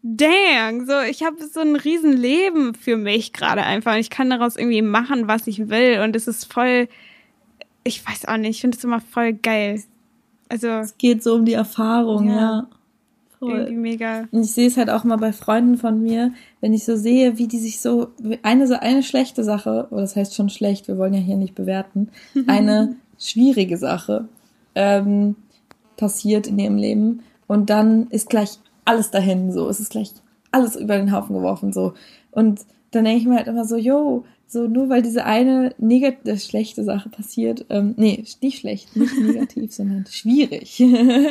dang, 0.01 0.85
so 0.85 1.01
ich 1.01 1.23
habe 1.23 1.45
so 1.45 1.59
ein 1.59 1.75
riesen 1.75 2.13
Leben 2.13 2.73
für 2.73 2.95
mich 2.95 3.33
gerade 3.33 3.63
einfach 3.63 3.93
und 3.93 3.99
ich 3.99 4.09
kann 4.09 4.29
daraus 4.29 4.55
irgendwie 4.55 4.81
machen, 4.81 5.27
was 5.27 5.47
ich 5.47 5.67
will 5.67 5.99
und 6.01 6.15
es 6.15 6.29
ist 6.29 6.51
voll 6.51 6.87
ich 7.83 8.05
weiß 8.05 8.25
auch 8.25 8.37
nicht, 8.37 8.51
ich 8.51 8.61
finde 8.61 8.77
es 8.77 8.83
immer 8.83 9.01
voll 9.01 9.33
geil. 9.33 9.81
Also. 10.49 10.67
Es 10.67 10.97
geht 10.97 11.23
so 11.23 11.35
um 11.35 11.45
die 11.45 11.53
Erfahrung, 11.53 12.27
ja. 12.27 12.67
ja. 13.41 13.47
irgendwie 13.47 13.73
mega. 13.75 14.27
Und 14.31 14.43
ich 14.43 14.51
sehe 14.51 14.67
es 14.67 14.77
halt 14.77 14.89
auch 14.89 15.03
mal 15.03 15.17
bei 15.17 15.31
Freunden 15.31 15.77
von 15.77 16.01
mir, 16.01 16.33
wenn 16.61 16.73
ich 16.73 16.85
so 16.85 16.95
sehe, 16.95 17.37
wie 17.37 17.47
die 17.47 17.59
sich 17.59 17.79
so, 17.81 18.09
eine, 18.41 18.67
so 18.67 18.75
eine 18.75 19.03
schlechte 19.03 19.43
Sache, 19.43 19.87
oder 19.91 20.01
das 20.01 20.15
heißt 20.15 20.35
schon 20.35 20.49
schlecht, 20.49 20.87
wir 20.87 20.97
wollen 20.97 21.13
ja 21.13 21.19
hier 21.19 21.37
nicht 21.37 21.55
bewerten, 21.55 22.09
eine 22.47 22.95
schwierige 23.17 23.77
Sache 23.77 24.27
ähm, 24.75 25.35
passiert 25.97 26.47
in 26.47 26.57
ihrem 26.57 26.77
Leben 26.77 27.21
und 27.47 27.69
dann 27.69 28.07
ist 28.07 28.29
gleich 28.29 28.59
alles 28.85 29.11
dahin, 29.11 29.51
so, 29.51 29.67
es 29.69 29.79
ist 29.79 29.91
gleich 29.91 30.11
alles 30.51 30.75
über 30.75 30.97
den 30.97 31.11
Haufen 31.11 31.35
geworfen, 31.35 31.73
so. 31.73 31.93
Und 32.31 32.61
dann 32.91 33.05
denke 33.05 33.21
ich 33.21 33.27
mir 33.27 33.35
halt 33.35 33.47
immer 33.47 33.65
so, 33.65 33.75
yo, 33.75 34.25
so 34.49 34.67
nur 34.67 34.89
weil 34.89 35.03
diese 35.03 35.25
eine 35.25 35.75
negative, 35.77 36.31
äh, 36.31 36.37
schlechte 36.37 36.83
Sache 36.83 37.09
passiert, 37.09 37.65
ähm, 37.69 37.93
nee, 37.97 38.23
nicht 38.41 38.59
schlecht, 38.59 38.95
nicht 38.95 39.17
negativ, 39.21 39.71
sondern 39.71 40.05
schwierig, 40.07 40.83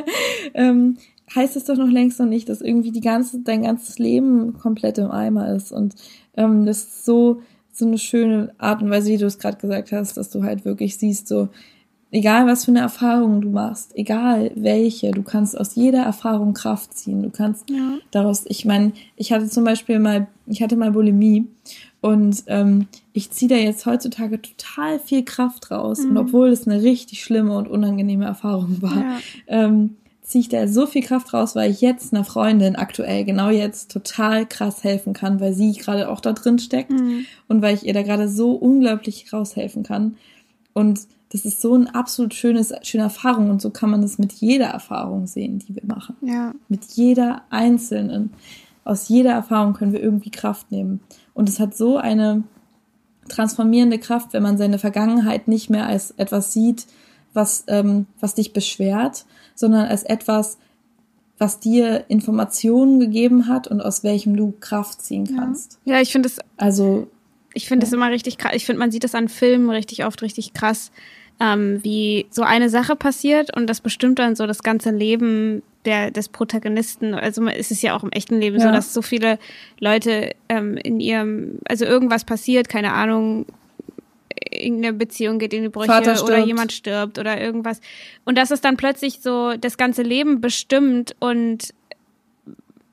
ähm, 0.55 0.99
heißt 1.35 1.57
es 1.57 1.65
doch 1.65 1.77
noch 1.77 1.89
längst 1.89 2.21
noch 2.21 2.27
nicht, 2.27 2.49
dass 2.49 2.61
irgendwie 2.61 2.93
die 2.93 3.01
ganze, 3.01 3.41
dein 3.41 3.63
ganzes 3.63 3.99
Leben 3.99 4.55
komplett 4.55 4.99
im 4.99 5.11
Eimer 5.11 5.55
ist. 5.55 5.73
Und 5.73 5.95
ähm, 6.37 6.65
das 6.65 6.79
ist 6.79 7.05
so, 7.05 7.43
so 7.73 7.87
eine 7.87 7.99
schöne 7.99 8.55
Art 8.57 8.83
und 8.83 8.91
Weise, 8.91 9.11
wie 9.11 9.19
du 9.19 9.27
es 9.27 9.39
gerade 9.39 9.59
gesagt 9.59 9.93
hast, 9.93 10.17
dass 10.17 10.31
du 10.31 10.43
halt 10.45 10.65
wirklich 10.65 10.97
siehst, 10.97 11.29
so, 11.29 11.49
egal 12.11 12.47
was 12.47 12.65
für 12.65 12.71
eine 12.71 12.81
Erfahrung 12.81 13.41
du 13.41 13.51
machst, 13.51 13.93
egal 13.95 14.53
welche, 14.55 15.11
du 15.11 15.23
kannst 15.23 15.59
aus 15.59 15.75
jeder 15.75 16.03
Erfahrung 16.03 16.55
Kraft 16.55 16.97
ziehen. 16.97 17.23
Du 17.23 17.31
kannst 17.31 17.69
ja. 17.69 17.99
daraus, 18.11 18.45
ich 18.47 18.65
meine, 18.65 18.93
ich 19.17 19.33
hatte 19.33 19.49
zum 19.49 19.65
Beispiel 19.65 19.99
mal, 19.99 20.29
ich 20.47 20.63
hatte 20.63 20.77
mal 20.77 20.93
Bulimie 20.93 21.47
und 22.01 22.45
ähm, 22.47 22.87
ich 23.13 23.31
ziehe 23.31 23.49
da 23.49 23.57
jetzt 23.57 23.85
heutzutage 23.85 24.41
total 24.41 25.01
viel 25.01 25.25
Kraft 25.25 25.71
raus. 25.71 26.01
Mhm. 26.01 26.11
Und 26.11 26.17
obwohl 26.19 26.49
es 26.51 26.67
eine 26.67 26.83
richtig 26.83 27.25
schlimme 27.25 27.57
und 27.57 27.69
unangenehme 27.69 28.25
Erfahrung 28.25 28.81
war, 28.81 28.97
ja. 28.97 29.19
ähm, 29.49 29.97
ziehe 30.23 30.43
ich 30.43 30.49
da 30.49 30.69
so 30.69 30.87
viel 30.87 31.03
Kraft 31.03 31.33
raus, 31.33 31.57
weil 31.57 31.71
ich 31.71 31.81
jetzt 31.81 32.13
einer 32.13 32.25
Freundin 32.25 32.77
aktuell 32.77 33.25
genau 33.25 33.49
jetzt 33.51 33.91
total 33.91 34.47
krass 34.47 34.85
helfen 34.85 35.15
kann, 35.15 35.41
weil 35.41 35.55
sie 35.55 35.73
gerade 35.73 36.09
auch 36.11 36.21
da 36.21 36.35
drin 36.35 36.59
steckt 36.59 36.91
mhm. 36.91 37.25
und 37.49 37.63
weil 37.63 37.75
ich 37.75 37.87
ihr 37.87 37.95
da 37.95 38.03
gerade 38.03 38.29
so 38.29 38.53
unglaublich 38.53 39.33
raushelfen 39.33 39.83
kann. 39.83 40.17
Und 40.75 41.01
das 41.33 41.45
ist 41.45 41.61
so 41.61 41.75
eine 41.75 41.95
absolut 41.95 42.35
schönes, 42.35 42.73
schöne 42.83 43.05
Erfahrung 43.05 43.51
und 43.51 43.61
so 43.61 43.71
kann 43.71 43.91
man 43.91 44.03
das 44.03 44.19
mit 44.19 44.33
jeder 44.35 44.67
Erfahrung 44.67 45.27
sehen, 45.27 45.59
die 45.59 45.75
wir 45.75 45.85
machen. 45.85 46.17
Ja. 46.21 46.53
Mit 46.69 46.85
jeder 46.85 47.43
einzelnen. 47.51 48.35
Aus 48.85 49.09
jeder 49.09 49.33
Erfahrung 49.33 49.75
können 49.75 49.93
wir 49.93 50.03
irgendwie 50.03 50.31
Kraft 50.31 50.71
nehmen. 50.71 51.01
Und 51.39 51.49
es 51.49 51.61
hat 51.61 51.77
so 51.77 51.99
eine 51.99 52.43
transformierende 53.29 54.01
Kraft, 54.01 54.33
wenn 54.33 54.43
man 54.43 54.59
seine 54.59 54.81
Vergangenheit 54.81 55.47
nicht 55.47 55.71
mehr 55.71 55.87
als 55.87 56.11
etwas 56.17 56.53
sieht, 56.53 56.87
was, 57.33 57.63
ähm, 57.69 58.07
was 58.19 58.35
dich 58.35 58.53
beschwert, 58.53 59.25
sondern 59.55 59.87
als 59.87 60.03
etwas, 60.03 60.59
was 61.39 61.61
dir 61.61 62.07
Informationen 62.09 62.99
gegeben 62.99 63.47
hat 63.47 63.69
und 63.69 63.81
aus 63.81 64.03
welchem 64.03 64.37
du 64.37 64.53
Kraft 64.59 65.01
ziehen 65.01 65.37
kannst. 65.37 65.79
Ja, 65.85 65.95
ja 65.95 66.01
ich 66.01 66.11
finde 66.11 66.29
es. 66.29 66.41
Also. 66.57 67.07
Ich 67.55 67.69
finde 67.69 67.87
es 67.87 67.93
ja. 67.93 67.99
immer 67.99 68.11
richtig 68.11 68.37
krass. 68.37 68.55
Ich 68.57 68.67
finde, 68.67 68.81
man 68.81 68.91
sieht 68.91 69.05
das 69.05 69.15
an 69.15 69.29
Filmen 69.29 69.71
richtig 69.71 70.05
oft 70.07 70.23
richtig 70.23 70.55
krass, 70.55 70.91
ähm, 71.39 71.79
wie 71.85 72.27
so 72.31 72.43
eine 72.43 72.69
Sache 72.69 72.97
passiert 72.97 73.57
und 73.57 73.71
das 73.71 73.81
bestimmt 73.81 74.19
dann 74.19 74.35
so 74.35 74.49
das 74.49 74.65
ganze 74.65 74.91
Leben 74.91 75.63
der, 75.89 76.11
des 76.11 76.29
Protagonisten. 76.29 77.15
Also 77.15 77.47
ist 77.47 77.73
es 77.73 77.81
ja 77.83 77.97
auch 77.97 78.05
im 78.05 78.13
echten 78.13 78.39
Leben 78.39 78.59
ja. 78.59 78.67
so, 78.67 78.73
dass 78.73 78.93
so 78.93 79.03
viele 79.03 79.39
Leute 79.81 80.33
ähm, 80.49 80.77
in 80.77 81.01
ihrem, 81.01 81.59
also 81.67 81.87
irgendwas 81.87 82.25
passiert, 82.25 82.69
keine 82.69 82.93
Ahnung, 82.93 83.47
irgendeine 84.51 84.93
Beziehung 84.93 85.39
geht 85.39 85.55
in 85.55 85.63
die 85.63 85.69
Brüche 85.71 86.23
oder 86.23 86.39
jemand 86.45 86.73
stirbt 86.73 87.19
oder 87.19 87.41
irgendwas. 87.41 87.81
Und 88.25 88.37
dass 88.37 88.51
es 88.51 88.61
dann 88.61 88.77
plötzlich 88.77 89.21
so 89.21 89.57
das 89.57 89.79
ganze 89.79 90.03
Leben 90.03 90.41
bestimmt 90.41 91.17
und 91.19 91.75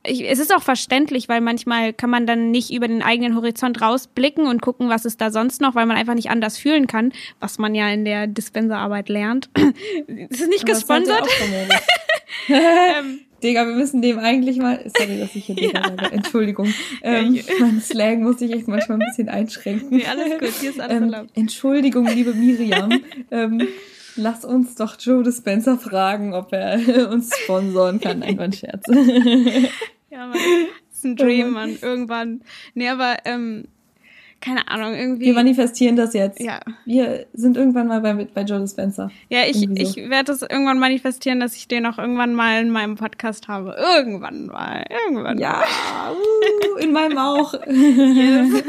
ich, 0.08 0.24
es 0.30 0.39
ist 0.39 0.56
auch 0.56 0.62
verständlich, 0.62 1.28
weil 1.30 1.41
manchmal 1.41 1.91
kann 1.91 2.12
man 2.12 2.28
dann 2.28 2.52
nicht 2.52 2.72
über 2.72 2.88
den 2.88 3.02
eigenen 3.02 3.36
Horizont 3.36 3.82
rausblicken 3.82 4.48
und 4.48 4.62
gucken, 4.62 4.88
was 4.88 5.04
ist 5.04 5.20
da 5.20 5.32
sonst 5.32 5.62
noch, 5.62 5.74
weil 5.74 5.88
man 5.88 5.98
einfach 5.98 6.14
nicht 6.14 6.30
anders 6.30 6.58
fühlen 6.58 6.88
kann, 6.88 7.12
was 7.39 7.58
man 7.58 7.74
ja 7.74 7.89
in 7.89 8.06
der 8.06 8.28
Dispenserarbeit 8.28 9.10
lernt. 9.10 9.50
das 10.30 10.41
ist 10.41 10.50
nicht 10.50 10.66
gesponsert. 10.66 11.28
ähm, 12.50 13.20
Digga, 13.44 13.68
wir 13.68 13.76
müssen 13.76 14.02
dem 14.02 14.20
eigentlich 14.20 14.58
mal. 14.58 14.84
Sorry, 14.98 15.20
dass 15.20 15.36
ich 15.36 15.46
hier 15.46 15.56
Digga 15.56 15.80
ja. 15.80 15.90
sage. 15.90 16.12
Entschuldigung. 16.12 16.74
Ähm, 17.02 17.40
mein 17.60 17.82
Slang 17.82 18.24
muss 18.24 18.42
ich 18.42 18.52
echt 18.52 18.68
manchmal 18.68 19.00
ein 19.00 19.08
bisschen 19.08 19.30
einschränken. 19.30 19.90
Nee, 19.90 20.06
alles 20.06 20.40
gut, 20.40 20.50
hier 20.60 20.70
ist 20.72 20.80
alles 20.80 20.98
ähm, 20.98 21.04
erlaubt. 21.04 21.30
Entschuldigung, 21.36 22.08
liebe 22.08 22.34
Miriam. 22.34 23.02
ähm, 23.32 23.68
lass 24.16 24.46
uns 24.46 24.76
doch 24.76 24.98
Joe 25.00 25.24
Dispenser 25.24 25.78
fragen, 25.78 26.34
ob 26.34 26.54
er 26.54 27.10
uns 27.12 27.38
sponsoren 27.38 28.00
kann. 28.00 28.24
Einfach 28.24 28.46
ein 28.46 28.54
Scherz. 28.54 28.84
Ja, 30.10 30.28
man, 30.28 30.38
das 30.90 30.98
ist 31.00 31.06
ein 31.06 31.16
Dream, 31.16 31.52
man. 31.52 31.78
Irgendwann. 31.82 32.42
Nee, 32.74 32.88
aber, 32.88 33.18
ähm, 33.26 33.66
keine 34.42 34.68
Ahnung, 34.68 34.94
irgendwie. 34.94 35.26
Wir 35.26 35.34
manifestieren 35.34 35.96
das 35.96 36.14
jetzt. 36.14 36.40
Ja. 36.40 36.60
Wir 36.86 37.26
sind 37.34 37.58
irgendwann 37.58 37.88
mal 37.88 38.02
bei, 38.02 38.14
bei 38.14 38.42
Joe 38.42 38.60
Dispenza. 38.60 39.10
Ja, 39.30 39.40
ich, 39.48 39.58
so. 39.58 39.70
ich 39.76 39.96
werde 39.96 40.26
das 40.26 40.42
irgendwann 40.44 40.78
manifestieren, 40.78 41.40
dass 41.40 41.56
ich 41.56 41.68
den 41.68 41.86
auch 41.86 41.98
irgendwann 41.98 42.34
mal 42.34 42.62
in 42.62 42.70
meinem 42.70 42.96
Podcast 42.96 43.48
habe. 43.48 43.76
Irgendwann 43.78 44.48
mal. 44.48 44.86
Irgendwann 44.90 45.40
ja, 45.40 45.64
mal. 45.64 46.12
Uh, 46.12 46.78
in 46.78 46.92
meinem 46.92 47.18
auch. 47.18 47.54
yes. 47.68 48.64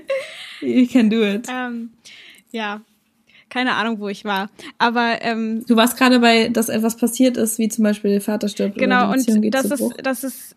you 0.60 0.86
can 0.86 1.08
do 1.08 1.22
it. 1.22 1.46
Ähm, 1.50 1.90
ja, 2.50 2.82
keine 3.48 3.74
Ahnung, 3.74 4.00
wo 4.00 4.08
ich 4.08 4.24
war. 4.24 4.50
Aber 4.78 5.18
ähm, 5.22 5.64
du 5.66 5.76
warst 5.76 5.96
gerade 5.96 6.20
bei, 6.20 6.48
dass 6.48 6.68
etwas 6.68 6.96
passiert 6.96 7.36
ist, 7.36 7.58
wie 7.58 7.68
zum 7.68 7.84
Beispiel 7.84 8.10
der 8.10 8.20
Vater 8.20 8.48
stirbt. 8.48 8.76
Genau, 8.78 9.10
und 9.10 9.26
das 9.54 9.66
ist, 9.66 9.94
das 10.02 10.24
ist 10.24 10.56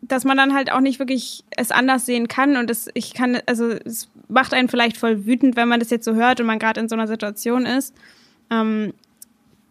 dass 0.00 0.24
man 0.24 0.36
dann 0.36 0.54
halt 0.54 0.70
auch 0.70 0.80
nicht 0.80 0.98
wirklich 0.98 1.44
es 1.50 1.70
anders 1.70 2.06
sehen 2.06 2.28
kann 2.28 2.56
und 2.56 2.70
es, 2.70 2.88
ich 2.94 3.14
kann, 3.14 3.38
also 3.46 3.70
es 3.70 4.08
macht 4.28 4.54
einen 4.54 4.68
vielleicht 4.68 4.96
voll 4.96 5.26
wütend, 5.26 5.56
wenn 5.56 5.68
man 5.68 5.80
das 5.80 5.90
jetzt 5.90 6.04
so 6.04 6.14
hört 6.14 6.40
und 6.40 6.46
man 6.46 6.58
gerade 6.58 6.80
in 6.80 6.88
so 6.88 6.94
einer 6.94 7.08
Situation 7.08 7.66
ist. 7.66 7.94
Ähm, 8.50 8.94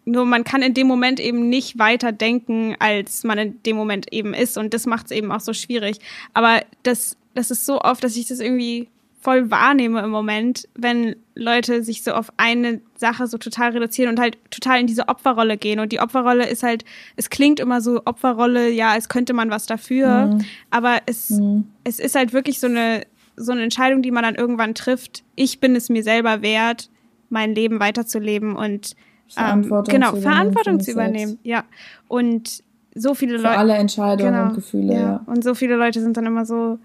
nur 0.04 0.24
man 0.24 0.44
kann 0.44 0.62
in 0.62 0.74
dem 0.74 0.86
Moment 0.86 1.20
eben 1.20 1.48
nicht 1.48 1.78
weiter 1.78 2.12
denken, 2.12 2.76
als 2.78 3.24
man 3.24 3.38
in 3.38 3.62
dem 3.64 3.76
Moment 3.76 4.12
eben 4.12 4.34
ist 4.34 4.56
und 4.56 4.74
das 4.74 4.86
macht 4.86 5.06
es 5.06 5.12
eben 5.12 5.30
auch 5.32 5.40
so 5.40 5.52
schwierig. 5.52 5.98
Aber 6.34 6.62
das, 6.82 7.16
das 7.34 7.50
ist 7.50 7.66
so 7.66 7.80
oft, 7.80 8.02
dass 8.02 8.16
ich 8.16 8.26
das 8.26 8.40
irgendwie 8.40 8.88
voll 9.20 9.50
wahrnehme 9.50 10.00
im 10.00 10.10
Moment, 10.10 10.68
wenn 10.74 11.16
Leute 11.34 11.82
sich 11.82 12.02
so 12.02 12.12
auf 12.12 12.32
eine 12.36 12.80
Sache 12.96 13.26
so 13.26 13.36
total 13.36 13.70
reduzieren 13.70 14.10
und 14.10 14.20
halt 14.20 14.38
total 14.50 14.80
in 14.80 14.86
diese 14.86 15.08
Opferrolle 15.08 15.56
gehen. 15.56 15.80
Und 15.80 15.92
die 15.92 16.00
Opferrolle 16.00 16.48
ist 16.48 16.62
halt, 16.62 16.84
es 17.16 17.28
klingt 17.28 17.60
immer 17.60 17.80
so 17.80 18.02
Opferrolle, 18.04 18.70
ja, 18.70 18.92
als 18.92 19.08
könnte 19.08 19.32
man 19.32 19.50
was 19.50 19.66
dafür, 19.66 20.26
mhm. 20.26 20.44
aber 20.70 20.98
es, 21.06 21.30
mhm. 21.30 21.64
es 21.84 21.98
ist 21.98 22.14
halt 22.14 22.32
wirklich 22.32 22.60
so 22.60 22.68
eine, 22.68 23.02
so 23.36 23.52
eine 23.52 23.62
Entscheidung, 23.62 24.02
die 24.02 24.10
man 24.10 24.22
dann 24.22 24.34
irgendwann 24.36 24.74
trifft. 24.74 25.24
Ich 25.34 25.60
bin 25.60 25.74
es 25.74 25.88
mir 25.88 26.02
selber 26.02 26.42
wert, 26.42 26.90
mein 27.28 27.54
Leben 27.54 27.80
weiterzuleben 27.80 28.56
und 28.56 28.94
ähm, 29.36 29.64
Verantwortung 29.64 29.94
genau, 29.94 30.10
zu 30.12 30.22
Verantwortung 30.22 30.80
zu 30.80 30.92
übernehmen. 30.92 31.32
Selbst. 31.32 31.46
Ja. 31.46 31.64
Und 32.06 32.62
so 32.94 33.14
viele 33.14 33.36
Leute. 33.36 33.48
Für 33.48 33.58
alle 33.58 33.74
Entscheidungen 33.74 34.32
genau, 34.32 34.48
und 34.48 34.54
Gefühle, 34.54 34.94
ja. 34.94 35.00
ja. 35.00 35.20
Und 35.26 35.44
so 35.44 35.54
viele 35.54 35.76
Leute 35.76 36.00
sind 36.00 36.16
dann 36.16 36.26
immer 36.26 36.46
so, 36.46 36.78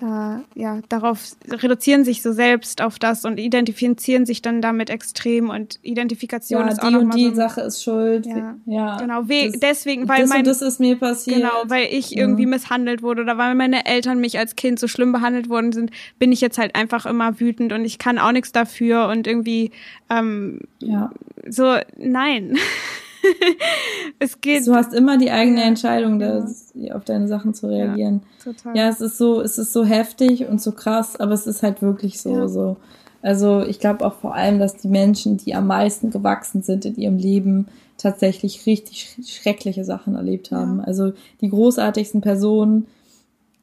äh, 0.00 0.60
ja, 0.60 0.80
darauf 0.88 1.18
reduzieren 1.50 2.04
sich 2.04 2.22
so 2.22 2.32
selbst 2.32 2.80
auf 2.80 3.00
das 3.00 3.24
und 3.24 3.38
identifizieren 3.38 4.26
sich 4.26 4.42
dann 4.42 4.62
damit 4.62 4.90
extrem 4.90 5.50
und 5.50 5.80
Identifikation 5.82 6.60
ja, 6.60 6.68
ist 6.68 6.82
auch 6.82 6.88
die 6.88 6.96
und 6.96 7.14
die 7.14 7.28
so, 7.30 7.34
Sache 7.34 7.62
ist 7.62 7.82
schuld. 7.82 8.24
Ja, 8.26 8.56
ja 8.66 8.96
genau. 8.98 9.22
Das, 9.22 9.58
deswegen, 9.58 10.08
weil 10.08 10.20
das 10.22 10.30
mein, 10.30 10.44
das 10.44 10.62
ist 10.62 10.78
mir 10.78 10.96
passiert. 10.96 11.38
Genau, 11.38 11.64
weil 11.66 11.88
ich 11.90 12.16
irgendwie 12.16 12.46
mhm. 12.46 12.50
misshandelt 12.50 13.02
wurde 13.02 13.22
oder 13.22 13.38
weil 13.38 13.56
meine 13.56 13.86
Eltern 13.86 14.20
mich 14.20 14.38
als 14.38 14.54
Kind 14.54 14.78
so 14.78 14.86
schlimm 14.86 15.10
behandelt 15.10 15.48
worden 15.48 15.72
sind, 15.72 15.90
bin 16.20 16.30
ich 16.30 16.40
jetzt 16.40 16.58
halt 16.58 16.76
einfach 16.76 17.04
immer 17.04 17.40
wütend 17.40 17.72
und 17.72 17.84
ich 17.84 17.98
kann 17.98 18.18
auch 18.18 18.32
nichts 18.32 18.52
dafür 18.52 19.08
und 19.08 19.26
irgendwie 19.26 19.72
ähm, 20.10 20.60
ja. 20.78 21.10
so 21.48 21.76
nein. 21.96 22.56
es 24.18 24.40
geht. 24.40 24.66
Du 24.66 24.74
hast 24.74 24.92
immer 24.94 25.18
die 25.18 25.30
eigene 25.30 25.62
Entscheidung, 25.62 26.18
das, 26.18 26.72
auf 26.92 27.04
deine 27.04 27.28
Sachen 27.28 27.54
zu 27.54 27.68
reagieren. 27.68 28.22
Ja, 28.44 28.52
total. 28.52 28.76
ja, 28.76 28.88
es 28.88 29.00
ist 29.00 29.18
so, 29.18 29.40
es 29.40 29.58
ist 29.58 29.72
so 29.72 29.84
heftig 29.84 30.46
und 30.46 30.60
so 30.60 30.72
krass, 30.72 31.18
aber 31.18 31.32
es 31.32 31.46
ist 31.46 31.62
halt 31.62 31.82
wirklich 31.82 32.20
so, 32.20 32.34
ja. 32.34 32.48
so. 32.48 32.76
Also 33.20 33.62
ich 33.62 33.80
glaube 33.80 34.06
auch 34.06 34.14
vor 34.14 34.34
allem, 34.34 34.58
dass 34.58 34.76
die 34.76 34.88
Menschen, 34.88 35.38
die 35.38 35.54
am 35.54 35.66
meisten 35.66 36.10
gewachsen 36.10 36.62
sind 36.62 36.84
in 36.84 36.96
ihrem 36.96 37.18
Leben, 37.18 37.66
tatsächlich 37.96 38.64
richtig 38.64 39.18
schreckliche 39.26 39.84
Sachen 39.84 40.14
erlebt 40.14 40.52
haben. 40.52 40.78
Ja. 40.78 40.84
Also 40.84 41.12
die 41.40 41.50
großartigsten 41.50 42.20
Personen 42.20 42.86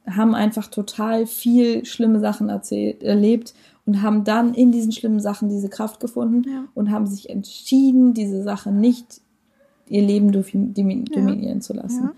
haben 0.06 0.34
einfach 0.34 0.68
total 0.68 1.26
viel 1.26 1.84
schlimme 1.84 2.20
Sachen 2.20 2.48
erzählt, 2.48 3.02
erlebt 3.02 3.54
und 3.86 4.02
haben 4.02 4.24
dann 4.24 4.54
in 4.54 4.72
diesen 4.72 4.92
schlimmen 4.92 5.20
Sachen 5.20 5.48
diese 5.48 5.68
Kraft 5.68 6.00
gefunden 6.00 6.48
ja. 6.48 6.64
und 6.74 6.90
haben 6.90 7.06
sich 7.06 7.30
entschieden, 7.30 8.14
diese 8.14 8.42
Sache 8.42 8.70
nicht 8.70 9.20
ihr 9.88 10.02
Leben 10.02 10.32
dominieren 10.32 11.58
ja. 11.58 11.60
zu 11.60 11.72
lassen. 11.72 12.04
Ja. 12.04 12.12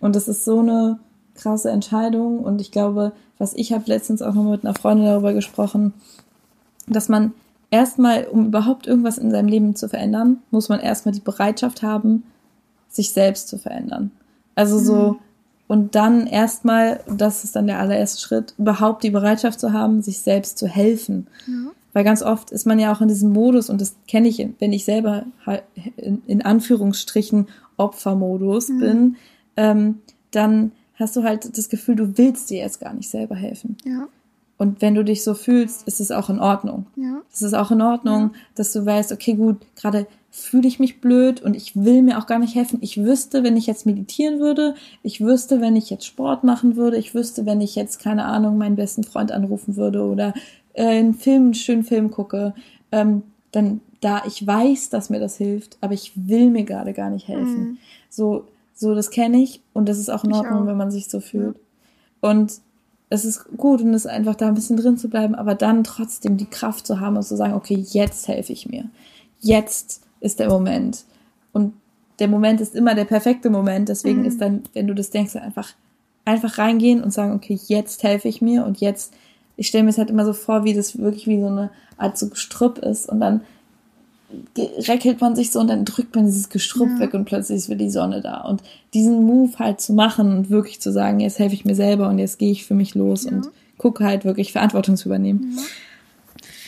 Und 0.00 0.16
das 0.16 0.28
ist 0.28 0.44
so 0.44 0.60
eine 0.60 0.98
krasse 1.34 1.70
Entscheidung. 1.70 2.40
Und 2.40 2.60
ich 2.60 2.70
glaube, 2.70 3.12
was 3.38 3.54
ich 3.54 3.72
habe 3.72 3.84
letztens 3.86 4.22
auch 4.22 4.34
noch 4.34 4.44
mit 4.44 4.64
einer 4.64 4.74
Freundin 4.74 5.06
darüber 5.06 5.32
gesprochen, 5.32 5.94
dass 6.86 7.08
man 7.08 7.32
erstmal, 7.70 8.24
um 8.24 8.46
überhaupt 8.46 8.86
irgendwas 8.86 9.18
in 9.18 9.30
seinem 9.30 9.48
Leben 9.48 9.76
zu 9.76 9.88
verändern, 9.88 10.38
muss 10.50 10.68
man 10.68 10.80
erstmal 10.80 11.14
die 11.14 11.20
Bereitschaft 11.20 11.82
haben, 11.82 12.24
sich 12.88 13.12
selbst 13.12 13.48
zu 13.48 13.58
verändern. 13.58 14.10
Also 14.54 14.78
so, 14.78 15.12
mhm. 15.12 15.16
Und 15.70 15.94
dann 15.94 16.26
erstmal, 16.26 16.98
das 17.06 17.44
ist 17.44 17.54
dann 17.54 17.68
der 17.68 17.78
allererste 17.78 18.20
Schritt, 18.20 18.54
überhaupt 18.58 19.04
die 19.04 19.10
Bereitschaft 19.10 19.60
zu 19.60 19.72
haben, 19.72 20.02
sich 20.02 20.18
selbst 20.18 20.58
zu 20.58 20.66
helfen. 20.66 21.28
Ja. 21.46 21.70
Weil 21.92 22.04
ganz 22.04 22.22
oft 22.22 22.50
ist 22.50 22.66
man 22.66 22.78
ja 22.78 22.92
auch 22.92 23.00
in 23.00 23.08
diesem 23.08 23.32
Modus, 23.32 23.68
und 23.70 23.80
das 23.80 23.96
kenne 24.06 24.28
ich, 24.28 24.46
wenn 24.58 24.72
ich 24.72 24.84
selber 24.84 25.24
in, 25.96 26.42
Anführungsstrichen 26.42 27.48
Opfermodus 27.76 28.68
mhm. 28.68 28.78
bin, 28.78 29.16
ähm, 29.56 29.98
dann 30.30 30.72
hast 30.94 31.16
du 31.16 31.24
halt 31.24 31.56
das 31.56 31.68
Gefühl, 31.68 31.96
du 31.96 32.18
willst 32.18 32.50
dir 32.50 32.58
jetzt 32.58 32.80
gar 32.80 32.94
nicht 32.94 33.08
selber 33.08 33.34
helfen. 33.34 33.76
Ja. 33.84 34.06
Und 34.58 34.82
wenn 34.82 34.94
du 34.94 35.02
dich 35.02 35.24
so 35.24 35.32
fühlst, 35.32 35.88
ist 35.88 36.00
es 36.00 36.10
auch 36.10 36.28
in 36.28 36.38
Ordnung. 36.38 36.86
Ja. 36.94 37.22
Es 37.32 37.40
ist 37.40 37.54
auch 37.54 37.70
in 37.70 37.80
Ordnung, 37.80 38.20
ja. 38.34 38.40
dass 38.54 38.72
du 38.72 38.84
weißt, 38.84 39.10
okay, 39.10 39.34
gut, 39.34 39.56
gerade 39.74 40.06
fühle 40.30 40.68
ich 40.68 40.78
mich 40.78 41.00
blöd 41.00 41.40
und 41.40 41.56
ich 41.56 41.74
will 41.74 42.02
mir 42.02 42.18
auch 42.18 42.26
gar 42.26 42.38
nicht 42.38 42.54
helfen. 42.54 42.78
Ich 42.82 43.02
wüsste, 43.02 43.42
wenn 43.42 43.56
ich 43.56 43.66
jetzt 43.66 43.86
meditieren 43.86 44.38
würde, 44.38 44.74
ich 45.02 45.20
wüsste, 45.20 45.60
wenn 45.60 45.76
ich 45.76 45.90
jetzt 45.90 46.04
Sport 46.04 46.44
machen 46.44 46.76
würde, 46.76 46.98
ich 46.98 47.14
wüsste, 47.14 47.46
wenn 47.46 47.60
ich 47.60 47.74
jetzt, 47.74 48.00
keine 48.00 48.26
Ahnung, 48.26 48.58
meinen 48.58 48.76
besten 48.76 49.02
Freund 49.02 49.32
anrufen 49.32 49.76
würde 49.76 50.04
oder 50.04 50.34
äh, 50.74 50.84
einen 50.84 51.14
Film, 51.14 51.44
einen 51.44 51.54
schönen 51.54 51.84
Film 51.84 52.10
gucke, 52.10 52.54
ähm, 52.92 53.22
dann 53.52 53.80
da 54.00 54.22
ich 54.26 54.46
weiß, 54.46 54.90
dass 54.90 55.10
mir 55.10 55.20
das 55.20 55.36
hilft, 55.36 55.76
aber 55.80 55.94
ich 55.94 56.12
will 56.14 56.50
mir 56.50 56.64
gerade 56.64 56.92
gar 56.92 57.10
nicht 57.10 57.28
helfen. 57.28 57.60
Mhm. 57.60 57.78
So, 58.08 58.46
so, 58.74 58.94
das 58.94 59.10
kenne 59.10 59.38
ich 59.38 59.60
und 59.72 59.88
das 59.88 59.98
ist 59.98 60.08
auch 60.08 60.24
in 60.24 60.32
Ordnung, 60.32 60.62
auch. 60.62 60.66
wenn 60.66 60.76
man 60.76 60.90
sich 60.90 61.08
so 61.08 61.20
fühlt. 61.20 61.56
Ja. 62.22 62.30
Und 62.30 62.60
es 63.10 63.24
ist 63.24 63.44
gut 63.56 63.82
und 63.82 63.92
es 63.92 64.04
ist 64.04 64.10
einfach 64.10 64.36
da 64.36 64.48
ein 64.48 64.54
bisschen 64.54 64.76
drin 64.76 64.96
zu 64.96 65.10
bleiben, 65.10 65.34
aber 65.34 65.54
dann 65.54 65.84
trotzdem 65.84 66.36
die 66.36 66.46
Kraft 66.46 66.86
zu 66.86 67.00
haben 67.00 67.16
und 67.16 67.24
zu 67.24 67.36
sagen, 67.36 67.54
okay, 67.54 67.84
jetzt 67.90 68.28
helfe 68.28 68.52
ich 68.52 68.68
mir. 68.68 68.84
Jetzt 69.40 70.02
ist 70.20 70.38
der 70.38 70.48
Moment. 70.48 71.04
Und 71.52 71.74
der 72.20 72.28
Moment 72.28 72.60
ist 72.60 72.76
immer 72.76 72.94
der 72.94 73.06
perfekte 73.06 73.50
Moment. 73.50 73.88
Deswegen 73.88 74.20
mhm. 74.20 74.26
ist 74.26 74.40
dann, 74.40 74.62
wenn 74.74 74.86
du 74.86 74.94
das 74.94 75.10
denkst, 75.10 75.36
einfach, 75.36 75.74
einfach 76.24 76.58
reingehen 76.58 77.02
und 77.02 77.12
sagen, 77.12 77.34
okay, 77.34 77.58
jetzt 77.66 78.02
helfe 78.02 78.28
ich 78.28 78.40
mir 78.40 78.64
und 78.64 78.80
jetzt 78.80 79.12
ich 79.60 79.68
stelle 79.68 79.84
mir 79.84 79.90
es 79.90 79.98
halt 79.98 80.08
immer 80.08 80.24
so 80.24 80.32
vor, 80.32 80.64
wie 80.64 80.72
das 80.72 80.98
wirklich 80.98 81.26
wie 81.26 81.38
so 81.38 81.48
eine 81.48 81.68
Art 81.98 82.16
so 82.16 82.30
Gestrüpp 82.30 82.78
ist 82.78 83.10
und 83.10 83.20
dann 83.20 83.42
reckelt 84.88 85.20
man 85.20 85.36
sich 85.36 85.50
so 85.50 85.60
und 85.60 85.68
dann 85.68 85.84
drückt 85.84 86.14
man 86.14 86.24
dieses 86.24 86.48
Gestrüpp 86.48 86.88
ja. 86.94 87.00
weg 87.00 87.12
und 87.12 87.26
plötzlich 87.26 87.58
ist 87.58 87.68
wieder 87.68 87.84
die 87.84 87.90
Sonne 87.90 88.22
da. 88.22 88.40
Und 88.40 88.62
diesen 88.94 89.22
Move 89.24 89.58
halt 89.58 89.82
zu 89.82 89.92
machen 89.92 90.34
und 90.34 90.50
wirklich 90.50 90.80
zu 90.80 90.92
sagen, 90.92 91.20
jetzt 91.20 91.38
helfe 91.38 91.54
ich 91.54 91.66
mir 91.66 91.74
selber 91.74 92.08
und 92.08 92.18
jetzt 92.18 92.38
gehe 92.38 92.50
ich 92.50 92.64
für 92.64 92.74
mich 92.74 92.94
los 92.94 93.24
ja. 93.24 93.32
und 93.32 93.50
gucke 93.76 94.04
halt 94.04 94.24
wirklich 94.24 94.52
Verantwortung 94.52 94.96
zu 94.96 95.08
übernehmen. 95.08 95.58
Ja. 95.58 95.62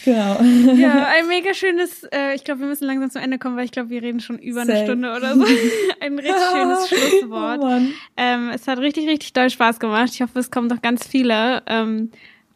Genau. 0.04 0.42
Ja, 0.74 1.06
ein 1.16 1.28
mega 1.28 1.54
schönes, 1.54 2.04
äh, 2.12 2.34
ich 2.34 2.44
glaube, 2.44 2.60
wir 2.60 2.66
müssen 2.66 2.86
langsam 2.86 3.10
zum 3.10 3.22
Ende 3.22 3.38
kommen, 3.38 3.56
weil 3.56 3.64
ich 3.64 3.72
glaube, 3.72 3.88
wir 3.88 4.02
reden 4.02 4.20
schon 4.20 4.38
über 4.38 4.66
Safe. 4.66 4.72
eine 4.72 4.84
Stunde 4.84 5.16
oder 5.16 5.34
so. 5.34 5.44
ein 6.00 6.18
richtig 6.18 6.42
schönes 6.52 6.88
Schlusswort. 6.88 7.60
Oh 7.62 7.80
ähm, 8.18 8.50
es 8.52 8.66
hat 8.66 8.80
richtig, 8.80 9.08
richtig 9.08 9.32
doll 9.32 9.48
Spaß 9.48 9.78
gemacht. 9.78 10.10
Ich 10.12 10.20
hoffe, 10.20 10.38
es 10.38 10.50
kommen 10.50 10.66
noch 10.66 10.82
ganz 10.82 11.06
viele. 11.06 11.62
Ähm, 11.66 12.10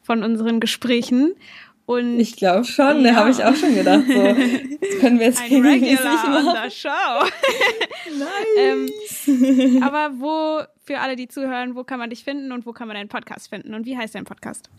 von 0.07 0.23
unseren 0.23 0.61
Gesprächen. 0.61 1.35
Und 1.85 2.19
ich 2.19 2.37
glaube 2.37 2.65
schon, 2.65 3.05
ja. 3.05 3.13
da 3.13 3.17
habe 3.17 3.31
ich 3.31 3.45
auch 3.45 3.55
schon 3.55 3.75
gedacht. 3.75 4.05
So, 4.07 4.23
das 4.23 5.01
können 5.01 5.19
wir 5.19 5.27
jetzt 5.27 5.41
Ein 5.51 5.65
regelmäßig 5.65 5.99
machen. 5.99 6.71
Show. 6.71 6.89
nice. 8.19 9.29
ähm, 9.29 9.83
aber 9.83 10.11
wo, 10.19 10.63
für 10.85 10.99
alle, 10.99 11.17
die 11.17 11.29
zuhören, 11.29 11.75
wo 11.75 11.85
kann 11.85 11.99
man 11.99 12.11
dich 12.11 12.25
finden 12.25 12.53
und 12.53 12.67
wo 12.67 12.73
kann 12.73 12.89
man 12.89 12.97
deinen 12.97 13.09
Podcast 13.09 13.49
finden 13.51 13.75
und 13.75 13.87
wie 13.87 13.97
heißt 13.97 14.15
dein 14.15 14.25
Podcast? 14.25 14.71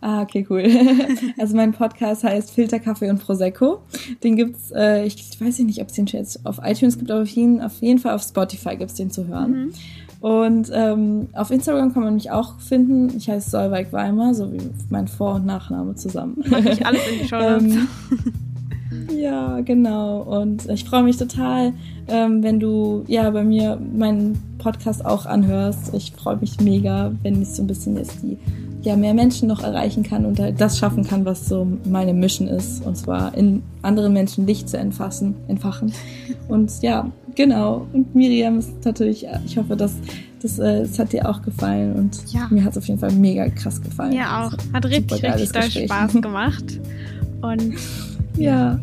Ah, 0.00 0.20
okay, 0.20 0.46
cool. 0.50 0.62
Also 1.38 1.56
mein 1.56 1.72
Podcast 1.72 2.24
heißt 2.24 2.50
Filter 2.50 2.78
Kaffee 2.78 3.08
und 3.08 3.20
Prosecco. 3.20 3.82
Den 4.22 4.36
gibt's, 4.36 4.70
äh, 4.70 5.06
ich 5.06 5.40
weiß 5.40 5.60
nicht, 5.60 5.80
ob 5.80 5.88
es 5.88 5.94
den 5.94 6.04
jetzt 6.06 6.44
auf 6.44 6.60
iTunes 6.62 6.98
gibt, 6.98 7.10
aber 7.10 7.22
auf 7.22 7.28
jeden, 7.28 7.62
auf 7.62 7.80
jeden 7.80 7.98
Fall 7.98 8.14
auf 8.14 8.22
Spotify 8.22 8.76
gibt's 8.76 8.94
den 8.94 9.10
zu 9.10 9.26
hören. 9.26 9.50
Mhm. 9.50 9.72
Und 10.24 10.70
ähm, 10.72 11.28
auf 11.34 11.50
Instagram 11.50 11.92
kann 11.92 12.02
man 12.02 12.14
mich 12.14 12.30
auch 12.30 12.58
finden. 12.58 13.14
Ich 13.14 13.28
heiße 13.28 13.50
Solveig 13.50 13.92
Weimer, 13.92 14.32
so 14.32 14.50
wie 14.50 14.70
mein 14.88 15.06
Vor- 15.06 15.34
und 15.34 15.44
Nachname 15.44 15.96
zusammen. 15.96 16.42
Mach 16.48 16.64
ich 16.64 16.86
alles 16.86 17.02
in 17.12 17.18
die 17.18 17.28
Show 17.28 17.36
ähm, 17.36 17.86
Ja, 19.14 19.60
genau. 19.60 20.22
Und 20.22 20.66
ich 20.70 20.84
freue 20.84 21.02
mich 21.02 21.18
total, 21.18 21.74
ähm, 22.08 22.42
wenn 22.42 22.58
du 22.58 23.04
ja 23.06 23.28
bei 23.28 23.44
mir 23.44 23.78
meinen 23.94 24.40
Podcast 24.56 25.04
auch 25.04 25.26
anhörst. 25.26 25.92
Ich 25.92 26.12
freue 26.12 26.38
mich 26.38 26.58
mega, 26.58 27.12
wenn 27.22 27.42
ich 27.42 27.50
so 27.50 27.62
ein 27.62 27.66
bisschen 27.66 27.98
jetzt 27.98 28.22
die 28.22 28.38
ja 28.84 28.96
mehr 28.96 29.14
Menschen 29.14 29.48
noch 29.48 29.62
erreichen 29.62 30.02
kann 30.02 30.24
und 30.24 30.38
halt 30.38 30.60
das 30.60 30.78
schaffen 30.78 31.04
kann, 31.04 31.24
was 31.24 31.46
so 31.48 31.66
meine 31.84 32.12
Mission 32.12 32.48
ist. 32.48 32.84
Und 32.84 32.96
zwar 32.96 33.34
in 33.36 33.62
anderen 33.82 34.12
Menschen 34.12 34.46
Licht 34.46 34.68
zu 34.68 34.78
entfassen, 34.78 35.34
entfachen. 35.48 35.92
Und 36.48 36.82
ja, 36.82 37.10
genau. 37.34 37.86
Und 37.92 38.14
Miriam 38.14 38.58
ist 38.58 38.84
natürlich, 38.84 39.26
ich 39.46 39.56
hoffe, 39.56 39.76
dass 39.76 39.94
das, 40.42 40.58
äh, 40.58 40.82
das 40.82 40.98
hat 40.98 41.12
dir 41.12 41.28
auch 41.28 41.40
gefallen 41.42 41.94
und 41.94 42.32
ja. 42.32 42.46
mir 42.50 42.64
hat 42.64 42.72
es 42.72 42.78
auf 42.78 42.86
jeden 42.86 43.00
Fall 43.00 43.12
mega 43.12 43.48
krass 43.48 43.80
gefallen. 43.80 44.10
Mir 44.10 44.26
auch. 44.26 44.52
Hat 44.72 44.84
richtig, 44.84 45.22
richtig 45.22 45.52
doll 45.52 45.70
Spaß 45.70 46.12
gemacht. 46.20 46.80
Und 47.40 47.74
ja. 48.36 48.78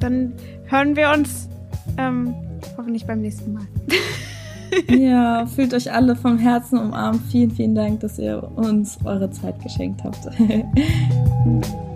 Dann 0.00 0.32
hören 0.66 0.96
wir 0.96 1.10
uns 1.10 1.48
ähm, 1.96 2.34
hoffentlich 2.76 3.06
beim 3.06 3.20
nächsten 3.20 3.52
Mal. 3.52 3.66
ja, 4.88 5.46
fühlt 5.46 5.74
euch 5.74 5.92
alle 5.92 6.16
vom 6.16 6.38
Herzen 6.38 6.78
umarmt. 6.78 7.20
Vielen, 7.30 7.50
vielen 7.50 7.74
Dank, 7.74 8.00
dass 8.00 8.18
ihr 8.18 8.42
uns 8.56 8.98
eure 9.04 9.30
Zeit 9.30 9.62
geschenkt 9.62 10.02
habt. 10.04 10.28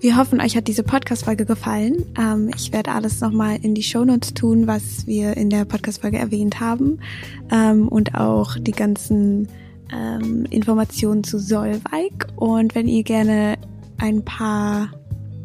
Wir 0.00 0.16
hoffen, 0.16 0.40
euch 0.40 0.56
hat 0.56 0.68
diese 0.68 0.84
Podcast-Folge 0.84 1.44
gefallen. 1.44 2.04
Ähm, 2.16 2.50
ich 2.54 2.72
werde 2.72 2.92
alles 2.92 3.20
nochmal 3.20 3.58
in 3.60 3.74
die 3.74 3.82
Shownotes 3.82 4.32
tun, 4.32 4.68
was 4.68 5.08
wir 5.08 5.36
in 5.36 5.50
der 5.50 5.64
Podcast-Folge 5.64 6.18
erwähnt 6.18 6.60
haben. 6.60 7.00
Ähm, 7.50 7.88
und 7.88 8.14
auch 8.14 8.56
die 8.60 8.70
ganzen 8.70 9.48
ähm, 9.92 10.46
Informationen 10.50 11.24
zu 11.24 11.40
Solveig. 11.40 12.28
Und 12.36 12.76
wenn 12.76 12.86
ihr 12.86 13.02
gerne 13.02 13.58
ein 13.98 14.24
paar 14.24 14.92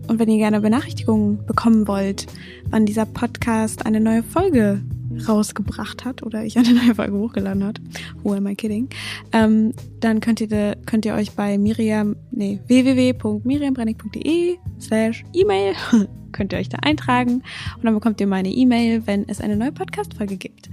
und 0.08 0.20
wenn 0.20 0.30
ihr 0.30 0.38
gerne 0.38 0.62
Benachrichtigungen 0.62 1.46
bekommen 1.46 1.88
wollt, 1.88 2.28
wann 2.70 2.86
dieser 2.86 3.06
Podcast 3.06 3.86
eine 3.86 4.00
neue 4.00 4.24
Folge 4.24 4.82
rausgebracht 5.28 6.06
hat 6.06 6.24
oder 6.24 6.44
ich 6.44 6.58
eine 6.58 6.74
neue 6.74 6.96
Folge 6.96 7.18
hochgeladen 7.18 7.64
hat, 7.64 7.80
who 8.24 8.34
am 8.34 8.48
I 8.48 8.56
kidding, 8.56 8.90
ähm, 9.32 9.74
dann 10.00 10.20
könnt 10.20 10.42
ihr, 10.42 10.76
könnt 10.86 11.06
ihr 11.06 11.14
euch 11.14 11.32
bei 11.32 11.58
Miriam, 11.58 12.16
nee, 12.32 12.60
www.miriambrennig.de 12.68 14.58
slash 14.80 15.24
E-Mail 15.34 15.74
könnt 16.32 16.52
ihr 16.52 16.60
euch 16.60 16.70
da 16.70 16.80
eintragen 16.82 17.44
und 17.78 17.84
dann 17.84 17.94
bekommt 17.94 18.20
ihr 18.20 18.28
meine 18.28 18.50
E-Mail, 18.50 19.06
wenn 19.06 19.28
es 19.30 19.40
eine 19.40 19.56
neue 19.56 19.72
Podcast-Folge 19.72 20.38
gibt. 20.38 20.70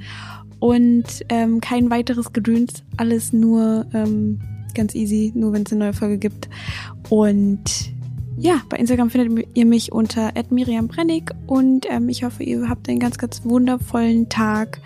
Und 0.59 1.05
ähm, 1.29 1.61
kein 1.61 1.91
weiteres 1.91 2.33
Gedöns, 2.33 2.83
alles 2.97 3.33
nur 3.33 3.87
ähm, 3.95 4.41
ganz 4.75 4.95
easy, 4.95 5.33
nur 5.35 5.53
wenn 5.53 5.63
es 5.63 5.73
eine 5.73 5.85
neue 5.85 5.93
Folge 5.93 6.19
gibt. 6.19 6.49
Und 7.09 7.93
ja, 8.41 8.63
bei 8.69 8.79
Instagram 8.79 9.11
findet 9.11 9.49
ihr 9.55 9.67
mich 9.67 9.93
unter 9.93 10.33
@miriambrennig 10.49 11.31
und 11.47 11.87
ähm, 11.91 12.09
ich 12.09 12.25
hoffe, 12.25 12.43
ihr 12.43 12.69
habt 12.69 12.89
einen 12.89 12.99
ganz, 12.99 13.19
ganz 13.19 13.45
wundervollen 13.45 14.29
Tag. 14.29 14.81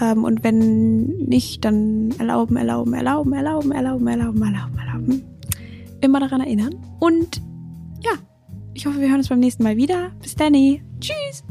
Ähm, 0.00 0.24
und 0.24 0.42
wenn 0.42 1.06
nicht, 1.26 1.64
dann 1.64 2.12
erlauben, 2.18 2.56
erlauben, 2.56 2.94
erlauben, 2.94 3.32
erlauben, 3.32 3.72
erlauben, 3.72 4.06
erlauben, 4.06 4.42
erlauben, 4.42 4.78
erlauben. 4.78 5.22
Immer 6.00 6.20
daran 6.20 6.40
erinnern. 6.40 6.74
Und 6.98 7.42
ja, 8.02 8.12
ich 8.72 8.86
hoffe, 8.86 9.00
wir 9.00 9.08
hören 9.08 9.18
uns 9.18 9.28
beim 9.28 9.40
nächsten 9.40 9.62
Mal 9.62 9.76
wieder. 9.76 10.12
Bis 10.22 10.34
dann. 10.34 10.54
Tschüss. 11.00 11.44